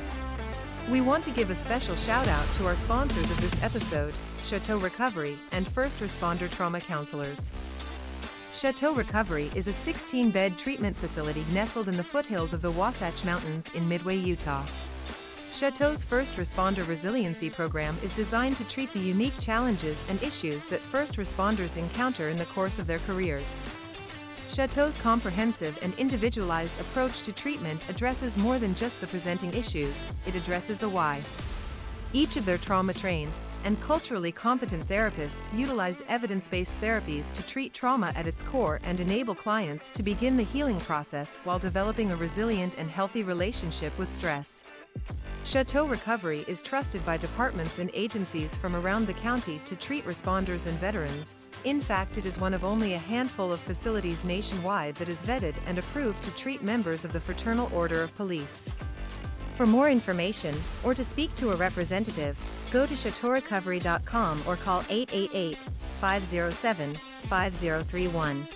We 0.89 1.01
want 1.01 1.26
to 1.26 1.32
give 1.32 1.49
a 1.49 1.55
special 1.55 1.93
shout 1.97 2.26
out 2.30 2.47
to 2.55 2.66
our 2.66 2.78
sponsors 2.78 3.30
of 3.30 3.41
this 3.41 3.62
episode, 3.62 4.14
Chateau 4.45 4.78
Recovery 4.78 5.38
and 5.51 5.68
First 5.68 5.99
Responder 5.99 6.49
Trauma 6.49 6.80
Counselors. 6.80 7.51
Chateau 8.55 8.93
Recovery 8.93 9.51
is 9.55 9.68
a 9.68 9.74
16 9.74 10.32
bed 10.32 10.57
treatment 10.57 10.95
facility 10.95 11.43
nestled 11.51 11.89
in 11.89 11.97
the 11.97 12.03
foothills 12.03 12.53
of 12.53 12.62
the 12.62 12.72
Wasatch 12.72 13.26
Mountains 13.26 13.70
in 13.74 13.89
Midway, 13.89 14.16
Utah. 14.16 14.64
Chateau's 15.53 16.05
First 16.05 16.38
Responder 16.38 16.88
Resiliency 16.88 17.49
Program 17.49 17.97
is 18.01 18.16
designed 18.16 18.55
to 18.55 18.64
treat 18.70 18.91
the 18.93 18.99
unique 18.99 19.38
challenges 19.38 20.05
and 20.07 20.24
issues 20.24 20.64
that 20.68 20.80
first 20.80 21.18
responders 21.18 21.76
encounter 21.76 22.30
in 22.30 22.38
the 22.38 22.45
course 22.45 22.80
of 22.80 22.88
their 22.88 22.99
careers. 22.99 23.59
Chateau's 24.52 24.97
comprehensive 24.97 25.80
and 25.82 25.93
individualized 25.97 26.82
approach 26.82 27.22
to 27.22 27.32
treatment 27.32 27.88
addresses 27.89 28.38
more 28.38 28.60
than 28.60 28.76
just 28.76 28.99
the 28.99 29.08
presenting 29.08 29.54
issues, 29.54 30.06
it 30.26 30.36
addresses 30.36 30.78
the 30.78 30.89
why. 30.89 31.22
Each 32.12 32.36
of 32.36 32.45
their 32.45 32.58
trauma-trained 32.58 33.38
and 33.64 33.80
culturally 33.80 34.32
competent 34.34 34.86
therapists 34.86 35.58
utilize 35.58 36.02
evidence-based 36.10 36.82
therapies 36.82 37.32
to 37.32 37.47
treat 37.47 37.74
trauma 37.74 38.12
at 38.14 38.28
its 38.28 38.41
core 38.41 38.82
and 38.84 38.99
enable 38.99 39.36
clients 39.36 39.89
to 39.91 40.04
begin 40.04 40.36
the 40.36 40.43
healing 40.43 40.82
process 40.82 41.38
while 41.45 41.60
developing 41.60 42.12
a 42.12 42.16
resilient 42.18 42.78
and 42.78 42.89
healthy 42.89 43.24
relationship 43.24 43.97
with 43.97 44.12
stress. 44.12 44.66
Chateau 45.43 45.85
Recovery 45.85 46.45
is 46.47 46.61
trusted 46.61 47.05
by 47.05 47.17
departments 47.17 47.79
and 47.79 47.89
agencies 47.93 48.55
from 48.55 48.75
around 48.75 49.05
the 49.05 49.13
county 49.13 49.59
to 49.65 49.75
treat 49.75 50.05
responders 50.05 50.67
and 50.67 50.77
veterans. 50.79 51.35
In 51.63 51.81
fact, 51.81 52.17
it 52.17 52.25
is 52.25 52.39
one 52.39 52.53
of 52.53 52.63
only 52.63 52.93
a 52.93 52.97
handful 52.97 53.51
of 53.51 53.59
facilities 53.59 54.23
nationwide 54.23 54.95
that 54.95 55.09
is 55.09 55.21
vetted 55.21 55.55
and 55.67 55.77
approved 55.77 56.23
to 56.23 56.35
treat 56.35 56.63
members 56.63 57.03
of 57.03 57.11
the 57.11 57.19
Fraternal 57.19 57.69
Order 57.73 58.01
of 58.01 58.15
Police. 58.15 58.69
For 59.55 59.65
more 59.65 59.89
information, 59.89 60.55
or 60.83 60.93
to 60.95 61.03
speak 61.03 61.35
to 61.35 61.51
a 61.51 61.55
representative, 61.55 62.37
go 62.71 62.85
to 62.85 62.93
chateaurecovery.com 62.93 64.43
or 64.47 64.55
call 64.55 64.83
888 64.89 65.57
507 65.99 66.95
5031. 66.95 68.47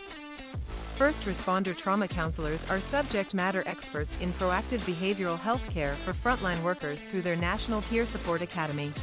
First 0.96 1.26
responder 1.26 1.76
trauma 1.76 2.08
counselors 2.08 2.66
are 2.70 2.80
subject 2.80 3.34
matter 3.34 3.64
experts 3.66 4.18
in 4.22 4.32
proactive 4.32 4.80
behavioral 4.86 5.38
health 5.38 5.70
care 5.70 5.93
for 5.96 6.14
frontline 6.14 6.64
workers 6.64 7.04
through 7.04 7.22
their 7.22 7.36
National 7.36 7.82
Peer 7.82 8.06
Support 8.06 8.41
Academy. 8.41 8.93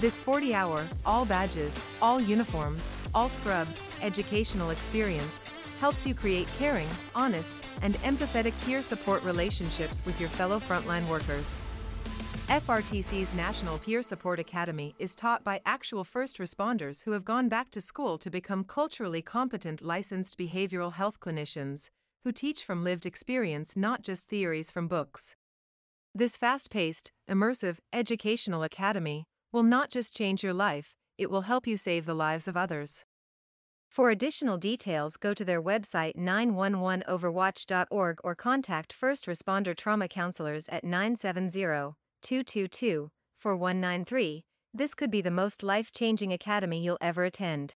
This 0.00 0.18
40 0.18 0.54
hour, 0.54 0.82
all 1.04 1.26
badges, 1.26 1.84
all 2.00 2.22
uniforms, 2.22 2.90
all 3.14 3.28
scrubs, 3.28 3.82
educational 4.00 4.70
experience 4.70 5.44
helps 5.78 6.06
you 6.06 6.14
create 6.14 6.48
caring, 6.58 6.88
honest, 7.14 7.62
and 7.82 7.96
empathetic 7.96 8.54
peer 8.64 8.82
support 8.82 9.22
relationships 9.24 10.00
with 10.06 10.18
your 10.18 10.30
fellow 10.30 10.58
frontline 10.58 11.06
workers. 11.06 11.58
FRTC's 12.48 13.34
National 13.34 13.78
Peer 13.78 14.02
Support 14.02 14.38
Academy 14.38 14.94
is 14.98 15.14
taught 15.14 15.42
by 15.42 15.62
actual 15.64 16.04
first 16.04 16.36
responders 16.36 17.02
who 17.02 17.12
have 17.12 17.24
gone 17.24 17.48
back 17.48 17.70
to 17.70 17.80
school 17.80 18.18
to 18.18 18.28
become 18.28 18.64
culturally 18.64 19.22
competent 19.22 19.80
licensed 19.80 20.36
behavioral 20.36 20.92
health 20.92 21.20
clinicians 21.20 21.88
who 22.22 22.32
teach 22.32 22.62
from 22.62 22.84
lived 22.84 23.06
experience, 23.06 23.76
not 23.76 24.02
just 24.02 24.28
theories 24.28 24.70
from 24.70 24.88
books. 24.88 25.36
This 26.14 26.36
fast 26.36 26.70
paced, 26.70 27.12
immersive, 27.28 27.78
educational 27.94 28.62
academy 28.62 29.24
will 29.50 29.62
not 29.62 29.90
just 29.90 30.14
change 30.14 30.44
your 30.44 30.52
life, 30.52 30.94
it 31.16 31.30
will 31.30 31.42
help 31.42 31.66
you 31.66 31.78
save 31.78 32.04
the 32.04 32.14
lives 32.14 32.46
of 32.46 32.58
others. 32.58 33.06
For 33.88 34.10
additional 34.10 34.58
details, 34.58 35.16
go 35.16 35.32
to 35.32 35.46
their 35.46 35.62
website 35.62 36.14
911overwatch.org 36.16 38.18
or 38.22 38.34
contact 38.34 38.92
First 38.92 39.24
Responder 39.24 39.74
Trauma 39.74 40.08
Counselors 40.08 40.68
at 40.68 40.84
970 40.84 41.94
222 42.24 43.10
4193. 43.38 44.44
This 44.72 44.94
could 44.94 45.10
be 45.10 45.20
the 45.20 45.30
most 45.30 45.62
life 45.62 45.92
changing 45.92 46.32
academy 46.32 46.82
you'll 46.82 46.96
ever 47.02 47.24
attend. 47.24 47.74